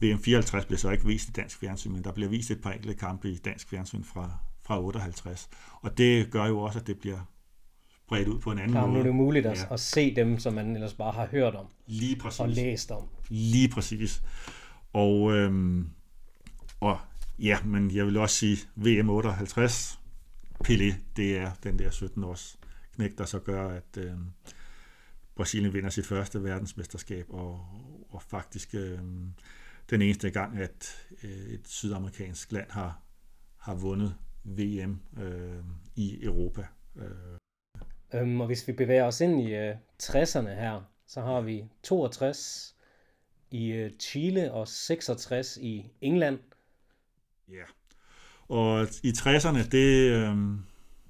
VM 0.00 0.22
54 0.22 0.64
bliver 0.64 0.78
så 0.78 0.90
ikke 0.90 1.06
vist 1.06 1.28
i 1.28 1.32
dansk 1.32 1.58
fjernsyn, 1.58 1.92
men 1.92 2.04
der 2.04 2.12
bliver 2.12 2.30
vist 2.30 2.50
et 2.50 2.62
par 2.62 2.72
enkelte 2.72 2.94
kampe 2.94 3.30
i 3.30 3.36
dansk 3.36 3.68
fjernsyn 3.68 4.04
fra, 4.04 4.30
fra 4.62 4.82
58. 4.82 5.48
Og 5.80 5.98
det 5.98 6.30
gør 6.30 6.46
jo 6.46 6.58
også, 6.58 6.78
at 6.78 6.86
det 6.86 6.98
bliver 6.98 7.18
bredt 8.08 8.28
ud 8.28 8.38
på 8.38 8.52
en 8.52 8.58
anden 8.58 8.72
Klar, 8.72 8.86
måde. 8.86 8.92
Nu 8.92 8.98
er 8.98 9.04
det 9.04 9.14
muligt 9.14 9.46
at, 9.46 9.58
ja. 9.58 9.74
at 9.74 9.80
se 9.80 10.14
dem, 10.16 10.38
som 10.38 10.54
man 10.54 10.74
ellers 10.74 10.94
bare 10.94 11.12
har 11.12 11.26
hørt 11.26 11.54
om. 11.54 11.66
Lige 11.86 12.16
præcis. 12.16 12.40
Og 12.40 12.48
læst 12.48 12.90
om. 12.90 13.08
Lige 13.28 13.68
præcis. 13.68 14.22
Og, 14.92 15.32
øhm, 15.32 15.90
og 16.80 16.98
ja, 17.38 17.58
men 17.64 17.90
jeg 17.94 18.06
vil 18.06 18.16
også 18.16 18.36
sige, 18.36 18.58
VM 18.74 19.10
58, 19.10 20.00
Pelé, 20.64 20.94
det 21.16 21.38
er 21.38 21.50
den 21.62 21.78
der 21.78 21.90
17 21.90 22.24
års 22.24 22.58
knæk, 22.94 23.18
der 23.18 23.24
så 23.24 23.38
gør, 23.38 23.68
at 23.68 23.96
øh, 23.96 24.12
Brasilien 25.38 25.72
vinder 25.72 25.90
sit 25.90 26.06
første 26.06 26.44
verdensmesterskab, 26.44 27.26
og, 27.28 27.66
og 28.10 28.22
faktisk 28.22 28.74
øh, 28.74 28.98
den 29.90 30.02
eneste 30.02 30.30
gang, 30.30 30.58
at 30.58 31.06
øh, 31.22 31.30
et 31.30 31.68
sydamerikansk 31.68 32.52
land 32.52 32.70
har, 32.70 33.02
har 33.56 33.74
vundet 33.74 34.14
VM 34.44 35.00
øh, 35.18 35.64
i 35.96 36.24
Europa. 36.24 36.66
Øh. 36.96 37.10
Øhm, 38.14 38.40
og 38.40 38.46
hvis 38.46 38.68
vi 38.68 38.72
bevæger 38.72 39.04
os 39.04 39.20
ind 39.20 39.40
i 39.40 39.54
øh, 39.54 39.74
60'erne 40.02 40.48
her, 40.48 40.90
så 41.06 41.20
har 41.20 41.40
vi 41.40 41.64
62 41.82 42.76
i 43.50 43.66
øh, 43.66 43.90
Chile 44.00 44.52
og 44.52 44.68
66 44.68 45.56
i 45.56 45.90
England. 46.00 46.38
Ja, 47.48 47.64
og 48.48 48.86
i 49.02 49.10
60'erne, 49.10 49.68
det, 49.68 50.10
øh, 50.10 50.36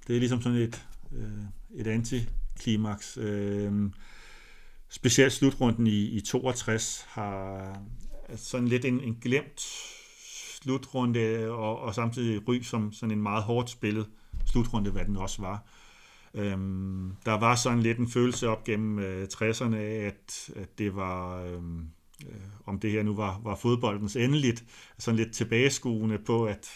det 0.07 0.16
er 0.16 0.18
ligesom 0.18 0.43
sådan 0.43 0.59
et, 0.59 0.87
øh, 1.12 1.45
et 1.74 1.87
antiklimaks. 1.87 3.18
Øh, 3.20 3.72
specielt 4.89 5.32
slutrunden 5.32 5.86
i, 5.86 6.05
i 6.05 6.20
62 6.20 7.07
har 7.09 7.82
altså, 8.28 8.45
sådan 8.45 8.68
lidt 8.68 8.84
en, 8.84 9.01
en 9.01 9.18
glemt 9.22 9.61
slutrunde, 10.62 11.51
og, 11.51 11.78
og 11.78 11.95
samtidig 11.95 12.49
ry 12.49 12.61
som 12.61 12.93
sådan 12.93 13.11
en 13.11 13.22
meget 13.22 13.43
hårdt 13.43 13.70
spillet 13.70 14.07
slutrunde, 14.47 14.91
hvad 14.91 15.05
den 15.05 15.16
også 15.16 15.43
var. 15.43 15.64
Øhm, 16.34 17.12
der 17.24 17.32
var 17.32 17.55
sådan 17.55 17.80
lidt 17.80 17.99
en 17.99 18.09
følelse 18.09 18.49
op 18.49 18.64
gennem 18.64 18.99
øh, 18.99 19.28
60'erne 19.34 19.76
af, 19.76 20.07
at, 20.07 20.51
at 20.57 20.78
det 20.78 20.97
var, 20.97 21.43
øhm, 21.43 21.89
øh, 22.28 22.41
om 22.66 22.78
det 22.78 22.91
her 22.91 23.03
nu 23.03 23.14
var, 23.14 23.41
var 23.45 23.57
fodboldens 23.57 24.16
endeligt, 24.16 24.64
sådan 24.99 25.16
lidt 25.16 25.32
tilbageskuende 25.32 26.18
på, 26.18 26.45
at 26.45 26.68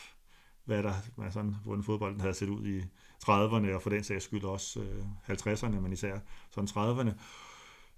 hvad 0.64 0.82
der, 0.82 0.92
hvad 1.16 1.30
sådan, 1.30 1.54
hvordan 1.64 1.84
fodbolden 1.84 2.20
havde 2.20 2.34
set 2.34 2.48
ud 2.48 2.66
i 2.66 2.80
30'erne, 3.24 3.74
og 3.74 3.82
for 3.82 3.90
den 3.90 4.04
sags 4.04 4.24
skyld 4.24 4.44
også 4.44 4.80
øh, 4.80 5.04
50'erne, 5.30 5.80
men 5.80 5.92
især 5.92 6.18
sådan 6.50 6.68
30'erne. 6.68 7.12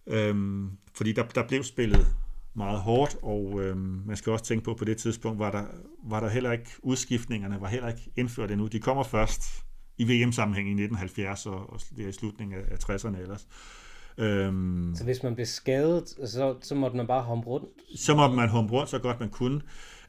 Øhm, 0.06 0.70
fordi 0.94 1.12
der, 1.12 1.22
der 1.22 1.48
blev 1.48 1.62
spillet 1.62 2.06
meget 2.54 2.80
hårdt, 2.80 3.16
og 3.22 3.62
øhm, 3.62 4.02
man 4.06 4.16
skal 4.16 4.32
også 4.32 4.44
tænke 4.44 4.64
på, 4.64 4.74
på 4.74 4.84
det 4.84 4.96
tidspunkt 4.96 5.38
var 5.38 5.50
der, 5.50 5.64
var 6.04 6.20
der 6.20 6.28
heller 6.28 6.52
ikke, 6.52 6.70
udskiftningerne 6.82 7.60
var 7.60 7.68
heller 7.68 7.88
ikke 7.88 8.10
indført 8.16 8.50
endnu. 8.50 8.66
De 8.66 8.80
kommer 8.80 9.02
først 9.02 9.42
i 9.98 10.04
VM-sammenhæng 10.04 10.68
i 10.68 10.72
1970 10.72 11.46
og, 11.46 11.72
og 11.72 11.80
det 11.96 12.04
er 12.04 12.08
i 12.08 12.12
slutningen 12.12 12.58
af, 12.58 12.64
af 12.70 12.76
60'erne 12.76 13.20
ellers. 13.20 13.46
Øhm, 14.18 14.94
så 14.96 15.04
hvis 15.04 15.22
man 15.22 15.34
blev 15.34 15.46
skadet, 15.46 16.08
så, 16.08 16.54
så 16.62 16.74
måtte 16.74 16.96
man 16.96 17.06
bare 17.06 17.24
humpe 17.24 17.46
rundt? 17.46 17.66
Så 17.96 18.14
måtte 18.14 18.36
man 18.36 18.48
humpe 18.48 18.72
rundt 18.72 18.90
så 18.90 18.98
godt 18.98 19.20
man 19.20 19.30
kunne. 19.30 19.60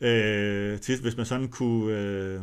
Øh, 0.01 0.79
til, 0.79 1.01
hvis 1.01 1.17
man 1.17 1.25
sådan 1.25 1.47
kunne, 1.47 1.97
øh, 1.97 2.41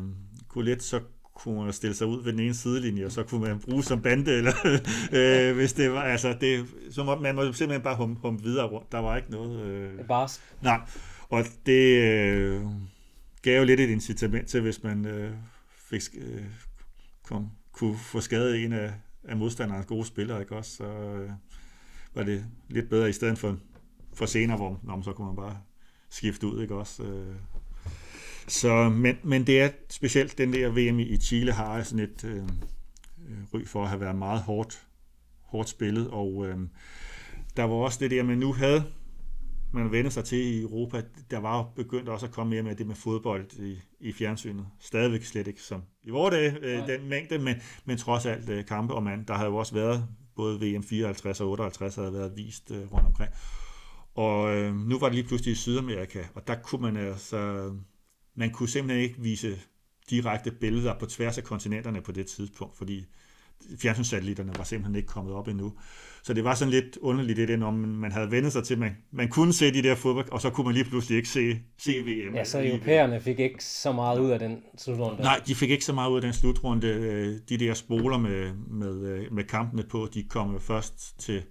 kunne 0.48 0.64
lidt, 0.64 0.82
så 0.82 1.00
kunne 1.34 1.64
man 1.64 1.72
stille 1.72 1.96
sig 1.96 2.06
ud 2.06 2.24
ved 2.24 2.32
den 2.32 2.40
ene 2.40 2.54
sidelinje, 2.54 3.06
og 3.06 3.12
så 3.12 3.22
kunne 3.22 3.40
man 3.40 3.60
bruge 3.60 3.84
som 3.84 4.02
bande, 4.02 4.32
eller 4.32 4.52
øh, 5.18 5.56
hvis 5.56 5.72
det 5.72 5.92
var, 5.92 6.02
altså 6.02 6.36
det, 6.40 6.66
så 6.90 7.04
måtte 7.04 7.22
man 7.22 7.34
måtte 7.34 7.54
simpelthen 7.54 7.82
bare 7.82 7.96
humpe, 7.96 8.20
humpe 8.20 8.42
videre 8.42 8.66
rundt. 8.66 8.92
Der 8.92 8.98
var 8.98 9.16
ikke 9.16 9.30
noget... 9.30 9.60
Øh, 9.60 9.98
det 9.98 10.06
bare... 10.06 10.28
Nej, 10.62 10.80
og 11.28 11.44
det 11.66 12.02
øh, 12.02 12.62
gav 13.42 13.58
jo 13.58 13.64
lidt 13.64 13.80
et 13.80 13.90
incitament 13.90 14.48
til, 14.48 14.60
hvis 14.60 14.82
man 14.82 15.06
øh, 15.06 15.32
fik, 15.90 16.02
øh, 16.14 16.44
kom, 17.22 17.50
kunne 17.72 17.98
få 17.98 18.20
skadet 18.20 18.64
en 18.64 18.72
af, 18.72 18.92
af 19.24 19.36
modstanderens 19.36 19.86
gode 19.86 20.06
spillere, 20.06 20.40
ikke 20.40 20.56
også? 20.56 20.76
Så 20.76 20.84
øh, 20.84 21.30
var 22.14 22.22
det 22.22 22.44
lidt 22.68 22.88
bedre 22.90 23.08
i 23.08 23.12
stedet 23.12 23.38
for, 23.38 23.56
for 24.14 24.26
senere, 24.26 24.56
hvor 24.56 24.80
når 24.82 25.02
så 25.02 25.12
kunne 25.12 25.26
man 25.26 25.36
bare 25.36 25.58
skifte 26.10 26.46
ud, 26.46 26.62
ikke 26.62 26.74
også? 26.74 27.02
Øh, 27.02 27.36
så, 28.52 28.88
men, 28.88 29.16
men 29.22 29.46
det 29.46 29.60
er 29.60 29.70
specielt 29.90 30.38
den 30.38 30.52
der 30.52 30.68
VM 30.68 30.98
i 30.98 31.16
Chile 31.16 31.52
har 31.52 31.82
sådan 31.82 32.04
et 32.04 32.24
øh, 32.24 32.42
ry 33.54 33.66
for 33.66 33.82
at 33.82 33.88
have 33.88 34.00
været 34.00 34.16
meget 34.16 34.40
hårdt, 34.40 34.86
hårdt 35.42 35.68
spillet, 35.68 36.10
og 36.10 36.46
øh, 36.46 36.56
der 37.56 37.64
var 37.64 37.74
også 37.74 37.98
det 38.00 38.10
der 38.10 38.22
med, 38.22 38.36
nu 38.36 38.52
havde 38.52 38.84
man 39.72 39.92
vender 39.92 40.10
sig 40.10 40.24
til 40.24 40.38
i 40.38 40.62
Europa, 40.62 41.02
der 41.30 41.38
var 41.38 41.58
jo 41.58 41.64
begyndt 41.76 42.08
også 42.08 42.26
at 42.26 42.32
komme 42.32 42.50
mere 42.50 42.62
med 42.62 42.76
det 42.76 42.86
med 42.86 42.94
fodbold 42.94 43.52
i, 43.58 43.78
i 44.00 44.12
fjernsynet. 44.12 44.66
Stadigvæk 44.80 45.24
slet 45.24 45.46
ikke 45.46 45.62
som 45.62 45.82
i 46.02 46.10
vores 46.10 46.32
dag, 46.32 46.56
øh, 46.62 46.86
den 46.86 47.08
mængde, 47.08 47.38
men, 47.38 47.56
men 47.84 47.98
trods 47.98 48.26
alt 48.26 48.48
øh, 48.48 48.66
kampe, 48.66 48.94
og 48.94 49.02
man, 49.02 49.24
der 49.28 49.34
havde 49.34 49.50
jo 49.50 49.56
også 49.56 49.74
været, 49.74 50.08
både 50.36 50.60
VM 50.60 50.82
54 50.82 51.40
og 51.40 51.50
58 51.50 51.94
havde 51.94 52.12
været 52.12 52.32
vist 52.36 52.70
øh, 52.70 52.92
rundt 52.92 53.06
omkring. 53.06 53.32
Og 54.14 54.56
øh, 54.56 54.76
nu 54.76 54.98
var 54.98 55.06
det 55.06 55.14
lige 55.14 55.28
pludselig 55.28 55.52
i 55.52 55.54
Sydamerika, 55.54 56.22
og 56.34 56.46
der 56.46 56.54
kunne 56.54 56.82
man 56.82 56.96
altså, 56.96 57.70
man 58.34 58.50
kunne 58.50 58.68
simpelthen 58.68 59.04
ikke 59.04 59.20
vise 59.20 59.58
direkte 60.10 60.50
billeder 60.50 60.98
på 60.98 61.06
tværs 61.06 61.38
af 61.38 61.44
kontinenterne 61.44 62.00
på 62.00 62.12
det 62.12 62.26
tidspunkt, 62.26 62.76
fordi 62.78 63.04
fjernsynssatellitterne 63.78 64.52
var 64.56 64.64
simpelthen 64.64 64.96
ikke 64.96 65.06
kommet 65.06 65.34
op 65.34 65.48
endnu. 65.48 65.72
Så 66.22 66.34
det 66.34 66.44
var 66.44 66.54
sådan 66.54 66.70
lidt 66.70 66.96
underligt 66.96 67.48
det, 67.48 67.58
når 67.58 67.70
man 67.70 68.12
havde 68.12 68.30
vendt 68.30 68.52
sig 68.52 68.64
til, 68.64 68.74
at 68.74 68.80
man, 68.80 68.96
man 69.10 69.28
kunne 69.28 69.52
se 69.52 69.74
de 69.74 69.82
der 69.82 69.94
fodbold, 69.94 70.32
og 70.32 70.40
så 70.40 70.50
kunne 70.50 70.64
man 70.64 70.74
lige 70.74 70.84
pludselig 70.84 71.16
ikke 71.16 71.28
se, 71.28 71.58
se 71.78 71.92
VM. 71.92 72.34
Ja, 72.34 72.44
så 72.44 72.66
europæerne 72.66 73.20
fik 73.20 73.38
ikke 73.38 73.64
så 73.64 73.92
meget 73.92 74.20
ud 74.20 74.30
af 74.30 74.38
den 74.38 74.62
slutrunde. 74.78 75.22
Nej, 75.22 75.40
de 75.46 75.54
fik 75.54 75.70
ikke 75.70 75.84
så 75.84 75.92
meget 75.92 76.10
ud 76.10 76.16
af 76.16 76.22
den 76.22 76.32
slutrunde. 76.32 76.86
Øh, 76.86 77.38
de 77.48 77.56
der 77.56 77.74
spoler 77.74 78.18
med, 78.18 78.52
med, 78.54 79.06
øh, 79.06 79.32
med 79.32 79.44
kampene 79.44 79.82
på, 79.82 80.08
de 80.14 80.22
kom 80.22 80.60
først 80.60 81.20
til, 81.20 81.42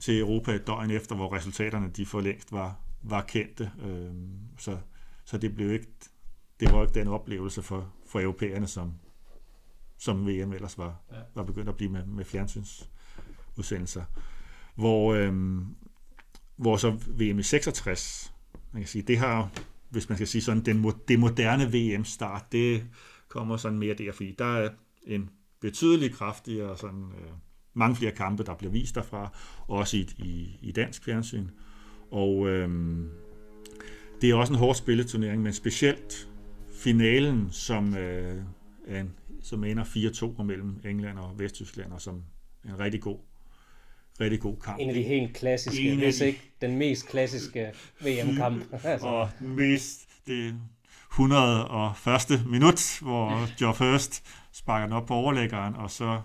til 0.00 0.18
Europa 0.18 0.52
et 0.52 0.66
døgn 0.66 0.90
efter, 0.90 1.14
hvor 1.14 1.36
resultaterne 1.36 1.88
de 1.96 2.06
for 2.06 2.20
længst 2.20 2.52
var, 2.52 2.80
var 3.02 3.22
kendte. 3.22 3.70
Øh, 3.86 4.10
så, 4.58 4.76
så 5.26 5.38
det 5.38 5.54
blev 5.54 5.72
ikke, 5.72 5.88
det 6.60 6.72
var 6.72 6.82
ikke 6.82 6.94
den 6.94 7.08
oplevelse 7.08 7.62
for, 7.62 7.92
for 8.06 8.20
europæerne, 8.20 8.66
som, 8.66 8.92
som 9.98 10.26
VM 10.26 10.52
ellers 10.52 10.78
var, 10.78 11.00
ja. 11.12 11.16
var 11.34 11.42
begyndt 11.42 11.68
at 11.68 11.76
blive 11.76 11.90
med, 11.90 12.06
med 12.06 12.24
fjernsynsudsendelser. 12.24 14.04
Hvor, 14.74 15.14
øhm, 15.14 15.66
hvor 16.56 16.76
så 16.76 16.90
VM 16.90 17.38
i 17.38 17.42
66, 17.42 18.34
man 18.72 18.82
kan 18.82 18.88
sige, 18.88 19.02
det 19.02 19.18
har, 19.18 19.50
hvis 19.90 20.08
man 20.08 20.18
skal 20.18 20.28
sige 20.28 20.42
sådan, 20.42 20.64
den, 20.64 20.92
det 21.08 21.18
moderne 21.18 21.72
VM-start, 21.72 22.52
det 22.52 22.86
kommer 23.28 23.56
sådan 23.56 23.78
mere 23.78 23.94
der, 23.94 24.12
fordi 24.12 24.34
der 24.38 24.56
er 24.56 24.70
en 25.06 25.30
betydelig 25.60 26.14
kraftigere, 26.14 26.76
sådan, 26.76 27.12
øh, 27.20 27.30
mange 27.74 27.96
flere 27.96 28.12
kampe, 28.12 28.42
der 28.42 28.54
bliver 28.54 28.72
vist 28.72 28.94
derfra, 28.94 29.30
også 29.68 29.96
i, 29.96 30.08
i, 30.18 30.58
i 30.62 30.72
dansk 30.72 31.04
fjernsyn. 31.04 31.48
Og 32.10 32.48
øhm, 32.48 33.10
det 34.20 34.30
er 34.30 34.34
også 34.34 34.52
en 34.52 34.58
hård 34.58 34.74
spilleturnering, 34.74 35.42
men 35.42 35.52
specielt 35.52 36.28
finalen, 36.72 37.48
som 37.50 37.96
øh, 37.96 38.42
en 38.88 39.12
som 39.42 39.64
ender 39.64 39.84
4-2 40.38 40.42
mellem 40.42 40.80
England 40.84 41.18
og 41.18 41.38
Vesttyskland, 41.38 41.92
og 41.92 42.00
som 42.00 42.22
en 42.64 42.78
rigtig 42.80 43.00
god, 43.00 43.18
rigtig 44.20 44.40
god 44.40 44.56
kamp. 44.56 44.78
En 44.80 44.88
af 44.88 44.94
de 44.94 45.02
helt 45.02 45.36
klassiske, 45.36 45.92
en 45.92 45.98
hvis 45.98 46.16
de... 46.16 46.26
ikke 46.26 46.52
den 46.60 46.76
mest 46.76 47.08
klassiske 47.08 47.72
VM-kamp. 48.00 48.64
altså. 48.84 49.06
Og 49.16 49.28
mest, 49.40 50.08
det 50.26 50.54
101. 51.12 52.46
minut, 52.46 52.98
hvor 53.02 53.48
Joe 53.60 53.74
Hurst 53.78 54.24
sparker 54.52 54.86
den 54.86 54.92
op 54.92 55.06
på 55.06 55.14
overlæggeren, 55.14 55.74
og 55.74 55.90
så, 55.90 56.20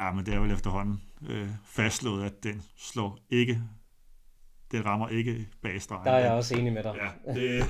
ja, 0.00 0.12
men 0.12 0.26
det 0.26 0.34
er 0.34 0.40
vel 0.40 0.52
efterhånden 0.52 1.00
øh, 1.28 1.48
fastslået, 1.64 2.24
at 2.24 2.44
den 2.44 2.62
slår 2.76 3.18
ikke, 3.30 3.62
den 4.72 4.84
rammer 4.84 5.08
ikke 5.08 5.48
bag 5.62 5.82
stregen. 5.82 6.06
Der 6.06 6.12
er 6.12 6.18
jeg 6.18 6.32
også 6.32 6.56
enig 6.56 6.72
med 6.72 6.82
dig. 6.82 6.94
Ja, 7.26 7.32
det, 7.34 7.64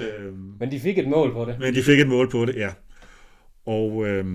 øh, 0.18 0.38
men 0.60 0.70
de 0.70 0.80
fik 0.80 0.98
et 0.98 1.08
mål 1.08 1.32
på 1.32 1.44
det. 1.44 1.58
Men 1.58 1.74
de 1.74 1.82
fik 1.82 2.00
et 2.00 2.08
mål 2.08 2.30
på 2.30 2.44
det, 2.44 2.56
ja. 2.56 2.70
Og, 3.66 4.06
øh, 4.06 4.26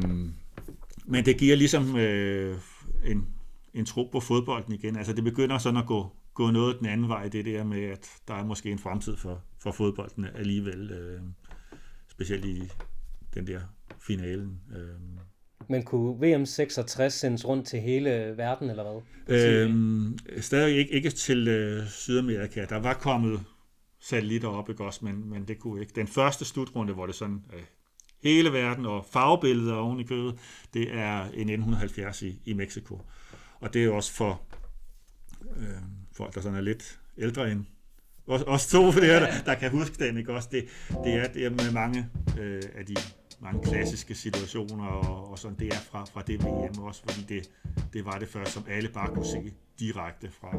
men 1.06 1.26
det 1.26 1.38
giver 1.38 1.56
ligesom 1.56 1.98
øh, 1.98 2.58
en, 3.06 3.28
en 3.74 3.86
tro 3.86 4.10
på 4.12 4.20
fodbolden 4.20 4.74
igen. 4.74 4.96
Altså 4.96 5.14
det 5.14 5.24
begynder 5.24 5.58
sådan 5.58 5.80
at 5.80 5.86
gå, 5.86 6.12
gå 6.34 6.52
noget 6.52 6.80
den 6.80 6.86
anden 6.86 7.10
vej, 7.10 7.28
det 7.28 7.46
der 7.46 7.64
med, 7.64 7.84
at 7.84 8.08
der 8.28 8.34
er 8.34 8.46
måske 8.46 8.72
en 8.72 8.80
fremtid 8.80 9.18
for, 9.18 9.42
for 9.60 9.72
fodbolden 9.72 10.26
alligevel. 10.36 10.92
Øh, 10.92 11.22
specielt 12.08 12.46
i 12.46 12.72
den 13.34 13.48
der 13.48 13.60
finalen. 14.00 14.62
Øh. 14.76 15.20
Men 15.68 15.84
kunne 15.84 16.22
VM 16.22 16.45
66 16.45 17.14
sendes 17.14 17.47
rundt 17.47 17.68
til 17.68 17.80
hele 17.80 18.34
verden, 18.38 18.70
eller 18.70 18.84
hvad? 18.84 19.01
Øhm, 19.38 20.18
stadig 20.41 20.78
ikke, 20.78 20.91
ikke 20.91 21.10
til 21.10 21.47
øh, 21.47 21.88
Sydamerika. 21.88 22.66
Der 22.70 22.80
var 22.80 22.93
kommet 22.93 23.39
satellitter 23.99 24.47
op, 24.47 24.70
ikke 24.70 24.84
også, 24.84 25.05
men, 25.05 25.30
men 25.30 25.47
det 25.47 25.60
kunne 25.60 25.82
ikke. 25.82 25.93
Den 25.95 26.07
første 26.07 26.45
slutrunde, 26.45 26.93
hvor 26.93 27.05
det 27.05 27.16
sådan 27.16 27.43
øh, 27.53 27.62
hele 28.24 28.53
verden 28.53 28.86
og 28.86 29.05
farvebilleder 29.12 29.74
oven 29.74 29.99
i 29.99 30.03
kødet, 30.03 30.36
det 30.74 30.93
er 30.93 31.24
i 31.24 31.41
1970 31.41 32.22
i, 32.22 32.41
i 32.45 32.53
Mexico. 32.53 33.01
Og 33.60 33.74
det 33.74 33.86
er 33.86 33.89
også 33.89 34.14
for 34.14 34.41
øh, 35.57 35.68
folk, 36.18 36.36
der 36.36 36.41
sådan 36.41 36.57
er 36.57 36.62
lidt 36.62 36.99
ældre 37.18 37.51
end 37.51 37.66
os, 38.28 38.41
os 38.47 38.68
to, 38.68 38.91
for 38.91 38.99
det 39.03 39.10
her, 39.10 39.20
der, 39.20 39.43
der 39.45 39.55
kan 39.55 39.72
huske 39.72 40.05
den, 40.05 40.18
ikke 40.18 40.34
også? 40.34 40.49
Det, 40.51 40.66
det, 41.03 41.14
er, 41.14 41.28
det 41.28 41.45
er 41.45 41.49
med 41.49 41.72
mange 41.72 42.10
øh, 42.39 42.64
af 42.76 42.86
de 42.86 42.95
mange 43.42 43.64
klassiske 43.64 44.16
situationer, 44.16 44.86
og, 44.86 45.32
og 45.32 45.40
sådan, 45.40 45.60
det 45.60 45.68
er 45.68 45.80
fra, 45.80 46.06
fra 46.06 46.22
det 46.22 46.44
VM 46.44 46.84
også, 46.84 47.02
fordi 47.02 47.36
det, 47.36 47.50
det 47.94 48.06
var 48.06 48.20
det 48.20 48.28
første, 48.28 48.54
som 48.54 48.64
alle 48.70 48.90
bare 48.90 49.14
kunne 49.14 49.26
se 49.26 49.54
direkte 49.80 50.32
fra, 50.32 50.50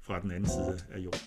fra 0.00 0.20
den 0.20 0.30
anden 0.30 0.50
side 0.50 0.78
af 0.92 0.98
jorden. 0.98 1.20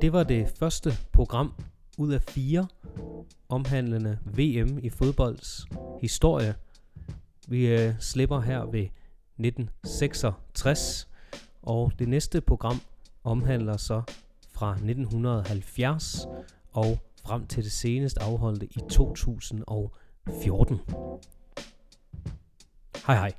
Det 0.00 0.12
var 0.12 0.22
det 0.22 0.52
første 0.58 0.90
program 1.12 1.52
ud 1.98 2.12
af 2.12 2.22
fire 2.22 2.68
omhandlende 3.48 4.18
VM 4.24 4.78
i 4.82 4.90
fodbolds 4.90 5.66
historie. 6.00 6.54
Vi 7.48 7.66
øh, 7.66 7.94
slipper 8.00 8.40
her 8.40 8.64
ved 8.64 8.88
1966, 9.38 11.08
og 11.66 11.92
det 11.98 12.08
næste 12.08 12.40
program 12.40 12.80
omhandler 13.24 13.76
så 13.76 14.02
fra 14.52 14.72
1970 14.72 16.26
og 16.72 16.98
frem 17.24 17.46
til 17.46 17.64
det 17.64 17.72
senest 17.72 18.18
afholdte 18.18 18.66
i 18.66 18.80
2014. 18.90 20.80
Hej 23.06 23.16
hej. 23.16 23.32